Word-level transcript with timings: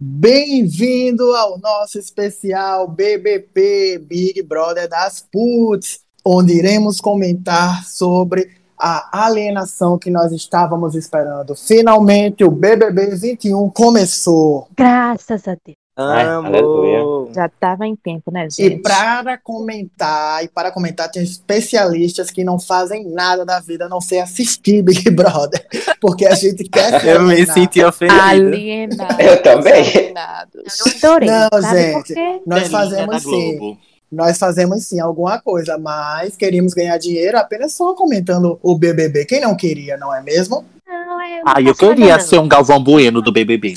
Bem-vindo 0.00 1.24
ao 1.34 1.58
nosso 1.58 1.98
especial 1.98 2.86
BBP 2.86 3.98
Big 3.98 4.40
Brother 4.44 4.88
das 4.88 5.26
Puts, 5.32 6.02
onde 6.24 6.52
iremos 6.52 7.00
comentar 7.00 7.84
sobre 7.84 8.48
a 8.78 9.24
alienação 9.24 9.98
que 9.98 10.08
nós 10.08 10.30
estávamos 10.30 10.94
esperando. 10.94 11.56
Finalmente 11.56 12.44
o 12.44 12.50
BBB 12.52 13.16
21 13.16 13.68
começou. 13.70 14.68
Graças 14.76 15.48
a 15.48 15.56
Deus. 15.66 15.76
Amo. 15.98 17.30
Já 17.34 17.46
estava 17.46 17.86
em 17.86 17.96
tempo, 17.96 18.30
né, 18.30 18.46
E 18.46 18.62
gente? 18.70 18.82
para 18.82 19.36
comentar, 19.38 20.44
e 20.44 20.48
para 20.48 20.70
comentar, 20.70 21.10
tem 21.10 21.22
especialistas 21.22 22.30
que 22.30 22.44
não 22.44 22.58
fazem 22.58 23.04
nada 23.08 23.44
da 23.44 23.58
vida 23.60 23.86
a 23.86 23.88
não 23.88 24.00
ser 24.00 24.18
assistir 24.20 24.82
Big 24.82 25.08
Brother, 25.10 25.66
porque 26.00 26.24
a 26.26 26.34
gente 26.34 26.64
quer 26.64 27.00
ser 27.00 27.08
Eu 27.18 27.22
me 27.22 27.32
alienado. 27.32 27.52
senti 27.52 27.82
ofendido. 27.82 28.20
Alienados. 28.20 29.18
Eu 29.18 29.42
também. 29.42 29.72
alienados. 29.82 30.62
Eu 30.86 31.10
adorei. 31.10 31.28
Não, 31.28 31.62
sabe 31.62 32.04
gente. 32.08 32.42
Nós 32.46 32.68
fazemos 32.68 33.22
sim. 33.22 33.78
Nós 34.10 34.38
fazemos 34.38 34.84
sim 34.86 35.00
alguma 35.00 35.38
coisa, 35.38 35.76
mas 35.76 36.34
queríamos 36.36 36.72
ganhar 36.72 36.96
dinheiro 36.96 37.36
apenas 37.36 37.74
só 37.74 37.92
comentando 37.94 38.58
o 38.62 38.78
BBB. 38.78 39.26
Quem 39.26 39.40
não 39.40 39.54
queria, 39.54 39.98
não 39.98 40.14
é 40.14 40.22
mesmo? 40.22 40.64
Não, 40.86 41.20
eu 41.22 41.44
não 41.44 41.52
Ah, 41.54 41.60
eu 41.60 41.74
queria 41.74 42.18
ser 42.18 42.38
um 42.38 42.48
Galvão 42.48 42.82
Bueno 42.82 43.20
do 43.20 43.30
BBB. 43.30 43.74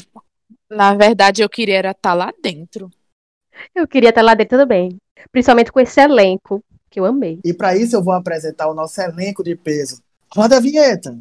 Na 0.71 0.95
verdade, 0.95 1.41
eu 1.41 1.49
queria 1.49 1.77
era 1.77 1.91
estar 1.91 2.13
lá 2.13 2.31
dentro. 2.41 2.89
Eu 3.75 3.85
queria 3.85 4.09
estar 4.09 4.21
lá 4.21 4.33
dentro 4.33 4.57
também. 4.57 4.97
Principalmente 5.29 5.69
com 5.69 5.81
esse 5.81 5.99
elenco, 5.99 6.63
que 6.89 6.97
eu 6.97 7.05
amei. 7.05 7.39
E 7.43 7.53
para 7.53 7.75
isso 7.75 7.93
eu 7.93 8.01
vou 8.01 8.13
apresentar 8.13 8.69
o 8.69 8.73
nosso 8.73 9.01
elenco 9.01 9.43
de 9.43 9.53
peso. 9.53 10.01
Roda 10.33 10.55
a 10.55 10.59
vinheta. 10.61 11.17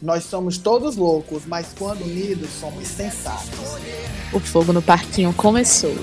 Nós 0.00 0.24
somos 0.24 0.56
todos 0.56 0.96
loucos, 0.96 1.44
mas 1.44 1.74
quando 1.78 2.02
unidos 2.02 2.48
somos 2.48 2.88
sensatos. 2.88 3.76
O 4.32 4.40
fogo 4.40 4.72
no 4.72 4.80
parquinho 4.80 5.34
começou. 5.34 5.94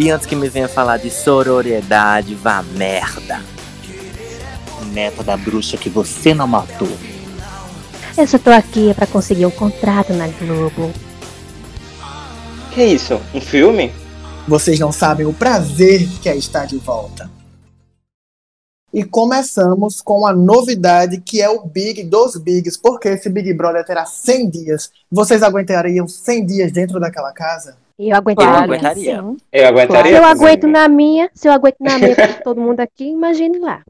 E 0.00 0.10
antes 0.10 0.26
que 0.26 0.34
me 0.34 0.48
venha 0.48 0.68
falar 0.68 0.96
de 0.96 1.10
sororidade, 1.10 2.34
vá 2.34 2.60
merda. 2.60 3.40
Neta 4.92 5.22
da 5.22 5.36
bruxa 5.36 5.76
que 5.76 5.88
você 5.88 6.34
não 6.34 6.48
matou. 6.48 6.88
Eu 8.16 8.26
só 8.26 8.38
tô 8.38 8.50
aqui 8.50 8.92
pra 8.94 9.06
conseguir 9.06 9.46
um 9.46 9.50
contrato 9.50 10.12
na 10.12 10.28
Globo. 10.28 10.92
Que 12.74 12.84
isso? 12.84 13.20
Um 13.34 13.40
filme? 13.40 13.90
Vocês 14.46 14.78
não 14.78 14.92
sabem 14.92 15.24
o 15.24 15.32
prazer 15.32 16.06
que 16.20 16.28
é 16.28 16.36
estar 16.36 16.66
de 16.66 16.76
volta. 16.76 17.30
E 18.92 19.02
começamos 19.02 20.02
com 20.02 20.26
a 20.26 20.34
novidade 20.34 21.22
que 21.22 21.40
é 21.40 21.48
o 21.48 21.64
Big 21.64 22.02
dos 22.04 22.36
Bigs, 22.36 22.76
porque 22.76 23.08
esse 23.08 23.30
Big 23.30 23.54
Brother 23.54 23.84
terá 23.84 24.04
100 24.04 24.50
dias. 24.50 24.90
Vocês 25.10 25.42
aguentariam 25.42 26.06
100 26.06 26.44
dias 26.46 26.72
dentro 26.72 27.00
daquela 27.00 27.32
casa? 27.32 27.78
Eu 27.98 28.14
aguentei 28.14 28.46
Eu 28.46 28.50
aguentaria. 28.50 29.22
sim. 29.22 29.36
Eu 29.50 29.68
aguentaria. 29.68 30.12
Se 30.12 30.18
eu 30.18 30.24
aguento 30.24 30.66
na 30.66 30.88
minha, 30.88 31.30
se 31.32 31.48
eu 31.48 31.52
aguento 31.52 31.76
na 31.80 31.98
minha 31.98 32.14
com 32.14 32.42
todo 32.44 32.60
mundo 32.60 32.80
aqui, 32.80 33.06
imagine 33.06 33.58
lá. 33.58 33.80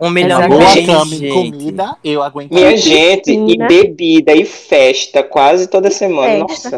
Um 0.00 0.10
milhão 0.10 0.40
Uma 0.40 0.72
de 0.72 0.86
cama 0.86 1.14
e 1.14 1.28
comida, 1.32 1.96
eu 2.02 2.22
aguentaria. 2.22 2.66
Minha 2.68 2.76
gente, 2.76 3.30
e 3.30 3.56
bebida 3.58 4.32
e 4.32 4.44
festa 4.46 5.22
quase 5.22 5.66
toda 5.66 5.90
semana. 5.90 6.48
Festa. 6.48 6.70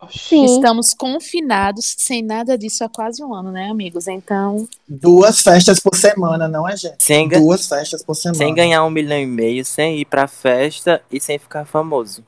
Nossa. 0.00 0.18
Sim. 0.18 0.44
Estamos 0.44 0.94
confinados 0.94 1.94
sem 1.98 2.22
nada 2.22 2.56
disso 2.56 2.84
há 2.84 2.88
quase 2.88 3.22
um 3.22 3.34
ano, 3.34 3.50
né, 3.50 3.68
amigos? 3.68 4.06
Então, 4.06 4.68
Duas 4.86 5.40
festas 5.42 5.80
por 5.80 5.96
semana, 5.96 6.46
não 6.46 6.68
é, 6.68 6.76
gente? 6.76 7.02
Sem, 7.02 7.28
ga- 7.28 7.38
Duas 7.40 7.66
festas 7.66 8.04
por 8.04 8.14
semana. 8.14 8.38
sem 8.38 8.54
ganhar 8.54 8.84
um 8.84 8.90
milhão 8.90 9.18
e 9.18 9.26
meio, 9.26 9.64
sem 9.64 9.98
ir 9.98 10.04
pra 10.04 10.28
festa 10.28 11.02
e 11.10 11.20
sem 11.20 11.36
ficar 11.38 11.64
famoso. 11.64 12.24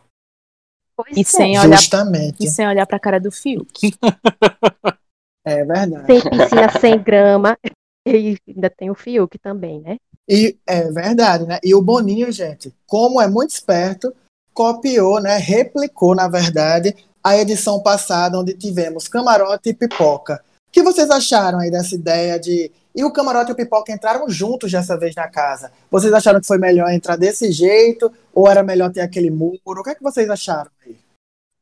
Pois 0.97 1.17
e 1.17 1.20
é. 1.20 1.25
sem 1.25 1.58
olhar, 1.58 1.77
Justamente. 1.78 2.36
e 2.45 2.48
sem 2.48 2.67
olhar 2.67 2.86
pra 2.86 2.98
cara 2.98 3.19
do 3.20 3.31
Fiuk. 3.33 3.92
É 5.42 5.64
verdade. 5.64 6.06
Sem 6.06 6.20
piscina, 6.20 6.69
sem 6.81 6.98
grama. 7.03 7.58
E 8.06 8.36
ainda 8.47 8.69
tem 8.69 8.91
o 8.91 8.95
Fiuk 8.95 9.39
também, 9.39 9.80
né? 9.80 9.96
E 10.30 10.57
é 10.64 10.83
verdade, 10.92 11.45
né? 11.45 11.58
E 11.61 11.74
o 11.74 11.83
Boninho, 11.83 12.30
gente, 12.30 12.73
como 12.86 13.20
é 13.20 13.27
muito 13.27 13.51
esperto, 13.51 14.14
copiou, 14.55 15.20
né? 15.20 15.36
Replicou, 15.36 16.14
na 16.14 16.29
verdade, 16.29 16.95
a 17.23 17.36
edição 17.36 17.83
passada, 17.83 18.39
onde 18.39 18.55
tivemos 18.55 19.08
camarote 19.08 19.70
e 19.70 19.74
pipoca. 19.74 20.40
O 20.69 20.70
que 20.70 20.85
vocês 20.85 21.11
acharam 21.11 21.58
aí 21.58 21.69
dessa 21.69 21.96
ideia 21.96 22.39
de. 22.39 22.70
E 22.95 23.02
o 23.02 23.13
camarote 23.13 23.51
e 23.51 23.55
o 23.55 23.57
pipoca 23.57 23.92
entraram 23.92 24.29
juntos 24.29 24.70
dessa 24.70 24.96
vez 24.96 25.17
na 25.17 25.27
casa. 25.27 25.73
Vocês 25.90 26.13
acharam 26.13 26.40
que 26.40 26.46
foi 26.46 26.58
melhor 26.58 26.92
entrar 26.92 27.17
desse 27.17 27.51
jeito? 27.51 28.13
Ou 28.33 28.48
era 28.48 28.63
melhor 28.63 28.92
ter 28.92 29.01
aquele 29.01 29.33
muro? 29.33 29.58
O 29.64 29.83
que 29.83 29.90
é 29.90 29.95
que 29.96 30.02
vocês 30.02 30.30
acharam 30.30 30.70
aí? 30.86 30.96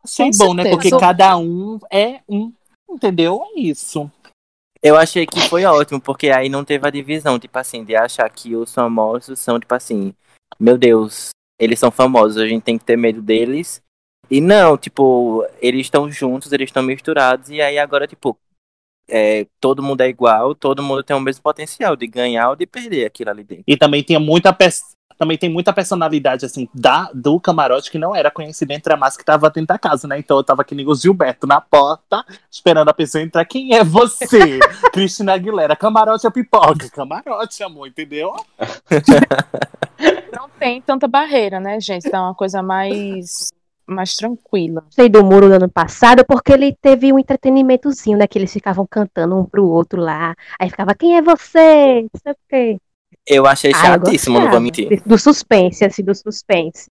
Achei 0.05 0.31
bom, 0.37 0.53
né? 0.53 0.65
certeza. 0.65 0.91
Porque 0.91 1.01
cada 1.01 1.39
um 1.39 1.79
é 1.91 2.21
um. 2.29 2.53
Entendeu? 2.91 3.43
É 3.57 3.61
isso. 3.61 4.11
Eu 4.83 4.97
achei 4.97 5.27
que 5.27 5.41
foi 5.49 5.65
ótimo, 5.65 6.01
porque 6.01 6.31
aí 6.31 6.49
não 6.49 6.65
teve 6.65 6.87
a 6.87 6.91
divisão, 6.91 7.39
tipo 7.39 7.59
assim, 7.59 7.85
de 7.85 7.97
achar 7.97 8.29
que 8.31 8.55
os 8.55 8.73
famosos 8.73 9.39
são, 9.39 9.59
tipo 9.59 9.75
assim, 9.75 10.15
meu 10.59 10.79
Deus, 10.79 11.31
eles 11.59 11.79
são 11.79 11.91
famosos, 11.91 12.37
a 12.37 12.47
gente 12.47 12.63
tem 12.63 12.79
que 12.79 12.85
ter 12.85 12.97
medo 12.97 13.21
deles. 13.21 13.83
E 14.31 14.41
não, 14.41 14.77
tipo, 14.77 15.45
eles 15.61 15.83
estão 15.83 16.11
juntos, 16.11 16.53
eles 16.53 16.69
estão 16.69 16.83
misturados, 16.83 17.51
e 17.51 17.61
aí 17.61 17.79
agora, 17.79 18.07
tipo, 18.07 18.39
é, 19.09 19.47
todo 19.59 19.83
mundo 19.83 20.03
é 20.03 20.09
igual, 20.09 20.55
todo 20.55 20.83
mundo 20.83 21.03
tem 21.03 21.17
o 21.17 21.21
mesmo 21.21 21.43
potencial 21.43 21.97
de 21.97 22.07
ganhar 22.07 22.51
ou 22.51 22.57
de 22.57 22.67
perder 22.67 23.07
aquilo 23.07 23.31
ali 23.31 23.43
dentro. 23.43 23.65
E 23.67 23.77
também 23.77 24.03
tinha 24.03 24.21
muita 24.21 24.53
também 25.19 25.37
tem 25.37 25.51
muita 25.51 25.73
personalidade 25.73 26.47
assim 26.47 26.69
da 26.73 27.11
do 27.13 27.41
camarote 27.41 27.91
que 27.91 27.99
não 27.99 28.15
era 28.15 28.31
conhecida 28.31 28.73
entre 28.73 28.93
a 28.93 28.97
massa 28.97 29.19
que 29.19 29.25
tava 29.25 29.51
dentro 29.51 29.69
da 29.69 29.79
casa, 29.79 30.07
né? 30.07 30.19
Então 30.19 30.37
eu 30.37 30.45
tava 30.45 30.63
aqui 30.63 30.75
nem 30.75 30.87
o 30.87 30.95
Gilberto 30.95 31.47
na 31.47 31.61
porta, 31.61 32.25
esperando 32.51 32.89
a 32.89 32.95
pessoa 32.95 33.23
entrar. 33.23 33.45
Quem 33.45 33.75
é 33.75 33.83
você? 33.83 34.61
Cristina 34.93 35.35
Aguilera, 35.35 35.75
camarote 35.75 36.27
ou 36.27 36.33
pipoca? 36.33 36.89
Camarote, 36.91 37.63
amor, 37.63 37.89
entendeu? 37.89 38.35
Não 40.33 40.49
tem 40.59 40.81
tanta 40.81 41.09
barreira, 41.09 41.59
né, 41.59 41.81
gente? 41.81 42.07
Então 42.07 42.21
é 42.25 42.29
uma 42.29 42.35
coisa 42.35 42.63
mais, 42.63 43.49
mais 43.85 44.15
tranquila. 44.15 44.85
Sei 44.91 45.09
do 45.09 45.25
muro 45.25 45.49
do 45.49 45.55
ano 45.55 45.69
passado, 45.69 46.25
porque 46.25 46.53
ele 46.53 46.77
teve 46.81 47.13
um 47.13 47.19
entretenimentozinho, 47.19 48.19
né? 48.19 48.29
Que 48.29 48.39
eles 48.39 48.53
ficavam 48.53 48.87
cantando 48.89 49.37
um 49.37 49.45
pro 49.45 49.67
outro 49.69 50.01
lá. 50.01 50.37
Aí 50.61 50.71
ficava, 50.71 50.95
quem 50.95 51.17
é 51.17 51.23
você? 51.23 52.03
Não 52.03 52.21
sei 52.23 52.33
o 52.33 52.37
quê. 52.49 52.79
Eu 53.29 53.47
achei 53.47 53.73
Ah, 53.75 53.79
eu 53.79 53.83
chatíssimo, 53.83 54.41
não 54.41 54.51
vou 54.51 54.61
mentir. 54.61 55.03
Do 55.05 55.19
suspense, 55.19 55.85
assim, 55.85 56.03
do 56.03 56.15
suspense. 56.15 56.87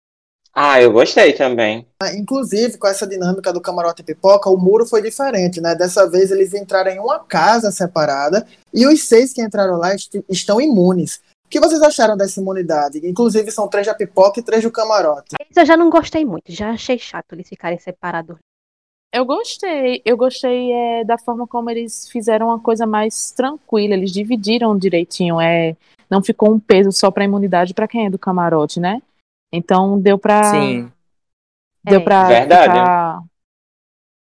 Ah, 0.54 0.82
eu 0.82 0.92
gostei 0.92 1.34
também. 1.34 1.86
Inclusive, 2.16 2.78
com 2.78 2.88
essa 2.88 3.06
dinâmica 3.06 3.54
do 3.54 3.62
camarote 3.62 4.02
e 4.02 4.06
pipoca, 4.06 4.50
o 4.50 4.58
muro 4.58 4.86
foi 4.88 5.02
diferente, 5.02 5.62
né? 5.62 5.76
Dessa 5.76 6.10
vez 6.10 6.32
eles 6.32 6.54
entraram 6.54 6.92
em 6.92 7.00
uma 7.00 7.20
casa 7.20 7.72
separada 7.72 8.46
e 8.74 8.86
os 8.88 9.04
seis 9.04 9.34
que 9.34 9.42
entraram 9.42 9.78
lá 9.78 9.94
est- 9.94 10.24
estão 10.28 10.60
imunes. 10.60 11.22
O 11.46 11.50
que 11.50 11.60
vocês 11.60 11.82
acharam 11.82 12.18
dessa 12.18 12.42
imunidade? 12.42 13.00
Inclusive, 13.08 13.52
são 13.52 13.68
três 13.68 13.86
da 13.86 13.94
pipoca 13.94 14.40
e 14.40 14.44
três 14.44 14.64
do 14.64 14.72
camarote. 14.72 15.36
Isso 15.50 15.60
eu 15.60 15.66
já 15.66 15.78
não 15.78 15.90
gostei 15.90 16.26
muito, 16.26 16.52
já 16.52 16.72
achei 16.72 16.98
chato 16.98 17.34
eles 17.34 17.48
ficarem 17.48 17.78
separados. 17.80 18.36
Eu 19.14 19.26
gostei, 19.26 20.02
eu 20.04 20.18
gostei 20.18 20.72
é, 20.74 21.04
da 21.06 21.18
forma 21.18 21.48
como 21.48 21.70
eles 21.70 22.10
fizeram 22.10 22.48
uma 22.48 22.60
coisa 22.60 22.86
mais 22.86 23.32
tranquila, 23.32 23.94
eles 23.94 24.12
dividiram 24.12 24.78
direitinho, 24.78 25.40
é, 25.40 25.78
não 26.10 26.22
ficou 26.24 26.54
um 26.54 26.60
peso 26.60 26.92
só 26.92 27.12
pra 27.12 27.24
imunidade 27.26 27.74
pra 27.74 27.88
quem 27.88 28.06
é 28.06 28.10
do 28.10 28.20
camarote, 28.20 28.80
né? 28.80 29.02
Então 29.52 30.00
deu 30.00 30.18
pra 30.18 30.44
Sim, 30.44 30.92
deu 31.84 32.02
É. 32.02 32.28
Verdade. 32.28 32.64
ficar 32.74 33.24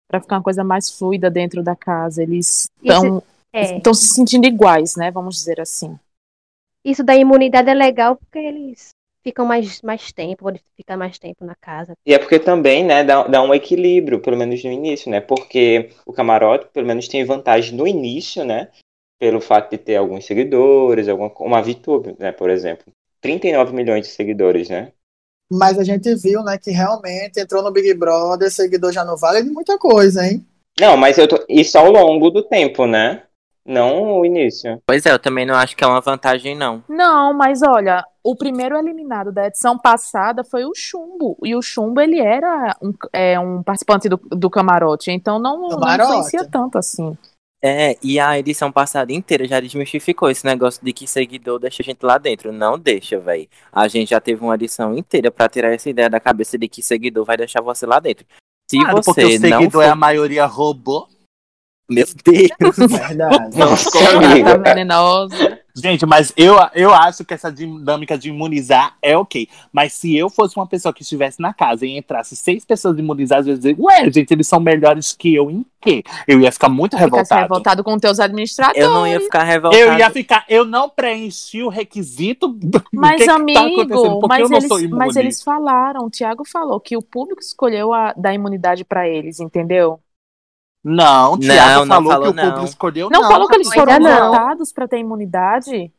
para 0.09 0.21
ficar 0.21 0.35
uma 0.37 0.43
coisa 0.43 0.63
mais 0.63 0.89
fluida 0.89 1.29
dentro 1.29 1.61
da 1.61 1.75
casa. 1.75 2.23
Eles 2.23 2.69
Isso- 2.81 2.93
estão 2.93 3.23
É, 3.53 3.77
estão 3.77 3.93
se 3.93 4.07
sentindo 4.13 4.45
iguais, 4.45 4.95
né? 4.95 5.09
Vamos 5.11 5.35
dizer 5.35 5.59
assim. 5.59 5.97
isso 6.85 7.03
da 7.03 7.15
imunidade 7.15 7.69
é 7.69 7.73
legal 7.73 8.15
porque 8.15 8.39
eles 8.39 8.89
ficam 9.23 9.45
mais, 9.45 9.81
mais 9.81 10.11
tempo, 10.13 10.43
podem 10.45 10.61
ficar 10.77 10.95
mais 10.95 11.19
tempo 11.19 11.43
na 11.43 11.55
casa. 11.55 11.93
E 12.05 12.13
é 12.13 12.19
porque 12.19 12.39
também, 12.39 12.85
né, 12.85 13.03
dá, 13.03 13.23
dá 13.27 13.41
um 13.41 13.53
equilíbrio, 13.53 14.21
pelo 14.21 14.37
menos 14.37 14.63
no 14.63 14.71
início, 14.71 15.11
né? 15.11 15.19
Porque 15.19 15.89
o 16.05 16.13
camarote, 16.13 16.67
pelo 16.71 16.87
menos, 16.87 17.09
tem 17.09 17.25
vantagem 17.25 17.75
no 17.75 17.85
início, 17.85 18.45
né? 18.45 18.69
Pelo 19.19 19.41
fato 19.41 19.71
de 19.71 19.77
ter 19.77 19.95
alguns 19.95 20.25
seguidores, 20.25 21.07
alguma, 21.07 21.31
uma 21.39 21.61
VTube, 21.61 22.15
né, 22.19 22.31
por 22.31 22.49
exemplo. 22.49 22.85
39 23.21 23.73
milhões 23.73 24.05
de 24.05 24.13
seguidores, 24.13 24.69
né? 24.69 24.91
Mas 25.51 25.79
a 25.79 25.83
gente 25.83 26.13
viu, 26.15 26.43
né, 26.43 26.57
que 26.57 26.71
realmente 26.71 27.39
entrou 27.39 27.63
no 27.63 27.71
Big 27.71 27.93
Brother, 27.93 28.51
seguidor 28.51 28.91
já 28.91 29.03
não 29.03 29.17
vale 29.17 29.41
de 29.41 29.49
muita 29.49 29.77
coisa, 29.77 30.25
hein? 30.25 30.45
Não, 30.79 30.95
mas 30.95 31.17
eu 31.17 31.27
tô, 31.27 31.43
isso 31.49 31.77
ao 31.77 31.89
longo 31.91 32.29
do 32.29 32.43
tempo, 32.43 32.85
né? 32.85 33.23
Não 33.65 34.19
o 34.19 34.25
início. 34.25 34.81
pois 34.85 35.05
é, 35.05 35.11
eu 35.11 35.19
também 35.19 35.45
não 35.45 35.55
acho 35.55 35.75
que 35.75 35.83
é 35.83 35.87
uma 35.87 35.99
vantagem, 35.99 36.55
não. 36.55 36.81
Não, 36.87 37.33
mas 37.33 37.61
olha, 37.61 38.05
o 38.23 38.33
primeiro 38.33 38.77
eliminado 38.77 39.29
da 39.29 39.47
edição 39.47 39.77
passada 39.77 40.41
foi 40.43 40.63
o 40.63 40.71
Chumbo. 40.73 41.37
E 41.43 41.53
o 41.53 41.61
Chumbo, 41.61 41.99
ele 41.99 42.19
era 42.19 42.73
um, 42.81 42.93
é, 43.11 43.37
um 43.37 43.61
participante 43.61 44.07
do, 44.07 44.17
do 44.17 44.49
camarote. 44.49 45.11
Então 45.11 45.37
não, 45.37 45.59
não 45.59 45.69
Camarote. 45.79 46.09
influencia 46.11 46.45
tanto 46.49 46.77
assim. 46.77 47.17
É, 47.61 47.97
e 48.03 48.19
a 48.19 48.37
edição 48.37 48.71
passada 48.71 49.11
inteira 49.11 49.47
já 49.47 49.59
desmistificou 49.59 50.29
esse 50.29 50.45
negócio 50.45 50.83
de 50.83 50.93
que 50.93 51.07
seguidor 51.07 51.59
deixa 51.59 51.81
a 51.81 51.85
gente 51.85 52.03
lá 52.03 52.17
dentro. 52.17 52.51
Não 52.51 52.77
deixa, 52.77 53.19
velho. 53.19 53.47
A 53.71 53.87
gente 53.87 54.09
já 54.09 54.21
teve 54.21 54.43
uma 54.43 54.53
edição 54.55 54.95
inteira 54.95 55.31
pra 55.31 55.49
tirar 55.49 55.73
essa 55.73 55.89
ideia 55.89 56.09
da 56.09 56.19
cabeça 56.19 56.57
de 56.57 56.67
que 56.67 56.83
seguidor 56.83 57.25
vai 57.25 57.35
deixar 57.35 57.61
você 57.61 57.85
lá 57.85 57.99
dentro. 57.99 58.25
Se 58.69 58.77
Claro, 58.79 59.01
porque 59.01 59.21
você 59.21 59.37
o 59.37 59.39
não 59.39 59.49
seguidor 59.49 59.71
for... 59.71 59.81
é 59.81 59.89
a 59.89 59.95
maioria 59.95 60.45
robô. 60.45 61.07
Meu 61.89 62.05
Deus. 62.23 62.77
Verdade. 62.91 63.57
Nossa, 63.57 63.89
Tá 63.91 64.17
amiga. 64.17 64.57
venenosa. 64.57 65.56
Gente, 65.81 66.05
mas 66.05 66.33
eu, 66.35 66.55
eu 66.73 66.93
acho 66.93 67.23
que 67.23 67.33
essa 67.33 67.51
dinâmica 67.51 68.17
de 68.17 68.29
imunizar 68.29 68.95
é 69.01 69.17
ok. 69.17 69.47
Mas 69.71 69.93
se 69.93 70.15
eu 70.15 70.29
fosse 70.29 70.55
uma 70.57 70.67
pessoa 70.67 70.93
que 70.93 71.01
estivesse 71.03 71.41
na 71.41 71.53
casa 71.53 71.85
e 71.85 71.97
entrasse 71.97 72.35
seis 72.35 72.65
pessoas 72.65 72.97
imunizadas, 72.97 73.47
eu 73.47 73.51
ia 73.53 73.57
dizer, 73.57 73.75
ué, 73.79 74.09
gente, 74.11 74.31
eles 74.31 74.47
são 74.47 74.59
melhores 74.59 75.13
que 75.13 75.35
eu 75.35 75.49
em 75.51 75.65
quê? 75.79 76.03
Eu 76.27 76.39
ia 76.41 76.51
ficar 76.51 76.69
muito 76.69 76.97
Ficasse 76.97 77.09
revoltado. 77.11 77.41
revoltado 77.41 77.83
com 77.83 77.97
teus 77.97 78.19
administradores. 78.19 78.81
Eu 78.81 78.91
não 78.91 79.07
ia 79.07 79.19
ficar 79.19 79.43
revoltado. 79.43 79.81
Eu 79.81 79.97
ia 79.97 80.09
ficar, 80.09 80.45
eu 80.49 80.65
não 80.65 80.89
preenchi 80.89 81.61
o 81.63 81.69
requisito. 81.69 82.47
do 82.47 82.83
Mas, 82.91 83.17
que 83.17 83.19
que 83.19 83.25
tá 83.25 83.35
acontecendo, 83.35 83.97
amigo, 83.97 84.19
porque 84.19 84.27
mas, 84.27 84.41
eu 84.41 84.49
não 84.49 84.57
eles, 84.57 84.67
sou 84.67 84.79
imune. 84.79 84.97
mas 84.97 85.15
eles 85.15 85.43
falaram, 85.43 86.05
o 86.05 86.09
Thiago 86.09 86.43
falou 86.45 86.79
que 86.79 86.97
o 86.97 87.01
público 87.01 87.41
escolheu 87.41 87.93
a, 87.93 88.13
dar 88.13 88.33
imunidade 88.33 88.83
pra 88.83 89.07
eles, 89.07 89.39
entendeu? 89.39 89.99
Não, 90.89 91.33
o 91.33 91.35
Não, 91.35 91.39
Thiago 91.39 91.85
não 91.85 91.95
falou, 91.95 92.11
falou, 92.11 92.23
que 92.25 92.29
o 92.29 92.33
não. 92.35 92.43
público 92.45 92.65
escolheu. 92.65 93.09
Não, 93.09 93.23
falou 93.27 93.47
que 93.47 93.55
eles 93.55 93.73
foram 93.73 93.99
não. 93.99 94.31
votados 94.31 94.71
pra 94.71 94.87
ter 94.87 94.99
imunidade? 94.99 95.91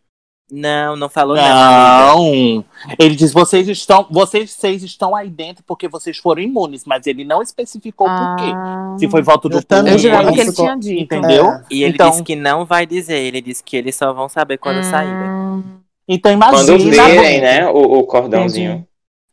Não, 0.50 0.96
não 0.96 1.10
falou 1.10 1.36
não. 1.36 1.44
Não, 1.44 2.64
ele 2.98 3.14
diz 3.14 3.34
vocês 3.34 3.68
estão, 3.68 4.06
vocês 4.10 4.50
seis 4.50 4.82
estão 4.82 5.14
aí 5.14 5.28
dentro 5.28 5.62
porque 5.66 5.86
vocês 5.88 6.16
foram 6.16 6.40
imunes, 6.40 6.86
mas 6.86 7.06
ele 7.06 7.22
não 7.22 7.42
especificou 7.42 8.06
por 8.08 8.36
quê. 8.36 8.50
Ah, 8.54 8.94
Se 8.98 9.06
foi 9.10 9.20
voto 9.20 9.46
do 9.50 9.58
Eu 9.58 9.62
também 9.62 9.92
Eu 9.92 9.98
público, 9.98 10.16
jurava 10.16 10.32
que 10.34 10.40
ele 10.40 10.50
ficou- 10.50 10.64
tinha 10.64 10.76
dito. 10.78 11.02
entendeu? 11.14 11.44
É. 11.50 11.62
E 11.70 11.82
ele 11.82 11.92
Então- 11.92 12.08
disse 12.08 12.22
que 12.22 12.34
não 12.34 12.64
vai 12.64 12.86
dizer. 12.86 13.18
Ele 13.18 13.42
disse 13.42 13.62
que 13.62 13.76
eles 13.76 13.94
só 13.94 14.10
vão 14.14 14.26
saber 14.26 14.56
quando 14.56 14.82
saírem. 14.84 15.12
Hum, 15.30 15.62
Então 16.08 16.32
Quando 16.40 16.70
imagina, 16.80 17.04
verem, 17.04 17.40
né, 17.42 17.68
o, 17.68 17.98
o 17.98 18.04
cordãozinho. 18.04 18.70
Entendi. 18.72 18.88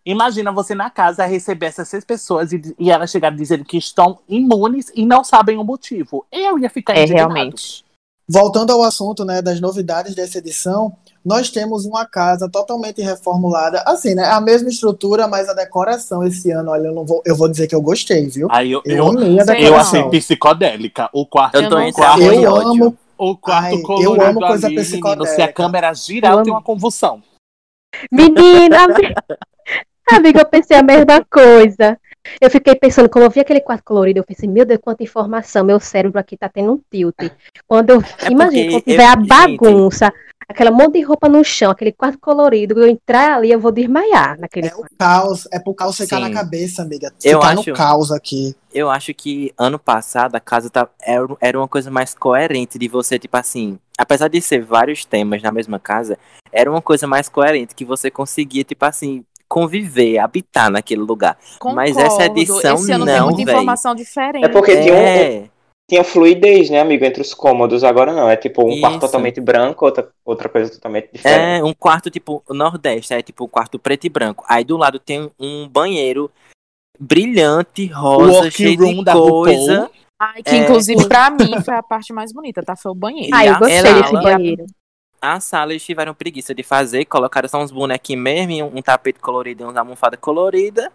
Imagina 0.06 0.52
você 0.52 0.76
na 0.76 0.90
casa 0.90 1.26
receber 1.26 1.68
essas 1.68 1.88
seis 1.88 2.04
pessoas 2.06 2.52
e, 2.52 2.76
e 2.78 2.92
elas 2.92 3.10
chegarem 3.12 3.38
dizendo 3.38 3.66
que 3.66 3.78
estão 3.78 4.20
imunes 4.30 4.92
e 4.96 5.06
não 5.06 5.24
sabem 5.24 5.58
o 5.58 5.64
motivo. 5.64 6.26
Eu 6.32 6.60
ia 6.60 6.70
ficar 6.70 6.96
É, 6.96 7.04
indignado. 7.04 7.34
realmente. 7.34 7.84
Voltando 8.28 8.72
ao 8.72 8.82
assunto 8.82 9.24
né, 9.24 9.40
das 9.40 9.62
novidades 9.62 10.16
dessa 10.16 10.40
edição, 10.40 10.96
nós 11.24 11.52
temos 11.52 11.86
uma 11.86 12.06
casa 12.08 12.50
totalmente 12.50 13.00
reformulada. 13.00 13.84
Assim, 13.86 14.16
né? 14.16 14.26
A 14.26 14.42
mesma 14.42 14.68
estrutura, 14.70 15.28
mas 15.28 15.48
a 15.48 15.54
decoração 15.54 16.24
esse 16.24 16.50
ano, 16.50 16.72
olha, 16.72 16.88
eu, 16.88 16.94
não 16.96 17.06
vou, 17.06 17.22
eu 17.24 17.36
vou 17.36 17.48
dizer 17.48 17.68
que 17.68 17.76
eu 17.76 17.82
gostei, 17.84 18.26
viu? 18.28 18.48
Aí 18.50 18.72
eu, 18.72 18.82
Eu 18.84 18.96
eu, 18.98 19.08
amei 19.10 19.40
a 19.40 19.46
Sei 19.46 19.56
eu 19.58 19.62
decoração. 19.66 20.00
achei 20.08 20.20
psicodélica. 20.20 21.08
O 21.14 21.24
quarto, 21.28 21.56
Eu 21.56 21.70
tô 21.70 21.76
Eu 21.76 21.80
não 21.82 21.88
entre 21.88 22.02
sei. 22.04 22.12
amor 22.12 22.34
e 22.34 22.44
Eu 22.44 22.52
ódio. 22.54 22.70
amo 22.86 22.98
o 23.18 23.38
quarto 23.38 23.66
Ai, 23.66 23.74
eu 23.76 23.82
colorido 23.84 24.26
amo 24.26 24.40
coisa 24.40 24.68
ali, 24.68 24.76
menino, 24.76 24.84
se 24.90 24.96
a 24.96 25.00
psicodélica. 25.00 25.54
câmera 25.54 25.94
girar, 25.94 26.32
Eu 26.34 26.38
eu 26.40 26.44
tenho 26.44 26.56
uma 26.56 26.64
convulsão. 26.64 27.22
Menina, 28.12 28.88
amiga, 30.12 30.42
eu 30.42 30.46
pensei 30.46 30.78
a 30.78 30.84
mesma 30.84 31.24
coisa. 31.26 31.98
Eu 32.42 32.50
fiquei 32.50 32.74
pensando, 32.76 33.08
como 33.08 33.24
eu 33.26 33.30
vi 33.30 33.40
aquele 33.40 33.62
quadro 33.62 33.84
colorido, 33.86 34.20
eu 34.20 34.24
pensei, 34.24 34.50
meu 34.50 34.66
Deus, 34.66 34.80
quanta 34.84 35.04
informação, 35.04 35.64
meu 35.64 35.80
cérebro 35.80 36.20
aqui 36.20 36.36
tá 36.36 36.50
tendo 36.50 36.74
um 36.74 36.82
tilt. 36.92 37.32
Quando 37.68 37.92
eu, 37.92 38.02
É 38.24 38.32
imagina, 38.32 38.72
quando 38.72 38.84
tiver 38.84 39.04
eu- 39.04 39.08
a 39.08 39.16
gente- 39.20 39.28
bagunça, 39.28 40.14
aquela 40.50 40.72
monte 40.72 40.94
de 40.94 41.02
roupa 41.04 41.30
no 41.30 41.44
chão, 41.44 41.70
aquele 41.70 41.92
quadro 41.92 42.18
colorido, 42.20 42.80
eu 42.80 42.88
entrar 42.88 43.36
ali, 43.38 43.52
eu 43.52 43.60
vou 43.60 43.72
desmaiar 43.72 44.40
naquele 44.40 44.68
É 44.70 44.76
o 44.76 44.84
caos, 44.98 45.48
é 45.52 45.60
pro 45.60 45.76
caos 45.76 45.98
ficar 45.98 46.16
Sim. 46.18 46.24
na 46.24 46.32
cabeça, 46.32 46.82
amiga. 46.82 47.14
Eu 47.24 47.40
Ficar 47.40 47.54
acho- 47.60 47.70
no 47.70 47.76
caos 47.76 48.12
aqui. 48.12 48.56
Eu 48.74 48.90
acho 48.90 49.14
que 49.14 49.54
ano 49.56 49.78
passado 49.78 50.36
a 50.36 50.40
casa 50.40 50.68
tá, 50.68 50.90
era, 51.04 51.28
era 51.40 51.60
uma 51.60 51.68
coisa 51.68 51.92
mais 51.92 52.16
coerente 52.16 52.80
de 52.80 52.88
você, 52.88 53.20
tipo 53.20 53.38
assim. 53.38 53.78
Apesar 54.00 54.30
de 54.30 54.42
ser 54.42 54.64
vários 54.64 55.06
temas 55.06 55.44
na 55.44 55.52
mesma 55.52 55.78
casa, 55.80 56.18
era 56.52 56.72
uma 56.72 56.82
coisa 56.82 57.06
mais 57.06 57.30
coerente 57.30 57.76
que 57.76 57.86
você 57.86 58.10
conseguia, 58.10 58.64
tipo 58.64 58.84
assim, 58.84 59.24
conviver, 59.48 60.18
habitar 60.20 60.70
naquele 60.70 61.02
lugar. 61.02 61.38
Mas 61.74 61.96
essa 61.98 62.10
Concordo. 62.10 62.40
edição 62.40 62.76
Esse 62.76 62.92
ano 62.92 63.06
tem 63.06 63.16
não, 63.16 63.26
muita 63.28 63.46
véi. 63.46 63.54
informação 63.54 63.96
diferente. 63.96 64.46
É 64.46 64.50
porque 64.50 64.82
tinha, 64.82 64.94
um, 64.94 64.98
É, 64.98 65.44
tinha 65.90 66.04
fluidez, 66.04 66.70
né, 66.70 66.80
amigo, 66.82 67.06
entre 67.06 67.22
os 67.22 67.34
cômodos. 67.34 67.84
Agora 67.84 68.12
não. 68.14 68.30
É 68.30 68.36
tipo 68.36 68.62
um 68.68 68.80
quarto 68.80 68.96
Isso. 68.96 69.06
totalmente 69.08 69.40
branco, 69.40 69.86
outra, 69.86 70.10
outra 70.26 70.50
coisa 70.50 70.72
totalmente 70.72 71.10
diferente. 71.14 71.62
é 71.62 71.64
um 71.64 71.74
quarto 71.74 72.10
tipo 72.10 72.44
nordeste, 72.50 73.14
é 73.14 73.22
tipo 73.22 73.46
um 73.46 73.48
quarto 73.48 73.78
preto 73.80 74.06
e 74.06 74.10
branco. 74.10 74.44
Aí 74.48 74.64
do 74.64 74.78
lado 74.78 75.00
tem 75.00 75.30
um 75.40 75.68
banheiro 75.68 76.30
brilhante, 77.00 77.88
rosa, 77.88 78.50
cheio 78.50 78.80
room 78.80 78.96
de 78.96 79.04
da 79.04 79.14
coisa. 79.14 79.74
RuPaul. 79.82 79.92
Ai, 80.20 80.42
que 80.44 80.56
É. 80.56 80.58
inclusive 80.64 81.08
pra 81.08 81.30
mim 81.30 81.62
foi 81.64 81.76
a 81.76 81.84
parte 81.84 82.14
mais 82.14 82.32
bonita, 82.32 82.64
tá? 82.64 82.76
Foi 82.76 82.92
o 82.92 82.96
banheiro. 82.96 83.30
Ah, 83.36 83.46
eu 83.46 83.60
gostei 83.60 83.94
desse 83.94 84.14
banheiro. 84.14 84.66
A 85.26 85.40
sala 85.40 85.72
eles 85.72 85.84
tiveram 85.84 86.14
preguiça 86.14 86.54
de 86.54 86.62
fazer, 86.62 87.06
colocaram 87.06 87.50
só 87.50 87.62
uns 87.62 87.72
bonequinhos 87.72 88.24
mesmo, 88.24 88.52
e 88.52 88.64
um, 88.64 88.78
um 88.78 88.82
tapete 88.82 89.20
colorido 89.20 89.64
e 89.64 89.66
uma 89.66 89.80
almofada 89.80 90.16
colorida. 90.16 90.92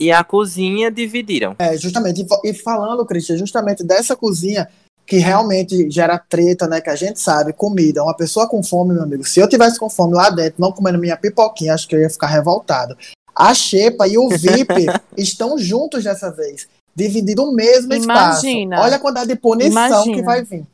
E 0.00 0.10
a 0.10 0.24
cozinha 0.24 0.90
dividiram. 0.90 1.54
É, 1.58 1.76
justamente. 1.76 2.22
E 2.22 2.50
E 2.50 2.54
falando, 2.54 3.04
Cristian, 3.04 3.36
justamente 3.36 3.84
dessa 3.84 4.16
cozinha 4.16 4.68
que 5.06 5.18
realmente 5.18 5.90
gera 5.90 6.18
treta, 6.18 6.66
né? 6.66 6.80
Que 6.80 6.90
a 6.90 6.96
gente 6.96 7.20
sabe, 7.20 7.52
comida. 7.52 8.02
Uma 8.02 8.16
pessoa 8.16 8.48
com 8.48 8.62
fome, 8.62 8.94
meu 8.94 9.02
amigo. 9.02 9.24
Se 9.24 9.40
eu 9.40 9.48
tivesse 9.48 9.78
com 9.78 9.90
fome 9.90 10.14
lá 10.14 10.30
dentro, 10.30 10.60
não 10.60 10.72
comendo 10.72 10.98
minha 10.98 11.16
pipoquinha, 11.16 11.74
acho 11.74 11.86
que 11.86 11.94
eu 11.94 12.00
ia 12.00 12.10
ficar 12.10 12.28
revoltado. 12.28 12.96
A 13.34 13.52
Xepa 13.54 14.06
e 14.08 14.16
o 14.16 14.28
VIP 14.28 14.86
estão 15.16 15.58
juntos 15.58 16.04
dessa 16.04 16.30
vez. 16.30 16.68
Dividindo 16.94 17.44
o 17.44 17.52
mesmo 17.52 17.92
Imagina. 17.92 18.76
espaço. 18.76 18.86
Olha 18.86 18.96
a 18.96 18.98
quantidade 18.98 19.28
de 19.28 19.36
punição 19.36 19.86
Imagina. 19.86 20.16
que 20.16 20.22
vai 20.22 20.42
vir. 20.42 20.66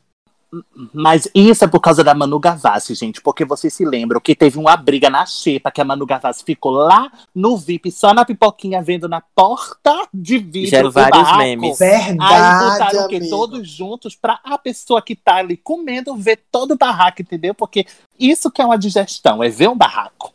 Mas 0.93 1.29
isso 1.35 1.63
é 1.63 1.67
por 1.67 1.79
causa 1.79 2.03
da 2.03 2.15
Manu 2.15 2.39
Gavassi, 2.39 2.95
gente. 2.95 3.21
Porque 3.21 3.45
vocês 3.45 3.73
se 3.73 3.85
lembram 3.85 4.19
que 4.19 4.35
teve 4.35 4.57
uma 4.57 4.75
briga 4.75 5.09
na 5.09 5.25
xepa 5.25 5.71
que 5.71 5.79
a 5.79 5.85
Manu 5.85 6.05
Gavassi 6.05 6.43
ficou 6.43 6.71
lá 6.71 7.11
no 7.35 7.55
VIP, 7.55 7.91
só 7.91 8.13
na 8.13 8.25
pipoquinha, 8.25 8.81
vendo 8.81 9.07
na 9.07 9.21
porta 9.21 10.07
de 10.13 10.39
vidro. 10.39 10.61
Fizeram 10.61 10.89
o 10.89 10.91
vários 10.91 11.21
barraco. 11.21 11.37
memes. 11.37 11.81
Aí 11.81 11.89
Verdade, 11.89 12.71
botaram 12.71 13.05
o 13.05 13.07
quê? 13.07 13.15
amigo. 13.17 13.29
Todos 13.29 13.69
juntos 13.69 14.15
pra 14.15 14.39
a 14.43 14.57
pessoa 14.57 15.01
que 15.01 15.15
tá 15.15 15.35
ali 15.35 15.55
comendo 15.55 16.15
ver 16.15 16.39
todo 16.51 16.71
o 16.71 16.77
barraco, 16.77 17.21
entendeu? 17.21 17.53
Porque 17.53 17.85
isso 18.19 18.49
que 18.49 18.61
é 18.61 18.65
uma 18.65 18.77
digestão, 18.77 19.43
é 19.43 19.49
ver 19.49 19.69
um 19.69 19.77
barraco. 19.77 20.33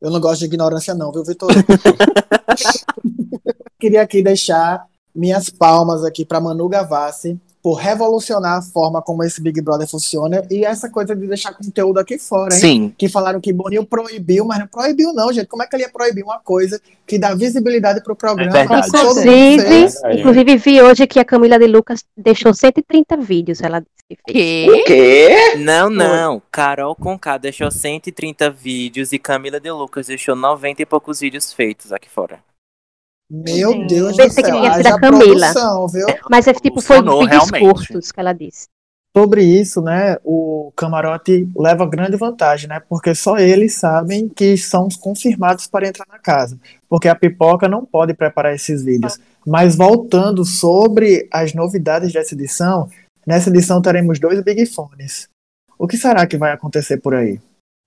Eu 0.00 0.10
não 0.10 0.20
gosto 0.20 0.40
de 0.40 0.46
ignorância, 0.46 0.94
não, 0.94 1.12
viu, 1.12 1.24
Vitor? 1.24 1.50
Queria 3.78 4.02
aqui 4.02 4.22
deixar 4.22 4.84
minhas 5.14 5.48
palmas 5.48 6.04
aqui 6.04 6.24
para 6.24 6.40
Manu 6.40 6.68
Gavassi 6.68 7.40
por 7.66 7.78
revolucionar 7.78 8.58
a 8.58 8.62
forma 8.62 9.02
como 9.02 9.24
esse 9.24 9.42
Big 9.42 9.60
Brother 9.60 9.88
funciona 9.88 10.40
e 10.48 10.64
essa 10.64 10.88
coisa 10.88 11.16
de 11.16 11.26
deixar 11.26 11.52
conteúdo 11.52 11.98
aqui 11.98 12.16
fora, 12.16 12.54
hein? 12.54 12.60
Sim. 12.60 12.94
Que 12.96 13.08
falaram 13.08 13.40
que 13.40 13.52
Boninho 13.52 13.84
proibiu, 13.84 14.44
mas 14.44 14.60
não 14.60 14.68
proibiu, 14.68 15.12
não, 15.12 15.32
gente. 15.32 15.48
Como 15.48 15.64
é 15.64 15.66
que 15.66 15.74
ele 15.74 15.82
ia 15.82 15.88
proibir 15.88 16.22
uma 16.22 16.38
coisa 16.38 16.80
que 17.04 17.18
dá 17.18 17.34
visibilidade 17.34 18.04
pro 18.04 18.14
programa? 18.14 18.56
É 18.56 18.62
Inclusive. 18.62 19.56
Verdade. 19.56 20.20
inclusive 20.20 20.56
vi 20.58 20.80
hoje 20.80 21.08
que 21.08 21.18
a 21.18 21.24
Camila 21.24 21.58
de 21.58 21.66
Lucas 21.66 22.04
deixou 22.16 22.54
130 22.54 23.16
vídeos, 23.16 23.60
ela 23.60 23.80
disse 23.80 23.90
que 24.08 24.16
fez. 24.32 24.32
Que? 24.32 24.70
O 24.70 24.84
quê? 24.84 25.56
Não, 25.58 25.90
não. 25.90 26.40
Carol 26.52 26.94
Conká 26.94 27.36
deixou 27.36 27.68
130 27.68 28.48
vídeos 28.48 29.12
e 29.12 29.18
Camila 29.18 29.58
de 29.58 29.72
Lucas 29.72 30.06
deixou 30.06 30.36
90 30.36 30.82
e 30.82 30.86
poucos 30.86 31.18
vídeos 31.18 31.52
feitos 31.52 31.92
aqui 31.92 32.08
fora. 32.08 32.38
Meu 33.30 33.72
Sim. 33.72 33.86
Deus 33.86 34.12
do 34.16 34.22
Pensei 34.22 34.44
que 34.44 34.50
céu. 34.50 34.62
ia 34.62 34.74
ser 34.74 34.82
da 34.84 35.00
Camila. 35.00 35.24
produção, 35.24 35.88
viu? 35.88 36.06
Mas 36.30 36.46
é 36.46 36.54
tipo, 36.54 36.80
foi 36.80 36.96
Funcionou, 36.98 37.20
vídeos 37.22 37.50
realmente. 37.50 37.76
curtos 37.88 38.12
que 38.12 38.20
ela 38.20 38.32
disse. 38.32 38.66
Sobre 39.16 39.42
isso, 39.42 39.80
né, 39.80 40.18
o 40.22 40.70
camarote 40.76 41.48
leva 41.56 41.86
grande 41.88 42.18
vantagem, 42.18 42.68
né, 42.68 42.80
porque 42.86 43.14
só 43.14 43.38
eles 43.38 43.72
sabem 43.74 44.28
que 44.28 44.58
são 44.58 44.86
os 44.86 44.94
confirmados 44.94 45.66
para 45.66 45.88
entrar 45.88 46.04
na 46.06 46.18
casa, 46.18 46.60
porque 46.86 47.08
a 47.08 47.14
pipoca 47.14 47.66
não 47.66 47.82
pode 47.82 48.12
preparar 48.12 48.54
esses 48.54 48.84
vídeos. 48.84 49.18
Mas 49.46 49.74
voltando 49.74 50.44
sobre 50.44 51.26
as 51.32 51.54
novidades 51.54 52.12
dessa 52.12 52.34
edição, 52.34 52.90
nessa 53.26 53.48
edição 53.48 53.80
teremos 53.80 54.18
dois 54.18 54.38
Big 54.42 54.66
Fones. 54.66 55.28
O 55.78 55.88
que 55.88 55.96
será 55.96 56.26
que 56.26 56.36
vai 56.36 56.52
acontecer 56.52 56.98
por 56.98 57.14
aí? 57.14 57.40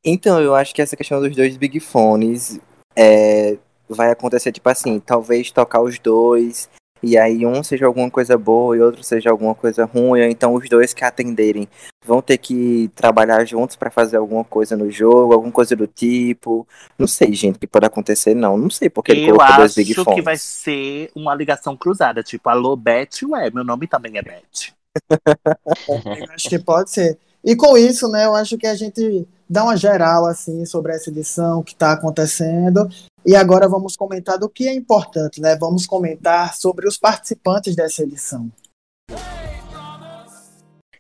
Então, 0.03 0.41
eu 0.41 0.55
acho 0.55 0.73
que 0.73 0.81
essa 0.81 0.95
questão 0.95 1.21
dos 1.21 1.35
dois 1.35 1.55
Big 1.57 1.79
Fones 1.79 2.59
é, 2.95 3.55
vai 3.89 4.11
acontecer, 4.11 4.51
tipo 4.51 4.69
assim, 4.69 4.99
talvez 4.99 5.51
tocar 5.51 5.81
os 5.81 5.97
dois, 5.99 6.69
e 7.01 7.17
aí 7.17 7.45
um 7.45 7.63
seja 7.63 7.85
alguma 7.85 8.09
coisa 8.11 8.37
boa 8.37 8.75
e 8.75 8.81
outro 8.81 9.03
seja 9.03 9.29
alguma 9.29 9.55
coisa 9.55 9.85
ruim, 9.85 10.21
ou 10.21 10.27
então 10.27 10.53
os 10.53 10.67
dois 10.67 10.93
que 10.93 11.03
atenderem 11.03 11.67
vão 12.05 12.21
ter 12.21 12.37
que 12.37 12.91
trabalhar 12.95 13.45
juntos 13.45 13.75
pra 13.75 13.89
fazer 13.89 14.17
alguma 14.17 14.43
coisa 14.43 14.75
no 14.75 14.91
jogo, 14.91 15.33
alguma 15.33 15.51
coisa 15.51 15.75
do 15.75 15.87
tipo. 15.87 16.67
Não 16.97 17.07
sei, 17.07 17.33
gente, 17.33 17.55
o 17.55 17.59
que 17.59 17.67
pode 17.67 17.85
acontecer, 17.85 18.33
não. 18.33 18.57
Não 18.57 18.69
sei 18.69 18.89
porque 18.89 19.11
ele 19.11 19.29
Eu 19.29 19.35
colocou 19.35 19.55
dois 19.57 19.71
acho 19.71 19.75
Big 19.75 19.93
Fones. 19.93 20.15
que 20.15 20.21
vai 20.21 20.37
ser 20.37 21.11
uma 21.15 21.33
ligação 21.33 21.77
cruzada, 21.77 22.21
tipo, 22.21 22.49
alô, 22.49 22.75
Beth, 22.75 23.23
ué, 23.29 23.49
meu 23.51 23.63
nome 23.63 23.87
também 23.87 24.17
é 24.17 24.21
Beth. 24.21 24.73
Eu 25.87 26.33
acho 26.33 26.49
que 26.49 26.59
pode 26.59 26.89
ser. 26.89 27.17
E 27.43 27.55
com 27.55 27.77
isso, 27.77 28.09
né, 28.09 28.25
eu 28.25 28.35
acho 28.35 28.57
que 28.57 28.67
a 28.67 28.75
gente 28.75 29.25
dá 29.49 29.63
uma 29.63 29.77
geral 29.77 30.25
assim 30.25 30.65
sobre 30.65 30.93
essa 30.93 31.09
edição 31.09 31.63
que 31.63 31.71
está 31.71 31.93
acontecendo. 31.93 32.89
E 33.25 33.35
agora 33.35 33.67
vamos 33.67 33.95
comentar 33.95 34.37
do 34.37 34.49
que 34.49 34.67
é 34.67 34.73
importante, 34.73 35.41
né? 35.41 35.55
Vamos 35.55 35.85
comentar 35.85 36.55
sobre 36.55 36.87
os 36.87 36.97
participantes 36.97 37.75
dessa 37.75 38.03
edição. 38.03 38.51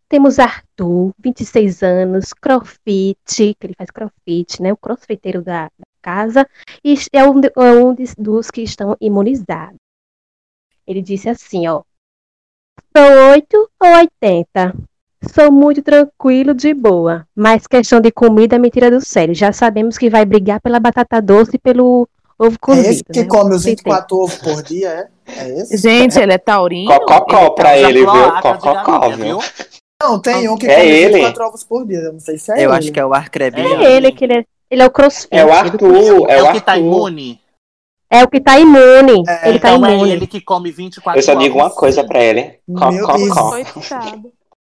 Temos 0.07 0.39
Arthur, 0.39 1.13
26 1.19 1.83
anos, 1.83 2.33
crossfit, 2.33 3.17
que 3.27 3.67
ele 3.67 3.75
faz 3.77 3.91
crossfit, 3.91 4.61
né? 4.61 4.73
O 4.73 4.77
crossfiteiro 4.77 5.43
da, 5.43 5.65
da 5.65 5.85
casa, 6.01 6.49
e 6.83 6.95
é 7.13 7.23
um, 7.23 7.41
é 7.41 7.83
um 7.83 7.95
dos 8.17 8.49
que 8.49 8.61
estão 8.61 8.97
imunizados. 8.99 9.77
Ele 10.85 11.01
disse 11.03 11.29
assim, 11.29 11.67
ó. 11.67 11.83
Sou 12.97 13.31
8 13.31 13.71
ou 13.79 13.89
80. 13.97 14.88
Sou 15.35 15.51
muito 15.51 15.81
tranquilo, 15.81 16.53
de 16.53 16.73
boa. 16.73 17.25
Mas 17.35 17.67
questão 17.67 17.99
de 17.99 18.11
comida 18.11 18.55
é 18.55 18.59
mentira 18.59 18.89
do 18.89 19.01
sério. 19.01 19.35
Já 19.35 19.51
sabemos 19.51 19.97
que 19.97 20.09
vai 20.09 20.25
brigar 20.25 20.61
pela 20.61 20.79
batata 20.79 21.21
doce 21.21 21.51
e 21.55 21.59
pelo 21.59 22.07
ovo 22.37 22.55
É 22.55 22.57
cozido. 22.59 22.87
esse 22.87 23.03
que 23.03 23.19
né? 23.21 23.27
come 23.27 23.53
os 23.55 23.63
Citei. 23.63 23.75
24 23.83 24.17
ovos 24.17 24.35
por 24.37 24.63
dia, 24.63 24.89
é? 24.89 25.07
É 25.41 25.49
esse? 25.61 25.77
Gente, 25.77 26.17
ele 26.17 26.33
é 26.33 26.37
taurino. 26.37 26.89
Cococó 26.89 27.41
Ele 27.41 27.49
pra 27.51 27.77
ele, 27.77 27.99
viu? 27.99 28.11
de 28.35 28.41
Cococó, 28.41 29.09
viu? 29.09 29.39
Não, 30.01 30.17
tem 30.21 30.47
um 30.47 30.55
que 30.57 30.65
É 30.67 30.75
come 30.77 30.87
ele? 30.89 31.13
24 31.15 31.43
ovos 31.45 31.63
por 31.65 31.85
dia. 31.85 31.97
Eu 31.99 32.13
não 32.13 32.19
sei 32.21 32.37
se 32.37 32.51
é 32.51 32.55
Eu 32.55 32.69
ele. 32.69 32.77
acho 32.79 32.91
que 32.93 32.99
é 32.99 33.05
o 33.05 33.13
Arcrebiano. 33.13 33.83
É 33.83 33.91
ele, 33.91 34.11
que 34.13 34.23
ele 34.23 34.33
é, 34.37 34.45
ele 34.71 34.81
é 34.81 34.85
o 34.85 34.89
crossfit. 34.91 35.27
É 35.31 35.45
o 35.45 35.51
Arthur, 35.51 36.29
é 36.29 36.37
É 36.37 36.43
o 36.43 36.47
o 36.47 36.51
que 36.53 36.61
tá 36.61 36.77
imune. 36.77 37.41
É 38.09 38.23
o 38.23 38.27
que 38.29 38.39
tá 38.39 38.57
imune. 38.57 39.21
É, 39.27 39.49
ele 39.49 39.59
tá 39.59 39.71
Então 39.73 39.85
é 39.85 39.93
imune. 39.95 40.11
ele 40.11 40.25
que 40.27 40.39
come 40.39 40.71
24 40.71 41.19
Eu 41.19 41.23
só 41.23 41.33
digo 41.35 41.57
uma 41.59 41.69
coisa 41.69 42.03
pra 42.05 42.23
ele. 42.23 42.57
Meu 42.65 43.05
Cococó. 43.05 43.49
Coitado. 43.51 44.31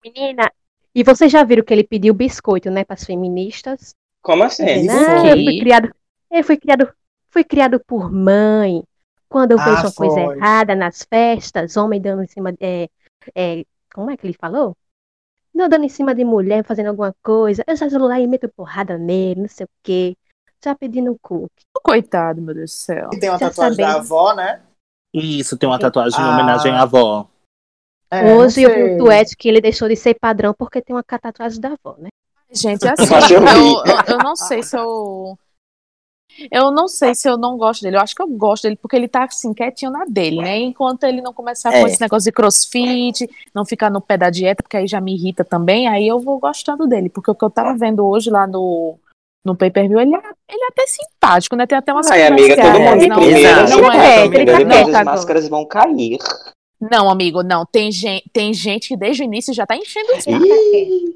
Menina, 0.04 0.52
e 0.94 1.04
vocês 1.04 1.32
já 1.32 1.44
viram 1.44 1.64
que 1.64 1.74
ele 1.74 1.84
pediu 1.84 2.14
biscoito, 2.14 2.70
né, 2.70 2.84
para 2.84 2.96
as 2.96 3.04
feministas? 3.04 3.94
Como 4.22 4.44
assim? 4.44 4.66
Ele 4.68 4.88
Não, 4.88 5.22
foi. 5.22 5.32
eu 5.32 5.44
fui 5.44 5.60
criado, 5.60 5.96
eu 6.32 6.44
fui 6.44 6.58
criado, 6.58 6.94
fui 7.30 7.44
criado 7.44 7.80
por 7.86 8.12
mãe. 8.12 8.84
Quando 9.30 9.54
eu 9.54 9.60
Ah, 9.60 9.64
vejo 9.64 9.88
uma 9.88 9.94
coisa 9.94 10.26
foi. 10.26 10.36
errada 10.38 10.76
nas 10.76 11.04
festas, 11.04 11.78
homem 11.78 12.02
dando 12.02 12.24
em 12.24 12.28
cima, 12.28 12.54
é, 12.60 12.90
é, 13.34 13.64
como 13.94 14.12
é 14.12 14.18
que 14.18 14.28
ele 14.28 14.36
falou? 14.40 14.76
Não 15.54 15.70
dando 15.70 15.86
em 15.86 15.90
cima 15.90 16.14
de 16.16 16.24
mulher, 16.24 16.64
fazendo 16.66 16.88
alguma 16.88 17.14
coisa. 17.24 17.64
Eu 17.68 17.76
já 17.76 17.88
vou 17.88 18.08
lá 18.08 18.20
e 18.20 18.28
meto 18.28 18.50
porrada 18.50 18.98
nele, 18.98 19.42
não 19.42 19.50
sei 19.50 19.66
o 19.66 19.70
quê. 19.84 20.16
Já 20.64 20.76
pedindo 20.76 21.18
cookie. 21.22 21.64
Coitado, 21.84 22.42
meu 22.42 22.54
Deus 22.54 22.72
do 22.72 22.76
céu. 22.76 23.10
E 23.14 23.20
tem 23.20 23.30
uma 23.30 23.38
Já 23.38 23.50
tatuagem 23.50 23.78
da 23.78 23.88
sabendo. 23.94 24.02
avó, 24.04 24.34
né? 24.34 24.62
Isso, 25.14 25.58
tem 25.58 25.68
uma 25.68 25.80
tatuagem 25.80 26.20
em 26.20 26.24
Ah. 26.24 26.34
homenagem 26.34 26.72
à 26.74 26.82
avó. 26.84 27.28
É, 28.12 28.36
Hoje 28.36 28.62
eu 28.64 28.70
vi 28.70 28.76
sei. 28.76 28.96
um 28.96 28.98
tweet 28.98 29.38
que 29.38 29.48
ele 29.48 29.62
deixou 29.62 29.88
de 29.88 29.96
ser 29.96 30.16
padrão 30.20 30.54
porque 30.54 30.82
tem 30.82 30.94
uma 30.96 31.02
tatuagem 31.04 31.60
da 31.62 31.70
avó, 31.70 31.96
né? 31.98 32.10
Gente, 32.54 32.86
assim, 32.86 33.34
eu 33.34 33.42
eu, 33.42 33.84
eu, 34.10 34.18
não 34.18 34.36
sei 34.36 34.62
se 34.62 34.78
eu. 34.78 35.38
Eu 36.50 36.72
não 36.72 36.88
sei 36.88 37.14
se 37.16 37.30
eu 37.30 37.38
não 37.38 37.58
gosto 37.58 37.82
dele. 37.82 37.96
Eu 37.96 38.02
acho 38.02 38.14
que 38.16 38.22
eu 38.22 38.28
gosto 38.28 38.64
dele 38.64 38.76
porque 38.76 38.96
ele 38.98 39.08
tá 39.08 39.24
assim, 39.24 39.54
quietinho 39.54 39.92
na 39.92 40.04
dele, 40.06 40.42
né? 40.42 40.58
Enquanto 40.58 41.04
ele 41.06 41.22
não 41.22 41.34
começar 41.34 41.74
É. 41.74 41.80
com 41.82 41.88
esse 41.88 42.02
negócio 42.02 42.26
de 42.30 42.32
crossfit, 42.34 43.30
não 43.54 43.66
ficar 43.66 43.90
no 43.90 44.02
pé 44.02 44.18
da 44.18 44.30
dieta, 44.30 44.62
porque 44.64 44.76
aí 44.78 44.88
já 44.88 45.00
me 45.00 45.14
irrita 45.14 45.46
também, 45.46 45.88
aí 45.88 46.06
eu 46.08 46.20
vou 46.20 46.40
gostando 46.40 46.88
dele. 46.88 47.10
Porque 47.10 47.32
o 47.32 47.36
que 47.36 47.44
eu 47.46 47.50
tava 47.50 47.78
vendo 47.78 48.06
hoje 48.06 48.30
lá 48.30 48.46
no, 48.48 48.98
no 49.46 49.56
pay 49.56 49.70
per 49.72 49.88
view, 49.88 50.00
ele, 50.00 50.16
é- 50.16 50.20
ele 50.50 50.64
é 50.64 50.68
até 50.68 50.86
simpático, 50.88 51.56
né? 51.56 51.66
Tem 51.66 51.78
até 51.78 51.94
umas 51.94 52.10
Ai, 52.12 52.28
amiga, 52.28 52.56
todo 52.62 52.80
mundo 52.80 53.02
em 53.04 53.08
não, 53.08 53.16
primeiro. 53.18 53.70
Não, 53.70 53.78
Ele 53.94 53.98
é, 53.98 54.26
ele 54.26 54.46
tá 54.46 54.60
não, 54.60 54.68
quieto 54.70 54.74
as 54.90 54.96
agora. 54.96 55.06
máscaras 55.06 55.48
vão 55.48 55.66
cair. 55.66 56.18
Não, 56.82 57.10
amigo, 57.10 57.44
não. 57.44 57.66
Tem 57.66 57.92
gente, 57.92 58.30
tem 58.34 58.54
gente 58.54 58.88
que 58.90 58.98
desde 58.98 59.22
o 59.24 59.26
início 59.26 59.54
já 59.54 59.66
tá 59.66 59.76
enchendo 59.76 60.14
o 60.14 60.22
saco. 60.22 60.44
Ih. 60.46 61.16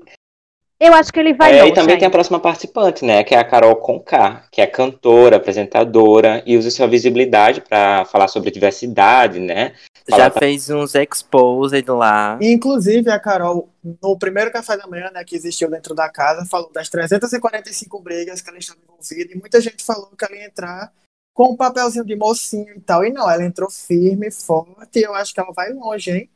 Eu 0.78 0.94
acho 0.94 1.12
que 1.12 1.20
ele 1.20 1.34
vai 1.34 1.58
É, 1.58 1.68
e 1.68 1.74
também 1.74 1.98
tem 1.98 2.06
a 2.08 2.12
próxima 2.12 2.38
participante, 2.38 3.06
né? 3.06 3.24
Que 3.24 3.34
é 3.34 3.38
a 3.40 3.46
Carol 3.46 3.78
Conká, 3.78 4.44
que 4.52 4.60
é 4.62 4.68
cantora, 4.68 5.38
apresentadora 5.38 6.44
e 6.46 6.58
usa 6.58 6.70
sua 6.70 6.86
visibilidade 6.86 7.62
pra 7.62 8.04
falar 8.06 8.28
sobre 8.28 8.52
diversidade, 8.52 9.40
né? 9.40 9.74
Já 10.08 10.18
Falar- 10.30 10.32
fez 10.32 10.70
uns 10.70 10.94
exposed 10.94 11.90
lá. 11.90 12.38
E, 12.42 12.52
Inclusive, 12.52 13.10
a 13.10 13.18
Carol, 13.18 13.70
no 14.04 14.20
primeiro 14.20 14.52
café 14.52 14.78
da 14.78 14.86
manhã, 14.86 15.10
né, 15.14 15.24
que 15.24 15.36
existiu 15.36 15.70
dentro 15.72 15.96
da 15.96 16.10
casa, 16.10 16.46
falou 16.46 16.70
das 16.72 16.90
345 16.90 18.00
brigas 18.02 18.42
que 18.42 18.50
ela 18.50 18.60
estava 18.60 18.78
envolvida, 18.84 19.34
e 19.34 19.40
muita 19.40 19.60
gente 19.62 19.84
falou 19.84 20.10
que 20.16 20.26
ela 20.26 20.36
ia 20.36 20.46
entrar 20.46 20.92
com 21.36 21.52
um 21.52 21.56
papelzinho 21.58 22.06
de 22.06 22.16
mocinho 22.16 22.74
e 22.78 22.80
tal, 22.80 23.04
e 23.06 23.12
não, 23.12 23.30
ela 23.30 23.44
entrou 23.44 23.70
firme, 23.70 24.32
forte, 24.32 25.00
e 25.00 25.04
eu 25.04 25.14
acho 25.14 25.34
que 25.34 25.40
ela 25.42 25.52
vai 25.54 25.72
longe, 25.74 26.10
hein? 26.10 26.30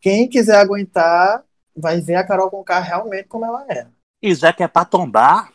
Quem 0.00 0.28
quiser 0.28 0.56
aguentar, 0.56 1.44
vai 1.76 2.00
ver 2.00 2.16
a 2.16 2.26
Carol 2.26 2.50
com 2.50 2.64
K 2.64 2.80
realmente 2.80 3.28
como 3.28 3.44
ela 3.46 3.64
é. 3.68 3.86
E 4.20 4.34
já 4.34 4.52
que 4.52 4.64
é 4.64 4.66
pra 4.66 4.84
tombar, 4.84 5.52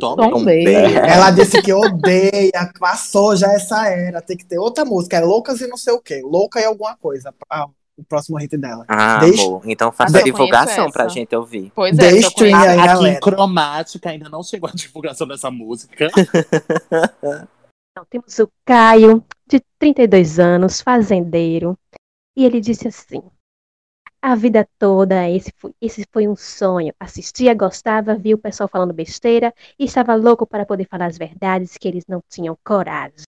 toma. 0.00 0.28
Tombei. 0.28 0.66
Ela 0.96 1.30
disse 1.30 1.62
que 1.62 1.72
odeia, 1.72 2.72
passou 2.78 3.36
já 3.36 3.52
essa 3.52 3.88
era, 3.88 4.20
tem 4.20 4.36
que 4.36 4.44
ter 4.44 4.58
outra 4.58 4.84
música, 4.84 5.16
é 5.16 5.20
Loucas 5.20 5.60
e 5.60 5.68
não 5.68 5.76
sei 5.76 5.92
o 5.94 6.00
quê, 6.00 6.20
Louca 6.24 6.60
e 6.60 6.64
alguma 6.64 6.96
coisa, 6.96 7.32
ah, 7.48 7.68
o 7.96 8.02
próximo 8.02 8.36
hit 8.38 8.56
dela. 8.56 8.84
Ah, 8.88 9.18
Deixa- 9.20 9.44
amor. 9.44 9.62
Então 9.64 9.92
faça 9.92 10.18
eu 10.18 10.24
divulgação 10.24 10.90
pra 10.90 11.06
gente 11.06 11.36
ouvir. 11.36 11.70
Pois 11.72 11.96
é, 11.96 12.08
aí, 12.08 12.24
Aqui 12.24 12.50
galera. 12.50 13.08
em 13.16 13.20
Cromática 13.20 14.10
ainda 14.10 14.28
não 14.28 14.42
chegou 14.42 14.68
a 14.68 14.72
divulgação 14.72 15.28
dessa 15.28 15.52
música. 15.52 16.08
Não, 17.96 18.04
temos 18.04 18.36
o 18.40 18.50
Caio, 18.64 19.24
de 19.46 19.60
32 19.78 20.40
anos, 20.40 20.80
fazendeiro. 20.80 21.78
E 22.36 22.44
ele 22.44 22.60
disse 22.60 22.88
assim: 22.88 23.22
A 24.20 24.34
vida 24.34 24.68
toda, 24.78 25.30
esse 25.30 25.52
foi, 25.56 25.72
esse 25.80 26.04
foi 26.12 26.26
um 26.26 26.34
sonho. 26.34 26.92
Assistia, 26.98 27.54
gostava, 27.54 28.16
via 28.16 28.34
o 28.34 28.38
pessoal 28.38 28.68
falando 28.68 28.92
besteira 28.92 29.54
e 29.78 29.84
estava 29.84 30.16
louco 30.16 30.44
para 30.44 30.66
poder 30.66 30.88
falar 30.88 31.06
as 31.06 31.16
verdades 31.16 31.78
que 31.78 31.86
eles 31.86 32.04
não 32.08 32.20
tinham 32.28 32.58
coragem. 32.64 33.22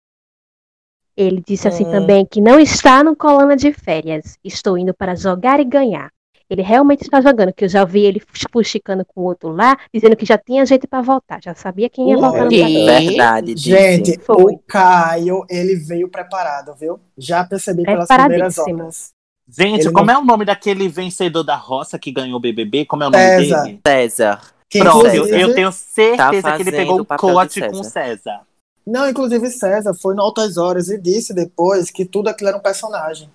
Ele 1.16 1.40
disse 1.40 1.68
assim 1.68 1.86
Hum. 1.86 1.90
também 1.92 2.26
que 2.26 2.40
não 2.40 2.58
está 2.58 3.04
no 3.04 3.14
coluna 3.16 3.56
de 3.56 3.72
férias. 3.72 4.36
Estou 4.42 4.76
indo 4.76 4.92
para 4.92 5.14
jogar 5.14 5.60
e 5.60 5.64
ganhar. 5.64 6.10
Ele 6.48 6.62
realmente 6.62 7.02
está 7.02 7.20
jogando, 7.20 7.52
que 7.52 7.64
eu 7.64 7.68
já 7.68 7.84
vi 7.84 8.04
ele 8.04 8.22
fuxicando 8.52 9.04
com 9.04 9.20
o 9.20 9.24
outro 9.24 9.48
lá, 9.50 9.76
dizendo 9.92 10.14
que 10.16 10.24
já 10.24 10.38
tinha 10.38 10.64
jeito 10.64 10.86
para 10.86 11.02
voltar. 11.02 11.40
Já 11.42 11.54
sabia 11.54 11.88
quem 11.88 12.08
ia 12.10 12.16
voltar 12.16 12.44
no 12.44 12.48
quê? 12.50 12.60
Brasil. 12.60 12.86
Verdade. 12.86 13.54
Gente, 13.56 14.18
Foi. 14.20 14.54
o 14.54 14.58
Caio, 14.66 15.44
ele 15.50 15.74
veio 15.74 16.08
preparado, 16.08 16.74
viu? 16.78 17.00
Já 17.18 17.44
percebi 17.44 17.82
pelas 17.82 18.06
primeiras 18.08 18.56
horas. 18.58 19.10
Gente, 19.48 19.82
Ele 19.86 19.92
como 19.92 20.06
não- 20.06 20.14
é 20.14 20.18
o 20.18 20.24
nome 20.24 20.44
daquele 20.44 20.88
vencedor 20.88 21.42
da 21.44 21.54
roça 21.56 21.98
que 21.98 22.10
ganhou 22.10 22.36
o 22.36 22.40
BBB? 22.40 22.84
Como 22.84 23.02
é 23.04 23.06
o 23.06 23.10
nome 23.10 23.22
César. 23.24 23.62
dele? 23.62 23.80
César. 23.86 24.40
Que, 24.68 24.80
Pronto, 24.80 25.06
eu, 25.06 25.14
inclusive- 25.14 25.40
eu 25.40 25.54
tenho 25.54 25.72
certeza 25.72 26.42
Tá 26.42 26.56
que 26.56 26.62
ele 26.62 26.72
pegou 26.72 27.00
o 27.00 27.48
César. 27.48 27.70
com 27.70 27.82
César. 27.84 28.40
Não, 28.84 29.08
inclusive 29.08 29.48
César 29.50 29.94
foi 29.94 30.14
no 30.14 30.22
Altas 30.22 30.56
Horas 30.56 30.88
e 30.88 30.98
disse 31.00 31.32
depois 31.34 31.90
que 31.90 32.04
tudo 32.04 32.28
aquilo 32.28 32.48
era 32.48 32.56
um 32.58 32.60
personagem. 32.62 33.28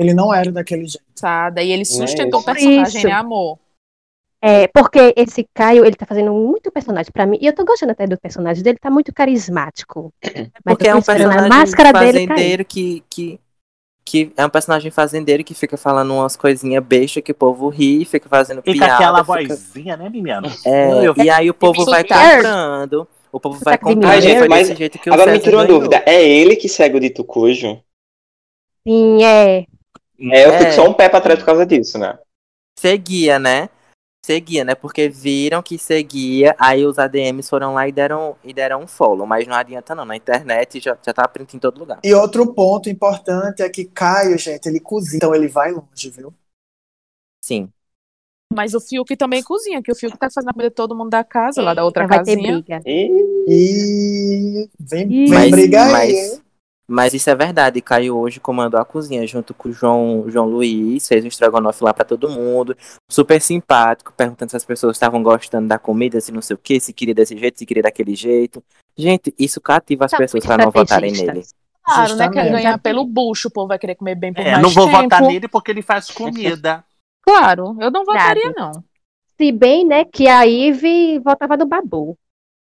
Ele 0.00 0.14
não 0.14 0.32
era 0.32 0.50
daquele 0.50 0.86
jeito. 0.86 1.04
Engraçada, 1.10 1.62
E 1.62 1.70
ele 1.70 1.84
sustentou 1.84 2.40
o 2.40 2.42
Por 2.42 2.54
personagem, 2.54 2.98
isso. 2.98 3.06
né, 3.06 3.12
amor? 3.12 3.58
É, 4.42 4.66
porque 4.68 5.12
esse 5.18 5.46
Caio, 5.52 5.84
ele 5.84 5.94
tá 5.94 6.06
fazendo 6.06 6.32
muito 6.32 6.72
personagem 6.72 7.12
pra 7.12 7.26
mim. 7.26 7.36
E 7.42 7.46
eu 7.46 7.54
tô 7.54 7.62
gostando 7.62 7.92
até 7.92 8.06
do 8.06 8.18
personagem 8.18 8.62
dele, 8.62 8.78
tá 8.80 8.90
muito 8.90 9.12
carismático. 9.12 10.10
Mas 10.24 10.50
Porque 10.64 10.88
é 10.88 10.94
um 10.94 11.02
personagem 11.02 11.48
máscara 11.50 11.92
dele 11.92 12.26
fazendeiro 12.26 12.64
que, 12.64 13.04
que, 13.10 13.38
que 14.02 14.32
é 14.38 14.46
um 14.46 14.48
personagem 14.48 14.90
fazendeiro 14.90 15.44
que 15.44 15.52
fica 15.52 15.76
falando 15.76 16.14
umas 16.14 16.36
coisinhas 16.36 16.82
bestas 16.82 17.22
que 17.22 17.32
o 17.32 17.34
povo 17.34 17.68
ri, 17.68 18.06
fica 18.06 18.30
fazendo 18.30 18.60
E 18.60 18.72
com 18.72 18.72
piada. 18.72 18.94
aquela 18.94 19.22
fica- 19.22 19.54
vozinha, 19.54 19.96
né, 19.98 20.08
menina? 20.08 20.40
É, 20.64 21.06
Eu- 21.06 21.14
e 21.18 21.28
aí 21.28 21.50
o 21.50 21.54
povo 21.54 21.84
vai 21.84 22.02
comprando. 22.02 23.06
O 23.30 23.38
povo 23.38 23.60
vai 23.62 23.76
comprando. 23.76 24.06
Ai, 24.06 24.22
gente, 24.22 24.38
foi 24.38 24.48
mas 24.48 24.68
desse 24.68 24.78
jeito 24.78 24.98
que 24.98 25.10
o 25.10 25.12
Agora 25.12 25.32
me 25.32 25.38
tira 25.38 25.58
uma 25.58 25.66
dúvida. 25.66 26.02
É 26.06 26.26
ele 26.26 26.56
que 26.56 26.66
segue 26.68 26.96
o 26.96 27.00
dito 27.00 27.22
cujo? 27.22 27.78
Sim, 28.88 29.22
é. 29.22 29.66
É, 30.20 30.46
eu 30.46 30.52
fico 30.52 30.64
É. 30.64 30.72
só 30.72 30.88
um 30.88 30.92
pé 30.94 31.08
pra 31.08 31.20
trás 31.20 31.38
por 31.38 31.46
causa 31.46 31.64
disso, 31.66 31.98
né? 31.98 32.18
Seguia, 32.78 33.38
né? 33.38 33.68
Seguia, 34.24 34.64
né? 34.64 34.74
Porque 34.74 35.08
viram 35.08 35.62
que 35.62 35.78
seguia, 35.78 36.54
aí 36.58 36.84
os 36.84 36.98
ADMs 36.98 37.48
foram 37.48 37.72
lá 37.72 37.88
e 37.88 37.92
deram, 37.92 38.36
e 38.44 38.52
deram 38.52 38.82
um 38.82 38.86
follow. 38.86 39.26
Mas 39.26 39.46
não 39.46 39.54
adianta 39.54 39.94
não, 39.94 40.04
na 40.04 40.14
internet 40.14 40.78
já, 40.78 40.96
já 41.04 41.12
tá 41.12 41.26
print 41.26 41.56
em 41.56 41.58
todo 41.58 41.78
lugar. 41.78 41.98
E 42.04 42.12
outro 42.14 42.52
ponto 42.52 42.90
importante 42.90 43.62
é 43.62 43.68
que 43.70 43.84
Caio, 43.86 44.36
gente, 44.38 44.66
ele 44.66 44.78
cozinha, 44.78 45.16
então 45.16 45.34
ele 45.34 45.48
vai 45.48 45.72
longe, 45.72 46.10
viu? 46.10 46.34
Sim. 47.42 47.70
Mas 48.52 48.74
o 48.74 48.80
Fiuk 48.80 49.16
também 49.16 49.42
cozinha, 49.42 49.80
que 49.82 49.92
o 49.92 49.94
Fiuk 49.94 50.18
tá 50.18 50.28
fazendo 50.28 50.50
a 50.50 50.52
comida 50.52 50.68
de 50.68 50.74
todo 50.74 50.94
mundo 50.94 51.08
da 51.08 51.22
casa, 51.24 51.62
lá 51.62 51.72
da 51.72 51.84
outra 51.84 52.06
vai 52.06 52.22
ter 52.22 52.34
casinha. 52.36 52.52
briga. 52.60 52.80
E 52.84 53.10
E 53.48 54.68
vem, 54.78 55.06
Ih. 55.10 55.26
vem 55.26 55.38
Mas- 55.38 55.50
briga 55.50 55.84
aí, 55.84 55.92
mas- 55.92 56.32
hein? 56.34 56.42
Mas 56.92 57.14
isso 57.14 57.30
é 57.30 57.36
verdade. 57.36 57.80
Caio 57.80 58.16
hoje 58.16 58.40
comandou 58.40 58.80
a 58.80 58.84
cozinha 58.84 59.24
junto 59.24 59.54
com 59.54 59.68
o 59.68 59.72
João, 59.72 60.24
João 60.26 60.46
Luiz, 60.46 61.06
fez 61.06 61.24
um 61.24 61.28
estrogonofe 61.28 61.84
lá 61.84 61.94
pra 61.94 62.04
todo 62.04 62.28
mundo. 62.28 62.76
Super 63.08 63.40
simpático, 63.40 64.12
perguntando 64.16 64.50
se 64.50 64.56
as 64.56 64.64
pessoas 64.64 64.96
estavam 64.96 65.22
gostando 65.22 65.68
da 65.68 65.78
comida, 65.78 66.20
se 66.20 66.32
não 66.32 66.42
sei 66.42 66.54
o 66.54 66.58
que, 66.58 66.80
se 66.80 66.92
queria 66.92 67.14
desse 67.14 67.36
jeito, 67.38 67.60
se 67.60 67.64
queria 67.64 67.84
daquele 67.84 68.16
jeito. 68.16 68.60
Gente, 68.96 69.32
isso 69.38 69.60
cativa 69.60 70.06
as 70.06 70.10
Tá 70.10 70.16
pessoas 70.16 70.44
muito 70.44 70.56
pra 70.56 70.64
não 70.64 70.72
votarem 70.72 71.12
nele. 71.12 71.44
Claro, 71.84 72.16
né? 72.16 72.28
Quer 72.28 72.50
ganhar 72.50 72.78
pelo 72.78 73.04
bucho, 73.04 73.46
o 73.46 73.50
povo 73.52 73.68
vai 73.68 73.78
querer 73.78 73.94
comer 73.94 74.16
bem 74.16 74.32
por 74.34 74.40
É, 74.44 74.50
mais 74.52 74.62
não 74.62 74.70
vou 74.70 74.86
tempo. 74.86 75.02
votar 75.02 75.22
nele 75.22 75.46
porque 75.46 75.70
ele 75.70 75.82
faz 75.82 76.10
comida. 76.10 76.84
Claro, 77.22 77.76
eu 77.78 77.90
não 77.90 78.04
votaria, 78.04 78.52
não. 78.56 78.72
Se 79.36 79.52
bem, 79.52 79.86
né, 79.86 80.04
que 80.06 80.26
a 80.26 80.44
Ive 80.46 81.20
voltava 81.20 81.56
do 81.56 81.66
Babu. 81.66 82.18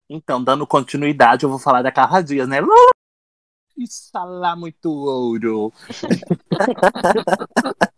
Então, 0.09 0.43
dando 0.43 0.65
continuidade, 0.65 1.43
eu 1.43 1.49
vou 1.49 1.59
falar 1.59 1.81
da 1.83 1.91
Carla 1.91 2.23
Dias, 2.23 2.47
né? 2.47 2.61
Isso 3.77 4.09
lá 4.13 4.55
muito 4.55 4.91
ouro. 4.91 5.73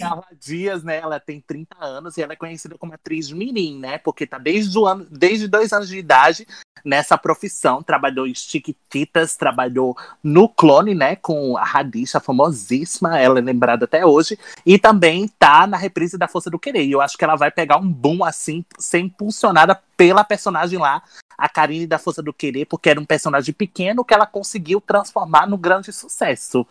Carla 0.00 0.26
Dias, 0.38 0.82
né? 0.82 0.98
Ela 0.98 1.20
tem 1.20 1.40
30 1.40 1.76
anos 1.78 2.16
e 2.16 2.22
ela 2.22 2.32
é 2.32 2.36
conhecida 2.36 2.78
como 2.78 2.94
atriz 2.94 3.30
mirim, 3.30 3.78
né? 3.78 3.98
Porque 3.98 4.26
tá 4.26 4.38
desde 4.38 4.78
o 4.78 4.86
ano, 4.86 5.06
desde 5.10 5.48
dois 5.48 5.72
anos 5.72 5.88
de 5.88 5.98
idade 5.98 6.46
nessa 6.84 7.16
profissão, 7.16 7.82
trabalhou 7.82 8.26
em 8.26 8.34
Chiquititas, 8.34 9.36
trabalhou 9.36 9.96
no 10.22 10.48
Clone, 10.48 10.94
né, 10.94 11.16
com 11.16 11.56
a 11.56 11.64
Radisha, 11.64 12.20
famosíssima, 12.20 13.18
ela 13.18 13.38
é 13.38 13.42
lembrada 13.42 13.86
até 13.86 14.04
hoje, 14.04 14.38
e 14.66 14.78
também 14.78 15.26
tá 15.26 15.66
na 15.66 15.78
reprise 15.78 16.18
da 16.18 16.28
Força 16.28 16.50
do 16.50 16.58
Querer. 16.58 16.84
E 16.84 16.92
eu 16.92 17.00
acho 17.00 17.16
que 17.16 17.24
ela 17.24 17.36
vai 17.36 17.50
pegar 17.50 17.78
um 17.78 17.90
boom 17.90 18.22
assim, 18.22 18.64
ser 18.78 18.98
impulsionada 18.98 19.80
pela 19.96 20.24
personagem 20.24 20.78
lá, 20.78 21.02
a 21.36 21.48
Karine 21.48 21.86
da 21.86 21.98
Força 21.98 22.22
do 22.22 22.32
Querer, 22.32 22.66
porque 22.66 22.90
era 22.90 23.00
um 23.00 23.04
personagem 23.04 23.52
pequeno 23.54 24.04
que 24.04 24.14
ela 24.14 24.26
conseguiu 24.26 24.80
transformar 24.80 25.46
no 25.46 25.56
grande 25.58 25.92
sucesso, 25.92 26.66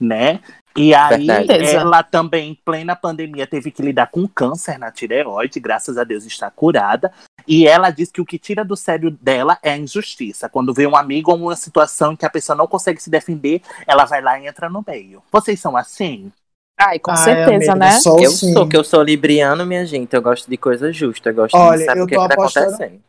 né? 0.00 0.40
E 0.76 0.94
aí 0.94 1.26
Verdade. 1.26 1.66
ela 1.74 2.02
também, 2.04 2.50
em 2.52 2.54
plena 2.54 2.94
pandemia, 2.94 3.46
teve 3.48 3.70
que 3.70 3.82
lidar 3.82 4.06
com 4.08 4.28
câncer 4.28 4.78
na 4.78 4.92
tireoide, 4.92 5.58
graças 5.58 5.98
a 5.98 6.04
Deus 6.04 6.24
está 6.24 6.48
curada. 6.50 7.12
E 7.48 7.66
ela 7.66 7.90
diz 7.90 8.12
que 8.12 8.20
o 8.20 8.24
que 8.26 8.38
tira 8.38 8.64
do 8.64 8.76
sério 8.76 9.10
dela 9.10 9.58
é 9.62 9.72
a 9.72 9.76
injustiça. 9.76 10.48
Quando 10.48 10.72
vê 10.74 10.86
um 10.86 10.94
amigo 10.94 11.32
ou 11.32 11.36
uma 11.38 11.56
situação 11.56 12.12
em 12.12 12.16
que 12.16 12.26
a 12.26 12.30
pessoa 12.30 12.54
não 12.54 12.66
consegue 12.68 13.02
se 13.02 13.10
defender, 13.10 13.60
ela 13.86 14.04
vai 14.04 14.20
lá 14.22 14.38
e 14.38 14.46
entra 14.46 14.68
no 14.68 14.84
meio. 14.86 15.22
Vocês 15.32 15.58
são 15.58 15.76
assim? 15.76 16.30
Ai, 16.78 17.00
com 17.00 17.10
Ai, 17.10 17.16
certeza, 17.16 17.72
amiga, 17.72 17.74
né? 17.74 17.98
Sou 17.98 18.20
Eu 18.22 18.30
sim. 18.30 18.52
sou, 18.52 18.68
que 18.68 18.76
eu 18.76 18.84
sou 18.84 19.02
libriano, 19.02 19.66
minha 19.66 19.84
gente. 19.84 20.14
Eu 20.14 20.22
gosto 20.22 20.48
de 20.48 20.56
coisa 20.56 20.92
justa. 20.92 21.30
Eu 21.30 21.34
gosto 21.34 21.56
Olha, 21.56 21.78
de 21.78 21.84
saber 21.86 22.02
o 22.02 22.06
que, 22.06 22.14
tá 22.14 22.24
apostando- 22.26 22.66
acontecendo. 22.68 23.00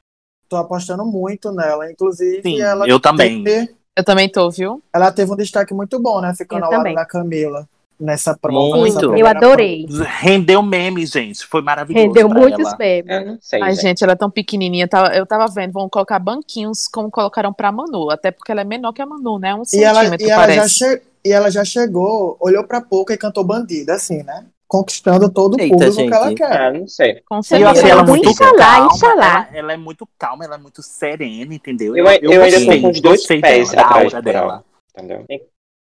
Tô 0.49 0.57
apostando 0.57 1.05
muito 1.05 1.51
nela. 1.51 1.91
Inclusive, 1.91 2.41
Sim, 2.41 2.59
ela 2.61 2.87
eu 2.87 2.99
também. 2.99 3.43
teve- 3.43 3.75
Eu 3.95 4.03
também 4.03 4.27
tô, 4.27 4.49
viu? 4.49 4.81
ela 4.91 5.11
teve 5.11 5.31
um 5.31 5.35
destaque 5.35 5.73
muito 5.73 5.99
bom, 6.01 6.19
né? 6.21 6.33
Ficando 6.35 6.61
Eu 6.65 6.65
ao 6.73 6.83
lado 6.83 6.95
da 6.95 7.05
Camila 7.05 7.67
nessa 7.99 8.35
prova. 8.35 8.77
Muito. 8.77 9.11
nessa 9.11 9.19
Eu 9.19 9.27
adorei. 9.27 9.85
Rendeu 10.19 10.63
meme, 10.63 11.05
gente. 11.05 11.45
Foi 11.45 11.61
maravilhoso. 11.61 12.07
Rendeu 12.07 12.27
muitos 12.29 12.65
ela. 12.65 12.77
memes. 12.79 13.11
Eu 13.11 13.25
não 13.25 13.37
sei, 13.41 13.61
Ai, 13.61 13.71
gente. 13.73 13.81
gente, 13.81 14.03
ela 14.03 14.13
é 14.13 14.15
tão 14.15 14.29
pequenininha. 14.31 14.87
tava- 14.87 15.13
Eu 15.15 15.25
tava 15.25 15.45
vendo, 15.47 15.73
vão 15.73 15.87
colocar 15.89 16.17
banquinhos 16.17 16.87
como 16.87 17.11
colocaram 17.11 17.53
pra 17.53 17.71
Manu. 17.71 18.09
Até 18.09 18.31
porque 18.31 18.51
ela 18.51 18.61
é 18.61 18.63
menor 18.63 18.93
que 18.93 19.01
a 19.01 19.05
Manu, 19.05 19.37
né? 19.37 19.53
Um 19.53 19.63
E 19.73 19.83
ela, 19.83 19.99
centímetro, 19.99 20.25
e, 20.25 20.29
ela 20.31 20.41
já 20.41 20.47
parece. 20.55 20.75
che- 20.75 21.01
e 21.25 21.31
ela 21.31 21.51
já 21.51 21.65
chegou, 21.65 22.37
olhou 22.39 22.63
pra 22.63 22.79
pouco 22.81 23.11
e 23.11 23.17
cantou 23.17 23.43
bandida, 23.43 23.93
assim, 23.95 24.23
né? 24.23 24.45
Conquistando 24.69 25.27
todo 25.31 25.55
o 25.55 25.59
Eita, 25.59 25.73
público 25.75 25.95
que 26.07 26.13
ela 26.13 26.27
gente. 26.29 26.37
quer. 26.37 26.61
Ah, 26.61 26.71
não 26.71 26.87
sei. 26.87 27.21
Com 27.27 27.37
Eu 27.37 27.43
certeza. 27.43 27.71
achei 27.71 27.89
ela 27.89 28.03
muito 28.03 28.29
Inxalá, 28.29 28.55
calma. 28.57 28.93
inxalá. 28.93 29.47
Ela, 29.49 29.57
ela 29.57 29.73
é 29.73 29.77
muito 29.77 30.07
calma, 30.17 30.45
ela 30.45 30.55
é 30.55 30.57
muito 30.59 30.83
serena, 30.83 31.51
entendeu? 31.55 31.97
Eu, 31.97 32.05
eu 32.05 32.43
ainda 32.43 32.59
tô 32.65 32.81
com 32.81 32.89
os 32.91 33.01
dois 33.01 33.25
pés 33.25 33.41
dela, 33.71 33.75
da 33.75 33.81
atrás 33.81 34.13
aura 34.13 34.23
por 34.23 34.29
ela. 34.35 34.47
dela. 34.47 34.65
Entendeu? 34.95 35.25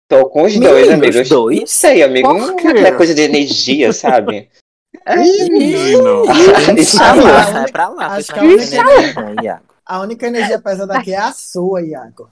Tô 0.07 0.29
com 0.29 0.43
os 0.43 0.53
Menino, 0.53 0.71
dois, 0.71 0.87
os 0.87 0.93
amigo. 0.93 1.17
Eu 1.17 1.27
dois? 1.27 1.59
Não 1.61 1.67
sei, 1.67 2.03
amigo. 2.03 2.29
É 2.37 2.67
aquela 2.69 2.91
coisa 2.95 3.15
de 3.15 3.21
energia, 3.21 3.91
sabe? 3.93 4.49
Menino. 5.07 6.23
Isso 6.77 7.01
Ah, 7.01 7.11
aí. 7.13 7.21
lá. 7.21 7.43
Sai 7.43 7.63
é 7.63 7.71
pra 7.71 7.87
lá. 7.89 8.07
Acho 8.07 8.33
que 8.33 8.39
ruim, 8.39 8.55
Iago. 9.43 9.63
A 9.83 9.99
única 10.01 10.27
energia 10.27 10.59
pesada 10.59 10.95
aqui 10.97 11.11
é 11.13 11.17
a 11.17 11.31
sua, 11.31 11.81
Iago. 11.81 12.29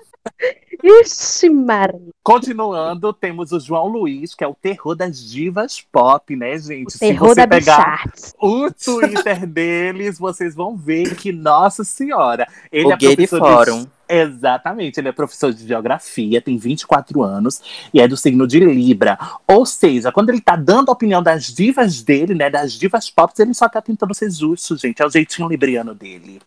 Ixi, 0.83 1.49
Maria. 1.49 2.11
Continuando, 2.21 3.13
temos 3.13 3.51
o 3.53 3.59
João 3.59 3.87
Luiz, 3.87 4.35
que 4.35 4.43
é 4.43 4.47
o 4.47 4.53
terror 4.53 4.95
das 4.95 5.17
divas 5.29 5.79
pop, 5.81 6.35
né, 6.35 6.57
gente? 6.57 6.87
O 6.87 6.91
Se 6.91 6.99
terror 6.99 7.29
você 7.29 7.35
da 7.35 7.47
pegar 7.47 8.03
Bicharts. 8.05 8.33
o 8.41 8.69
Twitter 8.71 9.47
deles, 9.47 10.19
vocês 10.19 10.53
vão 10.55 10.75
ver 10.75 11.15
que, 11.15 11.31
nossa 11.31 11.83
senhora, 11.85 12.45
ele 12.71 12.87
O 12.87 12.93
é 12.93 12.97
gay 12.97 13.15
de 13.15 13.27
professor 13.27 13.39
fórum. 13.39 13.87
Exatamente, 14.09 14.99
ele 14.99 15.07
é 15.07 15.11
professor 15.13 15.53
de 15.53 15.65
geografia, 15.65 16.41
tem 16.41 16.57
24 16.57 17.23
anos 17.23 17.61
e 17.93 18.01
é 18.01 18.07
do 18.07 18.17
signo 18.17 18.45
de 18.45 18.59
Libra. 18.59 19.17
Ou 19.47 19.65
seja, 19.65 20.11
quando 20.11 20.29
ele 20.29 20.41
tá 20.41 20.55
dando 20.57 20.89
a 20.89 20.93
opinião 20.93 21.23
das 21.23 21.45
divas 21.45 22.01
dele, 22.03 22.35
né, 22.35 22.49
das 22.49 22.73
divas 22.73 23.09
pop, 23.09 23.33
ele 23.39 23.53
só 23.53 23.69
tá 23.69 23.81
tentando 23.81 24.13
ser 24.13 24.29
justo, 24.29 24.75
gente. 24.77 25.01
É 25.01 25.05
o 25.05 25.09
jeitinho 25.09 25.47
libriano 25.47 25.95
dele. 25.95 26.41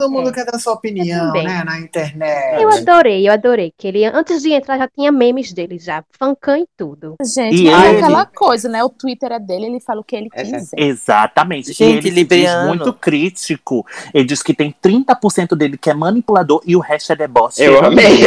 Todo 0.00 0.10
mundo 0.10 0.30
É. 0.30 0.32
quer 0.32 0.44
dar 0.46 0.58
sua 0.58 0.72
opinião, 0.72 1.32
né? 1.32 1.62
Na 1.64 1.78
internet. 1.78 2.62
Eu 2.62 2.70
adorei, 2.70 3.28
eu 3.28 3.32
adorei. 3.32 3.72
Que 3.76 3.88
ele, 3.88 4.04
antes 4.06 4.42
de 4.42 4.52
entrar, 4.52 4.78
já 4.78 4.88
tinha 4.88 5.12
memes 5.12 5.52
dele 5.52 5.78
já. 5.78 6.02
Fancam 6.18 6.56
e 6.56 6.66
tudo. 6.76 7.16
Gente, 7.22 7.62
E 7.62 7.70
mas 7.70 7.84
é 7.84 7.88
ele- 7.90 7.98
aquela 7.98 8.26
coisa, 8.26 8.68
né? 8.68 8.82
O 8.82 8.88
Twitter 8.88 9.32
é 9.32 9.38
dele, 9.38 9.66
ele 9.66 9.80
fala 9.80 10.00
o 10.00 10.04
que 10.04 10.16
ele 10.16 10.28
Essa- 10.32 10.56
quiser. 10.58 10.76
Exatamente. 10.78 11.72
Gente, 11.72 11.82
e 11.82 11.84
ele 11.84 12.00
diz 12.00 12.14
libriano. 12.14 12.68
muito 12.68 12.92
crítico. 12.94 13.86
Ele 14.14 14.24
diz 14.24 14.42
que 14.42 14.54
tem 14.54 14.74
30% 14.80 15.54
dele 15.54 15.76
que 15.76 15.90
é 15.90 15.94
manipulador 15.94 16.62
e 16.66 16.74
o 16.74 16.80
resto 16.80 17.12
é 17.12 17.16
deboche. 17.16 17.62
Eu 17.62 17.84
amei. 17.84 18.20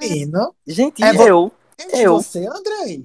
Menino, 0.00 0.54
Gente, 0.66 1.02
É, 1.04 1.10
eu. 1.28 1.52
é 1.92 2.06
Eu. 2.06 2.14
você, 2.14 2.46
Andrei. 2.46 3.04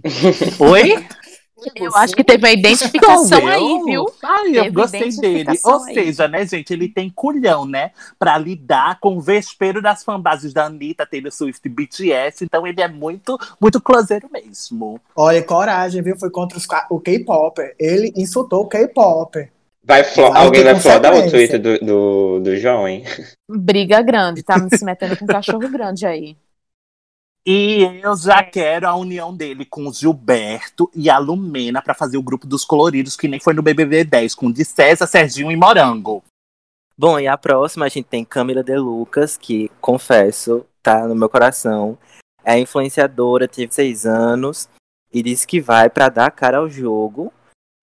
Oi? 0.60 1.06
Eu 1.76 1.96
acho 1.96 2.16
que 2.16 2.24
teve 2.24 2.48
a 2.48 2.52
identificação 2.52 3.48
aí, 3.48 3.84
viu? 3.84 4.06
Ai, 4.24 4.50
eu 4.50 4.64
Teve 4.64 4.70
gostei 4.72 5.10
dele. 5.18 5.60
Ou 5.64 5.84
aí. 5.84 5.94
seja, 5.94 6.28
né, 6.28 6.46
gente, 6.46 6.72
ele 6.72 6.88
tem 6.88 7.10
culhão, 7.10 7.66
né? 7.66 7.92
Pra 8.20 8.38
lidar 8.38 9.00
com 9.00 9.18
o 9.18 9.22
vespeiro 9.22 9.82
das 9.82 10.04
fanbases 10.04 10.54
da 10.54 10.66
Anitta, 10.66 11.06
Taylor 11.06 11.32
Swift 11.32 11.66
e 11.66 11.70
BTS. 11.70 12.46
Então 12.46 12.66
ele 12.68 12.82
é 12.82 12.88
muito, 12.88 13.38
muito 13.60 13.82
closeiro 13.82 14.30
mesmo. 14.32 15.02
Olha, 15.16 15.42
coragem, 15.42 16.02
viu? 16.02 16.18
Foi 16.18 16.30
contra 16.30 16.58
os 16.58 16.68
o 16.90 17.00
K-Popper. 17.00 17.76
Ele 17.80 18.14
insultou 18.16 18.62
o 18.62 18.68
K-Popper. 18.68 19.52
Vai 19.84 20.04
Alguém 20.36 20.66
vai 20.66 20.76
flodar 20.76 21.16
o. 21.16 21.30
Twitter 21.30 21.62
do, 21.62 21.80
do, 21.80 22.40
do 22.42 22.58
João, 22.58 22.86
hein? 22.86 23.06
Briga 23.50 24.02
grande, 24.02 24.44
tá 24.44 24.56
se 24.70 24.84
metendo 24.84 25.16
com 25.16 25.24
um 25.24 25.28
cachorro 25.28 25.70
grande 25.70 26.06
aí. 26.06 26.36
E 27.50 28.02
eu 28.04 28.14
já 28.18 28.44
quero 28.44 28.86
a 28.86 28.94
união 28.94 29.34
dele 29.34 29.64
com 29.64 29.88
o 29.88 29.94
Gilberto 29.94 30.92
e 30.94 31.10
a 31.10 31.18
Lumena 31.18 31.82
pra 31.82 31.94
fazer 31.94 32.18
o 32.18 32.22
grupo 32.22 32.46
dos 32.46 32.66
coloridos, 32.66 33.16
que 33.16 33.26
nem 33.26 33.40
foi 33.40 33.54
no 33.54 33.62
BBB 33.62 34.04
10, 34.04 34.36
com 34.36 34.48
o 34.48 34.54
de 34.54 34.66
César, 34.66 35.08
Serginho 35.08 35.50
e 35.50 35.56
Morango. 35.56 36.22
Bom, 36.98 37.18
e 37.18 37.26
a 37.26 37.38
próxima 37.38 37.86
a 37.86 37.88
gente 37.88 38.08
tem 38.08 38.26
Camila 38.26 38.62
De 38.62 38.76
Lucas, 38.76 39.38
que, 39.38 39.72
confesso, 39.80 40.66
tá 40.84 41.08
no 41.08 41.16
meu 41.16 41.30
coração. 41.30 41.98
É 42.44 42.60
influenciadora, 42.60 43.48
teve 43.48 43.74
seis 43.74 44.06
anos 44.06 44.68
e 45.14 45.24
disse 45.24 45.48
que 45.48 45.62
vai 45.62 45.90
pra 45.90 46.10
dar 46.10 46.30
cara 46.32 46.58
ao 46.58 46.70
jogo 46.70 47.32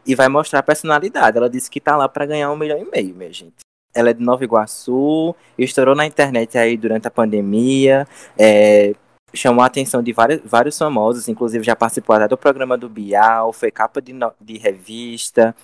e 0.07 0.15
vai 0.15 0.29
mostrar 0.29 0.59
a 0.59 0.63
personalidade. 0.63 1.39
Ela 1.39 1.49
disse 1.49 1.71
que 1.71 1.81
tá 1.81 1.97
lá 1.97 2.07
pra 2.07 2.27
ganhar 2.27 2.53
um 2.53 2.57
milhão 2.57 2.79
e 2.79 2.85
meio, 2.85 3.15
minha 3.15 3.33
gente. 3.33 3.65
Ela 3.95 4.11
é 4.11 4.13
de 4.13 4.23
Nova 4.23 4.45
Iguaçu, 4.45 5.35
estourou 5.57 5.95
na 5.95 6.05
internet 6.05 6.59
aí 6.59 6.77
durante 6.77 7.09
a 7.09 7.11
pandemia, 7.11 8.07
é, 8.37 8.93
chamou 9.35 9.63
a 9.63 9.67
atenção 9.67 10.03
de 10.03 10.13
vários, 10.13 10.41
vários 10.45 10.79
famosos, 10.79 11.29
inclusive 11.29 11.65
já 11.65 11.75
participou 11.77 12.15
até 12.17 12.29
do 12.29 12.37
programa 12.37 12.77
do 12.79 12.89
Bial, 12.89 13.53
foi 13.53 13.71
capa 13.71 14.01
de, 14.01 14.13
no- 14.13 14.33
de 14.41 14.57
revista, 14.59 15.55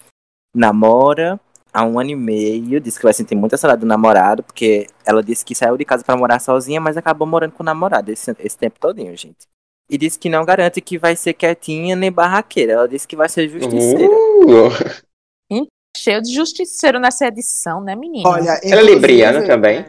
namora 0.55 1.39
há 1.73 1.85
um 1.85 1.99
ano 2.01 2.11
e 2.11 2.17
meio, 2.17 2.81
disse 2.81 2.99
que 2.99 3.05
vai 3.05 3.13
sentir 3.13 3.35
muita 3.37 3.57
saudade 3.57 3.81
do 3.81 3.87
namorado, 3.87 4.43
porque 4.43 4.89
ela 5.05 5.23
disse 5.23 5.45
que 5.45 5.55
saiu 5.55 5.77
de 5.77 5.85
casa 5.85 6.03
pra 6.05 6.17
morar 6.17 6.41
sozinha, 6.41 6.81
mas 6.81 6.97
acabou 6.97 7.27
morando 7.27 7.53
com 7.53 7.63
o 7.63 7.67
namorado 7.67 8.11
esse, 8.11 8.35
esse 8.41 8.59
tempo 8.59 8.79
todinho, 8.81 9.17
gente. 9.17 9.47
E 9.89 9.97
disse 9.99 10.19
que 10.19 10.29
não 10.29 10.45
garante 10.45 10.81
que 10.81 10.99
vai 10.99 11.17
ser 11.17 11.33
quietinha 11.35 11.97
nem 11.97 12.13
barraqueira. 12.13 12.73
Ela 12.75 12.89
disse 12.89 13.09
que 13.09 13.17
vai 13.17 13.29
ser 13.29 13.49
justiceira. 13.49 14.15
Uh, 14.15 15.67
Cheio 15.97 16.23
de 16.23 16.33
justiceiro 16.33 17.01
nessa 17.01 17.27
edição, 17.27 17.81
né, 17.81 17.97
menina? 17.97 18.29
Olha, 18.29 18.61
Ela 18.63 18.81
é 18.81 18.85
libriana 18.85 19.45
também? 19.45 19.85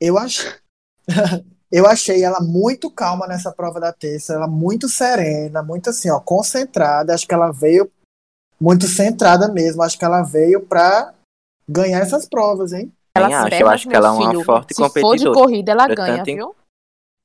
Eu 0.00 0.16
achei, 0.18 0.50
eu 1.70 1.86
achei 1.86 2.22
ela 2.22 2.40
muito 2.40 2.90
calma 2.90 3.26
nessa 3.26 3.52
prova 3.52 3.80
da 3.80 3.92
terça, 3.92 4.34
ela 4.34 4.46
muito 4.46 4.88
serena, 4.88 5.62
muito 5.62 5.90
assim, 5.90 6.10
ó, 6.10 6.20
concentrada. 6.20 7.14
Acho 7.14 7.26
que 7.26 7.34
ela 7.34 7.50
veio 7.50 7.90
muito 8.60 8.86
centrada 8.86 9.48
mesmo. 9.48 9.82
Acho 9.82 9.98
que 9.98 10.04
ela 10.04 10.22
veio 10.22 10.60
pra 10.60 11.12
ganhar 11.68 11.98
essas 12.00 12.26
provas, 12.28 12.72
hein? 12.72 12.92
Pelas 13.12 13.32
acho, 13.32 13.54
eu 13.54 13.68
acho 13.68 13.88
que 13.88 13.96
ela 13.96 14.08
é 14.08 14.10
uma 14.10 14.30
filho, 14.30 14.44
forte 14.44 14.74
Se 14.74 14.80
for 14.80 14.88
de 14.88 15.02
competidora. 15.02 15.34
corrida, 15.34 15.72
ela 15.72 15.86
Portanto, 15.86 16.06
ganha, 16.06 16.24
viu? 16.24 16.54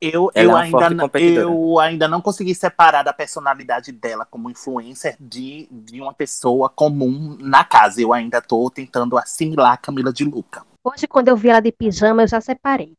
Eu, 0.03 0.31
Ela 0.33 0.51
eu, 0.53 0.57
é 0.57 0.69
forte 0.71 0.91
ainda, 0.91 1.03
competidora. 1.03 1.41
eu 1.41 1.79
ainda 1.79 2.07
não 2.07 2.21
consegui 2.21 2.55
separar 2.55 3.03
da 3.03 3.13
personalidade 3.13 3.91
dela 3.91 4.25
como 4.25 4.49
influencer 4.49 5.15
de, 5.19 5.67
de 5.69 6.01
uma 6.01 6.11
pessoa 6.13 6.69
comum 6.69 7.37
na 7.39 7.63
casa. 7.63 8.01
Eu 8.01 8.11
ainda 8.11 8.41
tô 8.41 8.67
tentando 8.71 9.15
assimilar 9.17 9.73
a 9.73 9.77
Camila 9.77 10.11
de 10.11 10.23
Luca. 10.23 10.65
Hoje, 10.83 11.07
quando 11.07 11.27
eu 11.27 11.37
vi 11.37 11.49
ela 11.49 11.59
de 11.59 11.71
pijama, 11.71 12.23
eu 12.23 12.27
já 12.27 12.41
separei. 12.41 12.95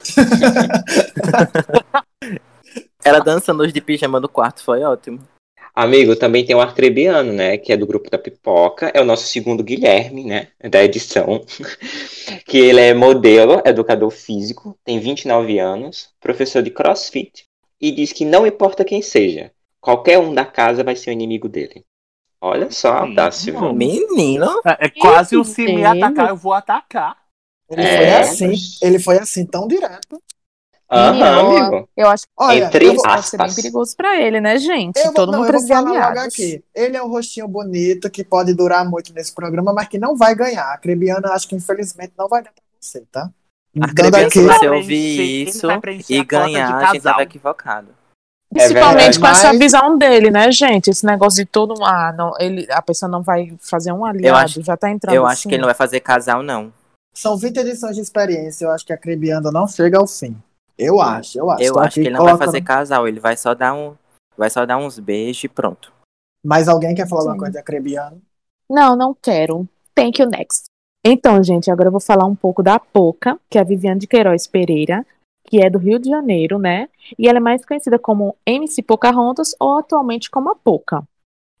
Ela 3.04 3.20
dançando 3.20 3.62
hoje 3.62 3.72
de 3.72 3.80
pijama 3.80 4.20
no 4.20 4.28
quarto 4.28 4.62
foi 4.62 4.82
ótimo. 4.82 5.20
Amigo, 5.74 6.16
também 6.16 6.44
tem 6.44 6.56
o 6.56 6.60
Arcrebiano, 6.60 7.32
né? 7.32 7.56
Que 7.56 7.72
é 7.72 7.76
do 7.76 7.86
grupo 7.86 8.10
da 8.10 8.18
Pipoca. 8.18 8.90
É 8.92 9.00
o 9.00 9.04
nosso 9.04 9.28
segundo 9.28 9.62
Guilherme, 9.62 10.24
né? 10.24 10.48
Da 10.68 10.82
edição. 10.82 11.40
que 12.44 12.58
ele 12.58 12.80
é 12.80 12.92
modelo, 12.92 13.62
educador 13.64 14.10
físico, 14.10 14.76
tem 14.84 14.98
29 14.98 15.60
anos, 15.60 16.10
professor 16.20 16.62
de 16.62 16.70
crossfit. 16.70 17.44
E 17.80 17.92
diz 17.92 18.12
que 18.12 18.24
não 18.24 18.44
importa 18.44 18.84
quem 18.84 19.00
seja, 19.00 19.52
qualquer 19.80 20.18
um 20.18 20.34
da 20.34 20.44
casa 20.44 20.82
vai 20.82 20.96
ser 20.96 21.10
o 21.10 21.12
inimigo 21.12 21.48
dele. 21.48 21.84
Olha 22.40 22.70
só, 22.70 23.04
viu? 23.06 23.72
Menino, 23.72 24.60
É, 24.64 24.86
é 24.86 24.90
quase 24.90 25.36
o 25.36 25.44
se 25.44 25.64
me 25.64 25.84
atacar, 25.84 26.28
eu 26.28 26.36
vou 26.36 26.52
atacar. 26.52 27.16
Ele 27.70 27.82
É, 27.82 28.22
foi 28.22 28.30
assim, 28.30 28.52
ele 28.82 28.98
foi 28.98 29.18
assim 29.18 29.44
tão 29.46 29.66
direto. 29.68 30.20
Aham, 30.90 31.12
Menina, 31.12 31.66
amigo. 31.66 31.88
Eu 31.94 32.08
acho 32.08 32.22
que 32.24 32.30
Olha, 32.38 32.64
Entre 32.64 32.86
eu 32.86 32.94
vou, 32.94 33.02
pode 33.02 33.28
ser 33.28 33.36
bem 33.36 33.44
aspas. 33.46 33.56
perigoso 33.62 33.94
pra 33.94 34.18
ele, 34.18 34.40
né, 34.40 34.56
gente? 34.58 34.96
eu 34.98 35.04
vou, 35.06 35.12
Todo 35.14 35.32
não, 35.32 35.40
mundo 35.40 35.48
precisa 35.48 35.74
de 35.74 35.74
falar 35.74 35.90
logo 35.90 36.06
aliados. 36.06 36.32
aqui. 36.34 36.64
Ele 36.74 36.96
é 36.96 37.02
um 37.02 37.08
rostinho 37.08 37.46
bonito 37.46 38.08
que 38.08 38.24
pode 38.24 38.54
durar 38.54 38.88
muito 38.88 39.12
nesse 39.12 39.34
programa, 39.34 39.70
mas 39.74 39.86
que 39.86 39.98
não 39.98 40.16
vai 40.16 40.34
ganhar. 40.34 40.72
A 40.72 40.78
Crebiana, 40.78 41.32
acho 41.32 41.46
que 41.46 41.54
infelizmente 41.56 42.12
não 42.18 42.26
vai 42.26 42.42
dar 42.42 42.52
pra 42.52 42.62
você, 42.80 43.02
tá? 43.12 43.28
Aqui, 43.82 43.94
que 44.30 44.40
vai 44.40 44.58
você 44.58 44.68
ouvir 44.70 45.46
isso 45.48 45.66
vai 45.66 45.78
e 46.08 46.24
ganhar, 46.24 46.74
a 46.74 46.80
gente 46.86 46.92
casal. 47.02 47.12
tava 47.12 47.22
equivocado. 47.22 47.88
Principalmente 48.50 48.94
verdade. 48.96 49.20
com 49.20 49.26
essa 49.26 49.48
Mas- 49.48 49.58
visão 49.58 49.98
dele, 49.98 50.30
né, 50.30 50.50
gente? 50.50 50.88
Esse 50.88 51.04
negócio 51.04 51.36
de 51.36 51.44
todo. 51.44 51.74
Ah, 51.84 52.14
não, 52.16 52.32
ele, 52.40 52.66
a 52.72 52.80
pessoa 52.80 53.10
não 53.10 53.22
vai 53.22 53.54
fazer 53.60 53.92
um 53.92 54.06
aliado, 54.06 54.38
acho- 54.38 54.62
já 54.62 54.74
tá 54.74 54.88
entrando 54.90 55.14
Eu 55.14 55.26
acho 55.26 55.40
assim. 55.40 55.48
que 55.50 55.54
ele 55.54 55.60
não 55.60 55.68
vai 55.68 55.74
fazer 55.74 56.00
casal, 56.00 56.42
não. 56.42 56.72
São 57.18 57.36
20 57.36 57.56
edições 57.56 57.96
de 57.96 58.02
experiência. 58.02 58.64
Eu 58.64 58.70
acho 58.70 58.86
que 58.86 58.92
a 58.92 58.96
Crebiando 58.96 59.50
não 59.50 59.66
chega 59.66 59.98
ao 59.98 60.06
fim. 60.06 60.36
Eu 60.78 61.00
acho, 61.00 61.36
eu 61.36 61.50
acho. 61.50 61.62
Eu 61.64 61.74
Tô 61.74 61.80
acho 61.80 61.94
que 61.94 62.00
ele 62.00 62.10
não 62.10 62.24
vai 62.24 62.36
fazer 62.36 62.60
casal, 62.62 63.08
ele 63.08 63.18
vai 63.18 63.36
só 63.36 63.54
dar 63.54 63.74
um. 63.74 63.96
Vai 64.36 64.48
só 64.48 64.64
dar 64.64 64.78
uns 64.78 65.00
beijos 65.00 65.42
e 65.42 65.48
pronto. 65.48 65.92
Mais 66.44 66.68
alguém 66.68 66.94
quer 66.94 67.08
falar 67.08 67.22
alguma 67.22 67.34
Sim. 67.34 67.38
coisa 67.40 67.52
de 67.52 67.58
Acrebiano? 67.58 68.22
Não, 68.70 68.96
não 68.96 69.12
quero. 69.12 69.68
Thank 69.92 70.22
you, 70.22 70.28
next. 70.28 70.66
Então, 71.04 71.42
gente, 71.42 71.68
agora 71.70 71.88
eu 71.88 71.92
vou 71.92 72.00
falar 72.00 72.24
um 72.24 72.36
pouco 72.36 72.62
da 72.62 72.78
Poca, 72.78 73.36
que 73.50 73.58
é 73.58 73.60
a 73.60 73.64
Viviane 73.64 73.98
de 73.98 74.06
Queiroz 74.06 74.46
Pereira, 74.46 75.04
que 75.44 75.60
é 75.60 75.68
do 75.68 75.78
Rio 75.78 75.98
de 75.98 76.08
Janeiro, 76.08 76.56
né? 76.56 76.88
E 77.18 77.28
ela 77.28 77.38
é 77.38 77.40
mais 77.40 77.64
conhecida 77.64 77.98
como 77.98 78.36
MC 78.46 78.80
Pocahontas 78.82 79.56
ou 79.58 79.78
atualmente 79.78 80.30
como 80.30 80.50
a 80.50 80.54
Poca. 80.54 81.02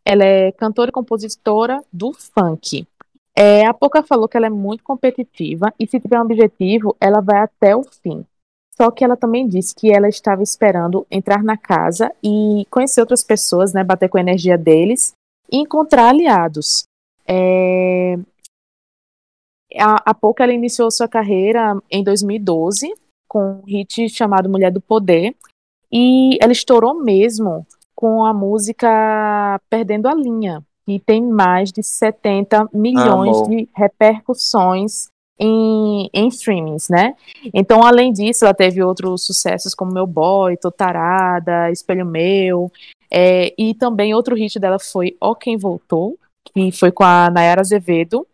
Ela 0.04 0.24
é 0.24 0.52
cantora 0.52 0.90
e 0.90 0.92
compositora 0.92 1.82
do 1.92 2.12
funk. 2.12 2.86
É, 3.40 3.64
a 3.64 3.72
Poca 3.72 4.02
falou 4.02 4.26
que 4.26 4.36
ela 4.36 4.46
é 4.46 4.50
muito 4.50 4.82
competitiva 4.82 5.72
e 5.78 5.86
se 5.86 6.00
tiver 6.00 6.18
um 6.18 6.24
objetivo, 6.24 6.96
ela 7.00 7.20
vai 7.20 7.38
até 7.38 7.76
o 7.76 7.84
fim. 7.84 8.26
Só 8.76 8.90
que 8.90 9.04
ela 9.04 9.16
também 9.16 9.46
disse 9.46 9.72
que 9.76 9.92
ela 9.92 10.08
estava 10.08 10.42
esperando 10.42 11.06
entrar 11.08 11.44
na 11.44 11.56
casa 11.56 12.12
e 12.20 12.66
conhecer 12.68 13.00
outras 13.00 13.22
pessoas, 13.22 13.72
né? 13.72 13.84
Bater 13.84 14.08
com 14.08 14.18
a 14.18 14.20
energia 14.20 14.58
deles 14.58 15.12
e 15.52 15.58
encontrar 15.58 16.08
aliados. 16.08 16.84
É, 17.28 18.16
A, 19.78 20.10
a 20.10 20.14
Poca 20.14 20.42
ela 20.42 20.52
iniciou 20.52 20.90
sua 20.90 21.06
carreira 21.06 21.80
em 21.88 22.02
2012 22.02 22.92
com 23.28 23.60
um 23.60 23.62
hit 23.64 24.08
chamado 24.08 24.48
Mulher 24.48 24.72
do 24.72 24.80
Poder 24.80 25.36
e 25.92 26.36
ela 26.40 26.52
estourou 26.52 27.04
mesmo 27.04 27.64
com 27.94 28.24
a 28.24 28.32
música 28.32 29.60
Perdendo 29.68 30.08
a 30.08 30.14
Linha, 30.14 30.64
que 30.88 30.98
tem 30.98 31.22
mais 31.22 31.70
de 31.70 31.82
70 31.82 32.70
milhões 32.72 33.36
Amo. 33.36 33.50
de 33.50 33.68
repercussões 33.76 35.08
em, 35.38 36.08
em 36.14 36.28
streamings, 36.28 36.88
né? 36.88 37.14
Então, 37.52 37.84
além 37.84 38.10
disso, 38.10 38.46
ela 38.46 38.54
teve 38.54 38.82
outros 38.82 39.22
sucessos 39.22 39.74
como 39.74 39.92
Meu 39.92 40.06
Boy, 40.06 40.56
Tô 40.56 40.70
Tarada, 40.70 41.70
Espelho 41.70 42.06
Meu, 42.06 42.72
é, 43.10 43.52
e 43.58 43.74
também 43.74 44.14
outro 44.14 44.34
hit 44.34 44.58
dela 44.58 44.78
foi 44.78 45.14
Ó 45.20 45.34
Quem 45.34 45.58
Voltou, 45.58 46.18
que 46.42 46.72
foi 46.72 46.90
com 46.90 47.04
a 47.04 47.28
Nayara 47.28 47.60
Azevedo 47.60 48.26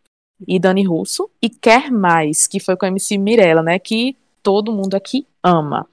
e 0.46 0.60
Dani 0.60 0.84
Russo, 0.84 1.28
e 1.42 1.50
Quer 1.50 1.90
Mais, 1.90 2.46
que 2.46 2.60
foi 2.60 2.76
com 2.76 2.84
a 2.84 2.88
MC 2.88 3.18
Mirella, 3.18 3.64
né? 3.64 3.80
Que 3.80 4.16
todo 4.44 4.70
mundo 4.70 4.94
aqui 4.94 5.26
ama. 5.42 5.88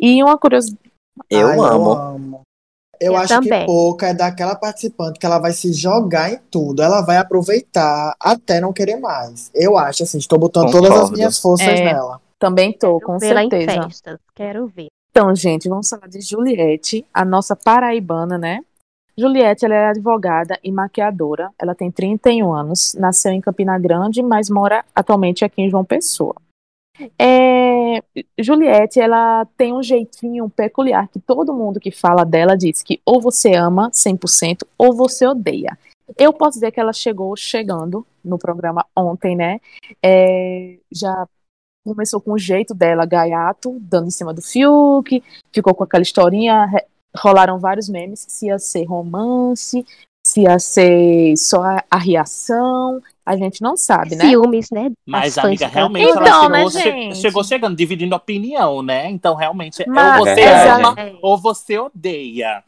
E 0.00 0.22
uma 0.22 0.38
curiosidade. 0.38 0.80
Eu 1.28 1.48
Ai, 1.48 1.58
amo. 1.58 1.90
Eu 1.90 1.92
amo. 1.92 2.45
Eu, 3.00 3.12
Eu 3.12 3.16
acho 3.18 3.28
também. 3.34 3.60
que 3.60 3.66
pouca 3.66 4.08
é 4.08 4.14
daquela 4.14 4.54
participante 4.54 5.18
que 5.18 5.26
ela 5.26 5.38
vai 5.38 5.52
se 5.52 5.72
jogar 5.72 6.32
em 6.32 6.38
tudo. 6.50 6.82
Ela 6.82 7.00
vai 7.02 7.16
aproveitar 7.18 8.14
até 8.20 8.60
não 8.60 8.72
querer 8.72 8.96
mais. 8.96 9.50
Eu 9.54 9.76
acho, 9.76 10.02
assim, 10.02 10.18
estou 10.18 10.38
botando 10.38 10.70
todas 10.70 10.90
as 10.90 10.96
Concordo. 10.96 11.16
minhas 11.16 11.38
forças 11.38 11.66
É. 11.68 11.84
nela. 11.84 12.20
Também 12.38 12.72
tô, 12.72 12.98
Quero 12.98 13.06
com 13.06 13.18
vê-la 13.18 13.44
em 13.44 13.50
certeza. 13.50 13.82
festas. 13.84 14.18
Quero 14.34 14.66
ver. 14.66 14.88
Então, 15.10 15.34
gente, 15.34 15.68
vamos 15.68 15.88
falar 15.88 16.06
de 16.08 16.20
Juliette, 16.20 17.04
a 17.12 17.24
nossa 17.24 17.56
paraibana, 17.56 18.36
né? 18.36 18.60
Juliette, 19.18 19.64
ela 19.64 19.74
é 19.74 19.86
advogada 19.88 20.58
e 20.62 20.70
maquiadora. 20.70 21.48
Ela 21.58 21.74
tem 21.74 21.90
31 21.90 22.52
anos, 22.52 22.94
nasceu 22.98 23.32
em 23.32 23.40
Campina 23.40 23.78
Grande, 23.78 24.22
mas 24.22 24.50
mora 24.50 24.84
atualmente 24.94 25.42
aqui 25.42 25.62
em 25.62 25.70
João 25.70 25.84
Pessoa. 25.86 26.34
É, 27.18 28.02
Juliette, 28.38 29.00
ela 29.00 29.44
tem 29.56 29.72
um 29.72 29.82
jeitinho 29.82 30.48
peculiar 30.48 31.08
que 31.08 31.20
todo 31.20 31.54
mundo 31.54 31.80
que 31.80 31.90
fala 31.90 32.24
dela 32.24 32.56
diz 32.56 32.82
que 32.82 33.00
ou 33.04 33.20
você 33.20 33.54
ama 33.54 33.90
100% 33.90 34.66
ou 34.78 34.94
você 34.94 35.26
odeia. 35.26 35.78
Eu 36.16 36.32
posso 36.32 36.52
dizer 36.52 36.70
que 36.70 36.80
ela 36.80 36.92
chegou 36.92 37.36
chegando 37.36 38.06
no 38.24 38.38
programa 38.38 38.86
ontem, 38.94 39.34
né? 39.34 39.60
É, 40.02 40.78
já 40.90 41.26
começou 41.84 42.20
com 42.20 42.32
o 42.32 42.38
jeito 42.38 42.74
dela, 42.74 43.06
gaiato, 43.06 43.78
dando 43.80 44.08
em 44.08 44.10
cima 44.10 44.34
do 44.34 44.42
Fiuk, 44.42 45.22
ficou 45.52 45.74
com 45.74 45.84
aquela 45.84 46.02
historinha, 46.02 46.68
rolaram 47.16 47.58
vários 47.58 47.88
memes, 47.88 48.24
se 48.28 48.46
ia 48.46 48.58
ser 48.58 48.84
romance, 48.84 49.84
se 50.26 50.42
ia 50.42 50.58
ser 50.58 51.36
só 51.36 51.62
a, 51.62 51.84
a 51.90 51.96
reação, 51.96 53.00
a 53.26 53.36
gente 53.36 53.60
não 53.60 53.76
sabe, 53.76 54.14
né? 54.14 54.28
Ciúmes, 54.28 54.70
né? 54.70 54.90
Mas, 55.04 55.36
As 55.36 55.44
amiga, 55.44 55.66
realmente 55.66 56.08
Então, 56.08 56.24
ela 56.24 56.48
né, 56.48 56.58
chegou, 56.58 56.70
che- 56.70 56.82
gente? 56.82 57.16
chegou 57.18 57.44
chegando, 57.44 57.76
dividindo 57.76 58.14
opinião, 58.14 58.82
né? 58.82 59.10
Então, 59.10 59.34
realmente, 59.34 59.84
Mas- 59.88 60.20
ou 60.20 60.24
você 60.26 60.42
ama 60.44 60.94
É. 60.96 61.14
ou 61.20 61.36
você 61.36 61.78
odeia. 61.78 62.62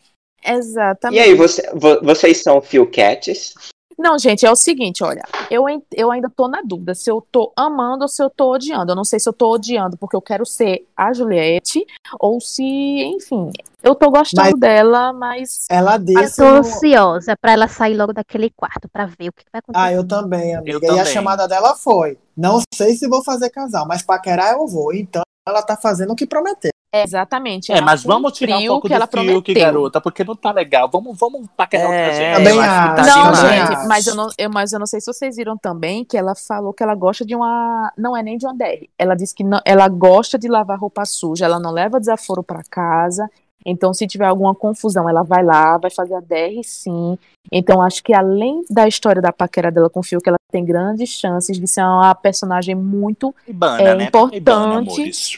E 0.45 0.51
Exatamente. 0.51 1.21
aí, 1.21 1.35
você, 1.35 1.71
vo- 1.75 2.01
vocês 2.03 2.43
são 2.43 2.61
Phil 2.61 2.91
Cats? 2.91 3.55
Não, 3.99 4.17
gente, 4.17 4.47
é 4.47 4.51
o 4.51 4.55
seguinte, 4.55 5.03
olha, 5.03 5.23
eu, 5.51 5.65
eu 5.93 6.11
ainda 6.13 6.31
tô 6.31 6.47
na 6.47 6.63
dúvida 6.63 6.95
se 6.95 7.11
eu 7.11 7.21
tô 7.33 7.53
amando 7.57 8.03
ou 8.03 8.09
se 8.09 8.23
eu 8.23 8.31
tô 8.31 8.53
odiando. 8.53 8.93
Eu 8.93 8.97
não 8.97 9.03
sei 9.05 9.19
se 9.19 9.29
eu 9.29 9.33
tô 9.33 9.51
odiando 9.53 9.97
porque 9.97 10.15
eu 10.15 10.23
quero 10.23 10.47
ser 10.47 10.87
a 10.97 11.13
Juliette 11.13 11.85
ou 12.21 12.41
se, 12.41 12.63
enfim, 12.63 13.51
eu 13.89 13.95
tô 13.95 14.11
gostando 14.11 14.51
Mas- 14.51 14.61
dela, 14.61 15.13
mas 15.13 15.67
Ela 15.71 15.95
Eu 15.95 15.99
disse. 15.99 16.37
tô 16.37 16.45
no- 16.51 16.57
ansiosa 16.59 17.35
pra 17.41 17.53
ela 17.53 17.69
sair 17.69 17.95
logo 17.95 18.13
daquele 18.13 18.51
quarto 18.51 18.89
pra 18.93 19.07
ver 19.07 19.29
o 19.29 19.33
que 19.33 19.45
vai 19.53 19.61
acontecer. 19.61 19.85
Ah, 19.85 19.93
eu 19.93 20.07
também, 20.07 20.55
amiga. 20.55 20.73
Eu 20.77 20.81
E 20.83 20.87
a 20.87 20.99
também. 20.99 21.13
chamada 21.13 21.47
dela 21.49 21.75
foi: 21.75 22.19
não 22.37 22.61
sei 22.73 22.95
se 22.95 23.09
vou 23.09 23.23
fazer 23.25 23.51
casal, 23.51 23.87
mas 23.87 24.03
paquerar 24.03 24.53
eu 24.53 24.67
vou. 24.67 24.93
Então 24.95 25.23
ela 25.47 25.63
tá 25.63 25.77
fazendo 25.77 26.13
o 26.13 26.17
que 26.17 26.27
prometeu. 26.27 26.71
é 26.91 27.03
exatamente. 27.05 27.71
É, 27.71 27.83
mas 27.83 28.03
vamos 28.03 28.33
tirar 28.33 28.57
um 28.59 28.67
pouco 28.67 28.87
o 28.87 28.89
que 28.89 28.95
ela 28.95 29.05
do 29.05 29.11
Fiuk, 29.11 29.53
prometeu. 29.53 29.55
garota, 29.55 30.01
porque 30.01 30.25
não 30.25 30.35
tá 30.35 30.51
legal. 30.51 30.89
Vamos, 30.91 31.19
vamos 31.19 31.47
paquerar 31.55 31.85
É, 31.93 31.99
outra 32.07 32.15
gente. 32.15 32.37
Também 32.39 32.55
eu 32.55 32.61
acho 32.63 32.89
que 32.89 32.97
tá. 32.97 33.03
Não, 33.03 33.33
demais. 33.33 33.69
gente, 33.69 33.87
mas 33.89 34.07
eu 34.07 34.15
não, 34.15 34.29
eu, 34.39 34.51
mas 34.51 34.73
eu 34.73 34.79
não 34.79 34.87
sei 34.87 34.99
se 35.01 35.07
vocês 35.13 35.37
viram 35.37 35.55
também 35.59 36.03
que 36.03 36.17
ela 36.17 36.35
falou 36.35 36.73
que 36.73 36.83
ela 36.83 36.95
gosta 36.95 37.27
de 37.27 37.35
uma. 37.37 37.93
Não 37.97 38.17
é 38.17 38.23
nem 38.23 38.39
de 38.39 38.47
uma 38.47 38.55
DR. 38.55 38.89
Ela 38.99 39.15
disse 39.15 39.35
que 39.35 39.45
não, 39.45 39.61
ela 39.67 39.87
gosta 39.89 40.39
de 40.39 40.49
lavar 40.49 40.79
roupa 40.79 41.05
suja, 41.05 41.45
ela 41.45 41.61
não 41.61 41.71
leva 41.71 42.01
desaforo 42.01 42.43
pra 42.43 42.63
casa. 42.71 43.29
Então, 43.67 43.93
se 43.93 44.07
tiver 44.07 44.27
alguma 44.27 44.55
confusão, 44.55 45.09
ela 45.09 45.23
vai 45.23 45.43
lá, 45.45 45.77
vai 45.79 45.91
fazer 45.91 46.15
a 46.15 46.21
DR 46.21 46.63
sim. 46.65 47.19
Então, 47.51 47.81
acho 47.83 48.03
que 48.03 48.13
além 48.13 48.63
da 48.69 48.87
história 48.87 49.21
da 49.23 49.33
paquera 49.33 49.71
dela 49.71 49.89
com 49.89 50.01
o 50.01 50.03
Fiuk, 50.03 50.27
ela 50.29 50.37
tem 50.51 50.65
grandes 50.65 51.09
chances 51.11 51.59
de 51.59 51.67
ser 51.67 51.83
uma 51.83 52.15
personagem 52.15 52.75
muito, 52.75 53.35
Ibana, 53.47 53.83
É 53.83 53.95
né? 53.95 54.05
importante. 54.05 54.37
Ibana, 54.37 54.85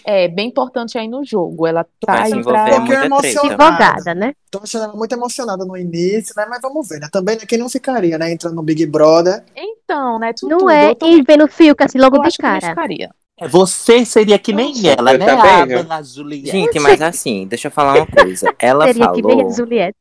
é, 0.04 0.28
bem 0.28 0.48
importante 0.48 0.98
aí 0.98 1.08
no 1.08 1.24
jogo. 1.24 1.66
Ela 1.66 1.84
tá 2.00 2.22
aí 2.24 2.42
pra. 2.42 2.68
é 2.68 3.08
treta. 3.20 3.40
Advogada, 3.46 4.14
né? 4.14 4.32
Tô 4.50 4.58
achando 4.62 4.84
ela 4.84 4.96
muito 4.96 5.12
emocionada 5.12 5.64
no 5.64 5.76
início, 5.76 6.34
né? 6.36 6.46
Mas 6.48 6.60
vamos 6.60 6.88
ver, 6.88 7.00
né? 7.00 7.08
Também 7.12 7.36
né, 7.36 7.42
quem 7.46 7.58
não 7.58 7.68
ficaria, 7.68 8.18
né? 8.18 8.32
Entrando 8.32 8.56
no 8.56 8.62
Big 8.62 8.84
Brother. 8.86 9.44
Então, 9.56 10.18
né? 10.18 10.32
Tudo, 10.32 10.58
Não 10.58 10.70
é? 10.70 10.94
tô- 10.94 11.06
E 11.06 11.22
vendo 11.22 11.44
o 11.44 11.48
Fiuk 11.48 11.82
assim 11.82 11.98
logo 11.98 12.16
eu 12.16 12.22
de 12.22 12.28
acho 12.28 12.36
que 12.36 12.42
não 12.42 12.50
cara. 12.60 12.68
ficaria. 12.70 13.10
É, 13.40 13.48
Você 13.48 14.04
seria 14.04 14.38
que 14.38 14.52
nem 14.52 14.68
Nossa, 14.74 14.88
ela, 14.98 15.12
né? 15.16 15.26
também, 15.26 15.50
A 15.50 15.82
dona 15.82 16.02
Juliette. 16.02 16.50
Gente, 16.50 16.78
mas 16.78 17.00
assim, 17.00 17.46
deixa 17.46 17.68
eu 17.68 17.72
falar 17.72 17.94
uma 17.96 18.06
coisa. 18.06 18.54
Ela 18.60 18.86
Seria 18.86 19.10
que 19.12 19.22
nem 19.22 19.32
a 19.32 19.38
falou, 19.38 19.52
Juliette. 19.56 19.96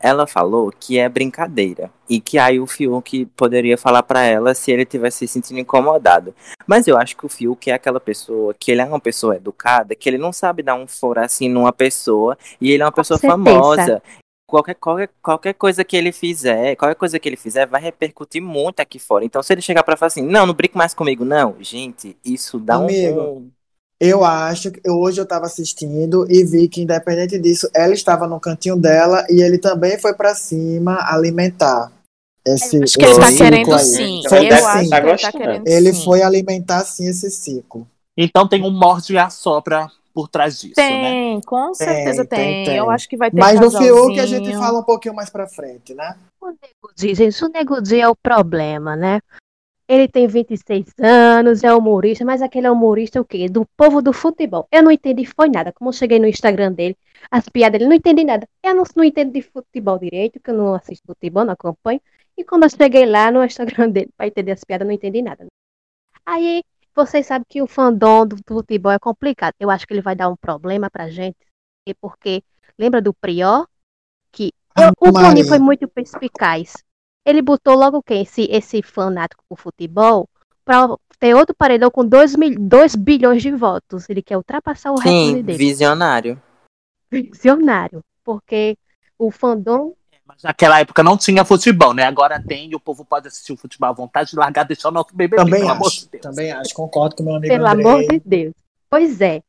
ela 0.00 0.26
falou 0.26 0.70
que 0.78 0.98
é 0.98 1.08
brincadeira 1.08 1.90
e 2.08 2.20
que 2.20 2.36
aí 2.38 2.60
o 2.60 2.66
Fiuk 2.66 3.24
poderia 3.36 3.76
falar 3.78 4.02
pra 4.02 4.22
ela 4.22 4.54
se 4.54 4.70
ele 4.70 4.84
tivesse 4.84 5.26
se 5.26 5.28
sentindo 5.28 5.58
incomodado. 5.58 6.34
Mas 6.66 6.86
eu 6.86 6.96
acho 6.98 7.16
que 7.16 7.24
o 7.24 7.28
Fiuk 7.28 7.70
é 7.70 7.74
aquela 7.74 7.98
pessoa 7.98 8.54
que 8.58 8.70
ele 8.70 8.82
é 8.82 8.84
uma 8.84 9.00
pessoa 9.00 9.36
educada, 9.36 9.94
que 9.94 10.08
ele 10.08 10.18
não 10.18 10.32
sabe 10.32 10.62
dar 10.62 10.74
um 10.74 10.86
foro 10.86 11.20
assim 11.20 11.48
numa 11.48 11.72
pessoa 11.72 12.36
e 12.60 12.70
ele 12.70 12.82
é 12.82 12.86
uma 12.86 12.92
Com 12.92 12.96
pessoa 13.00 13.18
certeza. 13.18 13.32
famosa. 13.44 14.02
Qualquer, 14.54 14.74
qualquer, 14.76 15.10
qualquer 15.20 15.54
coisa 15.54 15.82
que 15.84 15.96
ele 15.96 16.12
fizer, 16.12 16.76
qualquer 16.76 16.94
coisa 16.94 17.18
que 17.18 17.28
ele 17.28 17.36
fizer 17.36 17.66
vai 17.66 17.80
repercutir 17.80 18.40
muito 18.40 18.78
aqui 18.78 19.00
fora. 19.00 19.24
Então, 19.24 19.42
se 19.42 19.52
ele 19.52 19.60
chegar 19.60 19.82
pra 19.82 19.96
falar 19.96 20.06
assim, 20.06 20.22
não, 20.22 20.46
não 20.46 20.54
brinque 20.54 20.76
mais 20.78 20.94
comigo, 20.94 21.24
não, 21.24 21.56
gente, 21.60 22.16
isso 22.24 22.60
dá 22.60 22.78
um- 22.78 22.84
Amigo, 22.84 23.20
um. 23.20 23.50
Eu 24.00 24.24
acho 24.24 24.70
que 24.70 24.88
hoje 24.88 25.20
eu 25.20 25.26
tava 25.26 25.46
assistindo 25.46 26.24
e 26.30 26.44
vi 26.44 26.68
que, 26.68 26.82
independente 26.82 27.36
disso, 27.36 27.68
ela 27.74 27.92
estava 27.94 28.28
no 28.28 28.38
cantinho 28.38 28.76
dela 28.76 29.26
e 29.28 29.42
ele 29.42 29.58
também 29.58 29.98
foi 29.98 30.14
pra 30.14 30.36
cima 30.36 30.98
alimentar. 31.02 31.90
Esse, 32.46 32.80
Acho 32.80 32.96
que 32.96 33.04
ele 33.04 33.14
tá 33.18 33.32
querendo 33.32 33.56
ciclo 33.56 33.74
aí. 33.74 33.84
sim. 33.84 34.18
Então 34.20 34.30
Foi 34.30 34.46
eu 34.46 34.54
assim. 34.54 34.66
acho 34.66 34.84
que 34.84 34.90
Tá 34.90 34.98
ele 35.08 35.18
tá 35.18 35.32
querendo 35.32 35.66
Ele 35.66 35.92
sim. 35.92 36.04
foi 36.04 36.22
alimentar 36.22 36.84
sim 36.84 37.08
esse 37.08 37.28
ciclo. 37.30 37.88
Então 38.16 38.46
tem 38.46 38.62
um 38.62 38.70
morde 38.70 39.14
e 39.14 39.18
assopra 39.18 39.90
por 40.14 40.28
trás 40.28 40.60
disso, 40.60 40.80
né? 40.80 41.13
Tem, 41.34 41.40
com 41.42 41.74
certeza 41.74 42.24
tem, 42.24 42.38
tem. 42.38 42.64
tem. 42.66 42.76
Eu 42.76 42.90
acho 42.90 43.08
que 43.08 43.16
vai 43.16 43.30
ter 43.30 43.38
Mas 43.38 43.54
no 43.56 43.70
casalzinho. 43.70 43.94
Fiuk 43.94 44.20
a 44.20 44.26
gente 44.26 44.52
fala 44.52 44.80
um 44.80 44.82
pouquinho 44.82 45.14
mais 45.14 45.30
pra 45.30 45.46
frente, 45.46 45.94
né? 45.94 46.16
O 46.40 46.48
Nego 46.48 46.94
Di, 46.94 47.14
gente, 47.14 47.44
o 47.44 47.48
Nego 47.48 47.80
Di 47.80 48.00
é 48.00 48.08
o 48.08 48.16
problema, 48.16 48.96
né? 48.96 49.20
Ele 49.86 50.08
tem 50.08 50.26
26 50.26 50.94
anos, 50.98 51.62
é 51.62 51.74
humorista, 51.74 52.24
mas 52.24 52.40
aquele 52.40 52.66
é 52.66 52.70
humorista 52.70 53.20
o 53.20 53.24
quê? 53.24 53.48
Do 53.50 53.66
povo 53.76 54.00
do 54.00 54.14
futebol. 54.14 54.66
Eu 54.72 54.82
não 54.82 54.90
entendi, 54.90 55.26
foi 55.26 55.48
nada. 55.50 55.72
Como 55.72 55.90
eu 55.90 55.92
cheguei 55.92 56.18
no 56.18 56.26
Instagram 56.26 56.72
dele, 56.72 56.96
as 57.30 57.48
piadas 57.50 57.78
dele, 57.78 57.88
não 57.88 57.96
entendi 57.96 58.24
nada. 58.24 58.48
Eu 58.62 58.74
não, 58.74 58.84
não 58.96 59.04
entendo 59.04 59.32
de 59.32 59.42
futebol 59.42 59.98
direito, 59.98 60.40
que 60.40 60.50
eu 60.50 60.54
não 60.54 60.74
assisto 60.74 61.06
futebol, 61.06 61.44
não 61.44 61.52
acompanho. 61.52 62.00
E 62.36 62.42
quando 62.44 62.62
eu 62.64 62.70
cheguei 62.70 63.04
lá 63.04 63.30
no 63.30 63.44
Instagram 63.44 63.88
dele, 63.90 64.10
pra 64.16 64.26
entender 64.26 64.52
as 64.52 64.64
piadas, 64.64 64.86
eu 64.86 64.88
não 64.88 64.94
entendi 64.94 65.20
nada. 65.20 65.46
Aí 66.24 66.62
vocês 66.94 67.26
sabem 67.26 67.44
que 67.48 67.60
o 67.62 67.66
fandom 67.66 68.26
do 68.26 68.36
futebol 68.46 68.92
é 68.92 68.98
complicado. 68.98 69.54
Eu 69.58 69.70
acho 69.70 69.86
que 69.86 69.92
ele 69.92 70.00
vai 70.02 70.14
dar 70.14 70.28
um 70.28 70.36
problema 70.36 70.88
pra 70.90 71.08
gente, 71.08 71.36
e 71.86 71.94
porque 71.94 72.42
lembra 72.78 73.00
do 73.02 73.12
Prior? 73.12 73.66
Que 74.32 74.52
eu- 74.76 74.92
o. 75.00 75.12
Boninho 75.12 75.46
foi 75.46 75.58
muito 75.58 75.86
perspicaz. 75.88 76.74
Ele 77.26 77.40
botou 77.40 77.74
logo 77.74 78.02
quem? 78.02 78.22
Esse, 78.22 78.42
esse 78.50 78.82
fanático 78.82 79.42
por 79.48 79.58
futebol 79.58 80.28
pra 80.64 80.88
ter 81.18 81.34
outro 81.34 81.54
paredão 81.54 81.90
com 81.90 82.06
2 82.06 82.34
bilhões 82.96 83.42
de 83.42 83.50
votos. 83.50 84.08
Ele 84.10 84.22
quer 84.22 84.36
ultrapassar 84.36 84.92
o 84.92 84.96
recorde 84.96 85.38
Sim, 85.38 85.42
dele. 85.42 85.58
visionário. 85.58 86.42
Visionário. 87.10 88.02
Porque 88.22 88.76
o 89.18 89.30
fandom 89.30 89.94
Mas 90.26 90.42
naquela 90.42 90.80
época 90.80 91.02
não 91.02 91.16
tinha 91.18 91.44
futebol, 91.44 91.92
né? 91.92 92.04
Agora 92.04 92.42
tem 92.42 92.70
e 92.70 92.74
o 92.74 92.80
povo 92.80 93.04
pode 93.04 93.28
assistir 93.28 93.52
o 93.52 93.56
futebol 93.56 93.90
à 93.90 93.92
vontade 93.92 94.30
e 94.32 94.36
largar 94.36 94.64
deixar 94.64 94.88
o 94.88 94.92
nosso 94.92 95.14
bebê. 95.14 95.36
Também 95.36 95.60
pelo 95.60 95.70
amor 95.72 95.90
de 95.90 95.96
acho, 95.98 96.08
Deus. 96.10 96.22
também 96.22 96.50
acho, 96.52 96.74
concordo 96.74 97.16
com 97.16 97.22
meu 97.24 97.34
amigo 97.34 97.52
Pelo 97.52 97.66
Andrei. 97.66 97.86
amor 97.86 98.06
de 98.06 98.22
Deus. 98.24 98.54
Pois 98.88 99.20
é. 99.20 99.42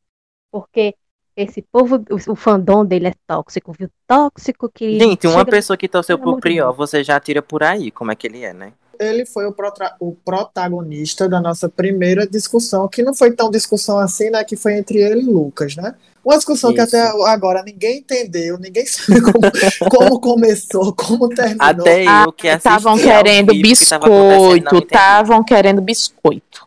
Porque 0.52 0.94
esse 1.36 1.62
povo, 1.62 1.96
o, 2.10 2.32
o 2.32 2.36
fandom 2.36 2.84
dele 2.84 3.08
é 3.08 3.14
tóxico, 3.26 3.72
viu? 3.78 3.88
Tóxico 4.06 4.70
que. 4.72 4.98
Gente, 4.98 5.26
uma 5.26 5.38
chega- 5.40 5.50
pessoa 5.50 5.76
que 5.76 5.88
torceu 5.88 6.18
pro 6.18 6.34
de 6.34 6.40
Prior, 6.40 6.66
Deus. 6.68 6.76
você 6.76 7.02
já 7.02 7.18
tira 7.20 7.40
por 7.42 7.62
aí 7.62 7.90
como 7.90 8.12
é 8.12 8.14
que 8.16 8.26
ele 8.26 8.42
é, 8.44 8.52
né? 8.52 8.72
Ele 8.98 9.26
foi 9.26 9.44
o, 9.46 9.52
protra- 9.52 9.94
o 10.00 10.12
protagonista 10.14 11.28
da 11.28 11.38
nossa 11.40 11.68
primeira 11.68 12.26
discussão, 12.26 12.88
que 12.88 13.02
não 13.02 13.14
foi 13.14 13.30
tão 13.32 13.50
discussão 13.50 13.98
assim, 13.98 14.30
né? 14.30 14.42
Que 14.44 14.56
foi 14.56 14.74
entre 14.78 14.98
ele 14.98 15.20
e 15.20 15.24
Lucas, 15.24 15.76
né? 15.76 15.94
Uma 16.26 16.36
discussão 16.38 16.74
que 16.74 16.82
Isso. 16.82 16.96
até 16.96 17.08
agora 17.30 17.62
ninguém 17.62 17.98
entendeu, 17.98 18.58
ninguém 18.58 18.84
sabe 18.84 19.20
como, 19.22 19.38
como 19.88 20.20
começou, 20.20 20.92
como 20.92 21.28
terminou. 21.28 21.64
Até 21.64 22.04
Ah, 22.04 22.24
eu 22.26 22.32
que 22.32 22.48
assisti 22.48 22.66
Estavam 22.68 22.98
querendo 22.98 23.52
que 23.52 23.62
biscoito, 23.62 24.78
estavam 24.78 25.44
querendo 25.44 25.80
biscoito. 25.80 26.66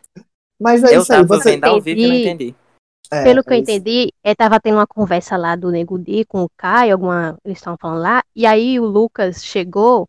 Mas 0.58 0.82
é 0.82 0.96
Eu 0.96 1.02
isso 1.02 1.12
aí, 1.12 1.26
você. 1.26 1.52
vendo 1.52 1.66
ao 1.66 1.82
vivo 1.82 2.00
e 2.00 2.08
não 2.08 2.16
entendi. 2.16 2.56
É, 3.12 3.24
Pelo 3.24 3.44
que 3.44 3.50
eu 3.50 3.56
é 3.56 3.58
isso. 3.60 3.70
entendi, 3.72 4.14
é, 4.24 4.34
tava 4.34 4.62
tendo 4.62 4.76
uma 4.76 4.88
conversa 4.88 5.36
lá 5.36 5.58
do 5.58 5.72
Nego 5.72 6.00
Di 6.00 6.24
com 6.24 6.44
o 6.44 6.50
Caio, 6.56 6.94
alguma. 6.94 7.38
Eles 7.44 7.58
estavam 7.58 7.78
falando 7.78 8.02
lá, 8.02 8.24
e 8.34 8.46
aí 8.46 8.80
o 8.80 8.86
Lucas 8.86 9.44
chegou 9.44 10.08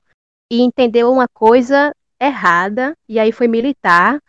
e 0.48 0.60
entendeu 0.60 1.10
uma 1.10 1.26
coisa 1.26 1.92
errada, 2.20 2.96
e 3.08 3.18
aí 3.18 3.32
foi 3.32 3.48
militar, 3.48 4.20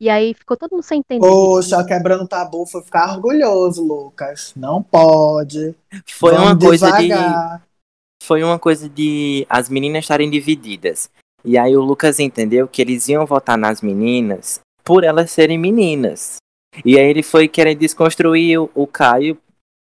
e 0.00 0.10
aí 0.10 0.34
ficou 0.34 0.56
todo 0.56 0.72
mundo 0.72 0.82
sem 0.82 0.98
entender. 0.98 1.26
Poxa, 1.26 1.82
quebrando 1.84 2.28
tabu, 2.28 2.66
foi 2.66 2.82
ficar 2.82 3.14
orgulhoso, 3.14 3.82
Lucas. 3.82 4.52
Não 4.54 4.82
pode. 4.82 5.74
Foi 6.06 6.32
Vamos 6.32 6.48
uma 6.48 6.58
coisa 6.58 6.92
de. 6.92 7.02
devagar. 7.02 7.62
Foi 8.22 8.42
uma 8.42 8.58
coisa 8.58 8.88
de 8.88 9.46
as 9.48 9.68
meninas 9.68 10.04
estarem 10.04 10.28
divididas. 10.30 11.08
E 11.44 11.56
aí 11.56 11.76
o 11.76 11.82
Lucas 11.82 12.18
entendeu 12.18 12.66
que 12.66 12.82
eles 12.82 13.08
iam 13.08 13.24
votar 13.24 13.56
nas 13.56 13.80
meninas 13.80 14.60
por 14.84 15.04
elas 15.04 15.30
serem 15.30 15.58
meninas. 15.58 16.36
E 16.84 16.98
aí 16.98 17.08
ele 17.08 17.22
foi 17.22 17.48
querer 17.48 17.74
desconstruir 17.74 18.60
o, 18.60 18.70
o 18.74 18.86
Caio 18.86 19.38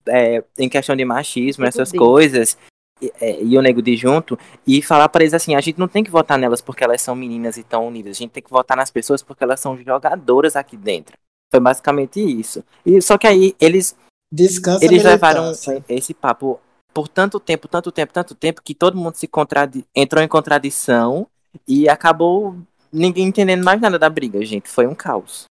é, 0.06 0.42
em 0.58 0.68
questão 0.68 0.96
de 0.96 1.04
machismo, 1.04 1.64
essas 1.64 1.92
coisas. 1.92 2.58
E, 3.02 3.12
é, 3.20 3.42
e 3.42 3.58
o 3.58 3.60
Nego 3.60 3.82
de 3.82 3.96
junto, 3.96 4.38
e 4.64 4.80
falar 4.80 5.08
pra 5.08 5.22
eles 5.22 5.34
assim, 5.34 5.56
a 5.56 5.60
gente 5.60 5.78
não 5.78 5.88
tem 5.88 6.04
que 6.04 6.10
votar 6.10 6.38
nelas 6.38 6.60
porque 6.60 6.84
elas 6.84 7.02
são 7.02 7.16
meninas 7.16 7.56
e 7.56 7.60
estão 7.60 7.88
unidas, 7.88 8.16
a 8.16 8.18
gente 8.20 8.30
tem 8.30 8.42
que 8.42 8.50
votar 8.50 8.76
nas 8.76 8.90
pessoas 8.90 9.22
porque 9.22 9.42
elas 9.42 9.58
são 9.58 9.76
jogadoras 9.76 10.54
aqui 10.54 10.76
dentro. 10.76 11.16
Foi 11.50 11.58
basicamente 11.60 12.20
isso. 12.20 12.64
E 12.86 13.02
só 13.02 13.18
que 13.18 13.26
aí 13.26 13.54
eles 13.60 13.96
Descansa 14.30 14.84
eles 14.84 15.02
levaram 15.02 15.42
militância. 15.42 15.84
esse 15.88 16.14
papo 16.14 16.58
por 16.94 17.08
tanto 17.08 17.40
tempo, 17.40 17.68
tanto 17.68 17.90
tempo, 17.90 18.12
tanto 18.12 18.34
tempo, 18.34 18.62
que 18.62 18.74
todo 18.74 18.96
mundo 18.96 19.16
se 19.16 19.26
contradi 19.26 19.84
entrou 19.94 20.22
em 20.22 20.28
contradição 20.28 21.26
e 21.66 21.88
acabou 21.88 22.56
ninguém 22.92 23.26
entendendo 23.26 23.64
mais 23.64 23.80
nada 23.80 23.98
da 23.98 24.08
briga, 24.08 24.44
gente. 24.44 24.68
Foi 24.68 24.86
um 24.86 24.94
caos. 24.94 25.44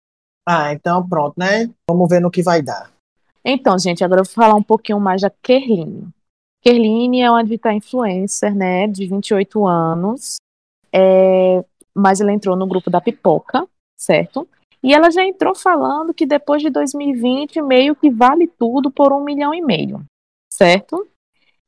Ah, 0.48 0.72
então 0.74 1.08
pronto, 1.08 1.34
né? 1.38 1.70
Vamos 1.90 2.10
ver 2.10 2.20
no 2.20 2.32
que 2.32 2.44
vai 2.44 2.62
dar. 2.62 2.92
Então, 3.44 3.78
gente, 3.80 4.04
agora 4.04 4.22
eu 4.22 4.26
vou 4.26 4.34
falar 4.34 4.56
um 4.56 4.64
pouquinho 4.64 5.00
mais 5.00 5.22
da 5.22 5.30
Kerline. 5.30 6.08
Kerline 6.62 7.22
é 7.22 7.32
uma 7.32 7.44
digital 7.44 7.74
influencer, 7.74 8.54
né, 8.54 8.88
de 8.88 9.08
28 9.08 9.66
anos, 9.66 10.36
é, 10.94 11.64
mas 11.94 12.20
ela 12.20 12.34
entrou 12.34 12.56
no 12.56 12.68
grupo 12.68 12.90
da 12.90 13.00
Pipoca, 13.00 13.68
certo? 13.98 14.48
E 14.82 14.94
ela 14.94 15.12
já 15.12 15.26
entrou 15.26 15.54
falando 15.54 16.14
que 16.14 16.26
depois 16.26 16.62
de 16.62 16.70
2020, 16.70 17.62
meio 17.62 17.96
que 17.96 18.10
vale 18.10 18.48
tudo 18.48 18.90
por 18.90 19.12
um 19.12 19.24
milhão 19.24 19.54
e 19.54 19.62
meio, 19.62 20.04
certo? 20.52 21.08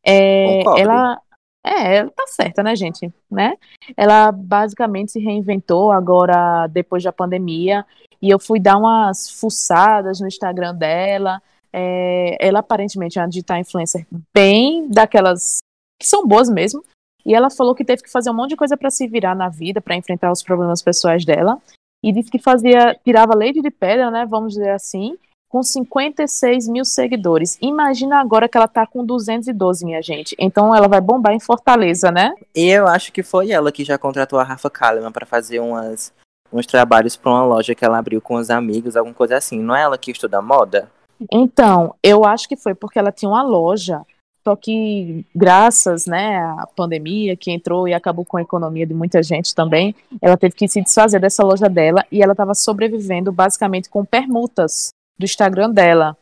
É, 0.06 0.62
ela, 0.80 1.22
é, 1.64 1.98
ela 1.98 2.10
tá 2.12 2.26
certa, 2.28 2.64
né, 2.64 2.76
gente? 2.76 3.12
Né? 3.30 3.56
Ela 3.96 4.32
basicamente 4.32 5.12
se 5.12 5.20
reinventou 5.20 5.92
agora, 5.92 6.68
depois 6.68 7.04
da 7.04 7.12
pandemia, 7.12 7.86
e 8.22 8.30
eu 8.30 8.40
fui 8.40 8.60
dar 8.60 8.78
umas 8.78 9.30
fuçadas 9.30 10.20
no 10.20 10.28
Instagram 10.28 10.76
dela. 10.76 11.42
É, 11.74 12.38
ela 12.40 12.60
aparentemente 12.60 13.18
é 13.18 13.22
uma 13.22 13.30
digital 13.30 13.58
influencer 13.58 14.06
bem 14.34 14.88
daquelas 14.90 15.60
que 16.00 16.08
são 16.08 16.26
boas 16.26 16.50
mesmo. 16.50 16.84
E 17.26 17.36
ela 17.36 17.50
falou 17.50 17.76
que 17.76 17.86
teve 17.86 18.02
que 18.02 18.12
fazer 18.12 18.32
um 18.32 18.34
monte 18.34 18.52
de 18.52 18.56
coisa 18.56 18.76
para 18.76 18.90
se 18.90 19.08
virar 19.08 19.36
na 19.36 19.48
vida, 19.48 19.80
para 19.80 19.96
enfrentar 19.96 20.32
os 20.32 20.42
problemas 20.42 20.82
pessoais 20.82 21.24
dela. 21.24 21.62
E 22.04 22.12
disse 22.12 22.32
que 22.32 22.40
fazia, 22.40 22.98
tirava 23.04 23.36
leite 23.36 23.62
de 23.62 23.70
pedra, 23.70 24.10
né? 24.10 24.26
Vamos 24.26 24.54
dizer 24.54 24.72
assim, 24.72 25.16
com 25.48 25.62
56 25.62 26.68
mil 26.68 26.84
seguidores. 26.84 27.58
Imagina 27.62 28.20
agora 28.20 28.50
que 28.50 28.58
ela 28.58 28.68
tá 28.68 28.88
com 28.88 29.06
212, 29.06 29.86
minha 29.86 30.02
gente. 30.02 30.36
Então 30.40 30.74
ela 30.74 30.88
vai 30.88 31.00
bombar 31.00 31.34
em 31.34 31.40
Fortaleza, 31.40 32.10
né? 32.10 32.34
Eu 32.56 32.88
acho 32.88 33.12
que 33.12 33.22
foi 33.22 33.52
ela 33.52 33.72
que 33.72 33.84
já 33.84 33.98
contratou 33.98 34.40
a 34.40 34.44
Rafa 34.44 34.70
Kalimann 34.70 35.12
pra 35.12 35.26
fazer 35.26 35.60
umas, 35.60 36.12
uns 36.52 36.66
trabalhos 36.66 37.16
pra 37.16 37.32
uma 37.32 37.46
loja 37.46 37.76
que 37.76 37.86
ela 37.86 38.00
abriu 38.00 38.20
com 38.20 38.36
os 38.36 38.50
amigos, 38.50 38.96
alguma 38.96 39.14
coisa 39.14 39.38
assim. 39.38 39.60
Não 39.60 39.76
é 39.76 39.84
ela 39.84 39.98
que 39.98 40.10
estuda 40.10 40.42
moda? 40.42 40.90
Então, 41.32 41.96
eu 42.02 42.26
acho 42.26 42.48
que 42.48 42.56
foi 42.56 42.74
porque 42.74 42.98
ela 42.98 43.12
tinha 43.12 43.30
uma 43.30 43.44
loja, 43.44 44.02
só 44.44 44.56
que 44.56 45.26
graças, 45.36 46.08
né, 46.08 46.38
à 46.38 46.68
pandemia 46.76 47.36
que 47.36 47.52
entrou 47.52 47.88
e 47.88 47.94
acabou 47.94 48.26
com 48.26 48.38
a 48.38 48.42
economia 48.42 48.88
de 48.88 48.94
muita 48.94 49.22
gente 49.22 49.54
também, 49.54 49.96
ela 50.22 50.38
teve 50.38 50.56
que 50.56 50.68
se 50.68 50.82
desfazer 50.82 51.20
dessa 51.20 51.44
loja 51.44 51.70
dela 51.70 52.06
e 52.12 52.24
ela 52.24 52.32
estava 52.32 52.56
sobrevivendo 52.56 53.32
basicamente 53.32 53.90
com 53.90 54.04
permutas 54.04 54.90
do 55.20 55.26
Instagram 55.26 55.70
dela. 55.70 56.18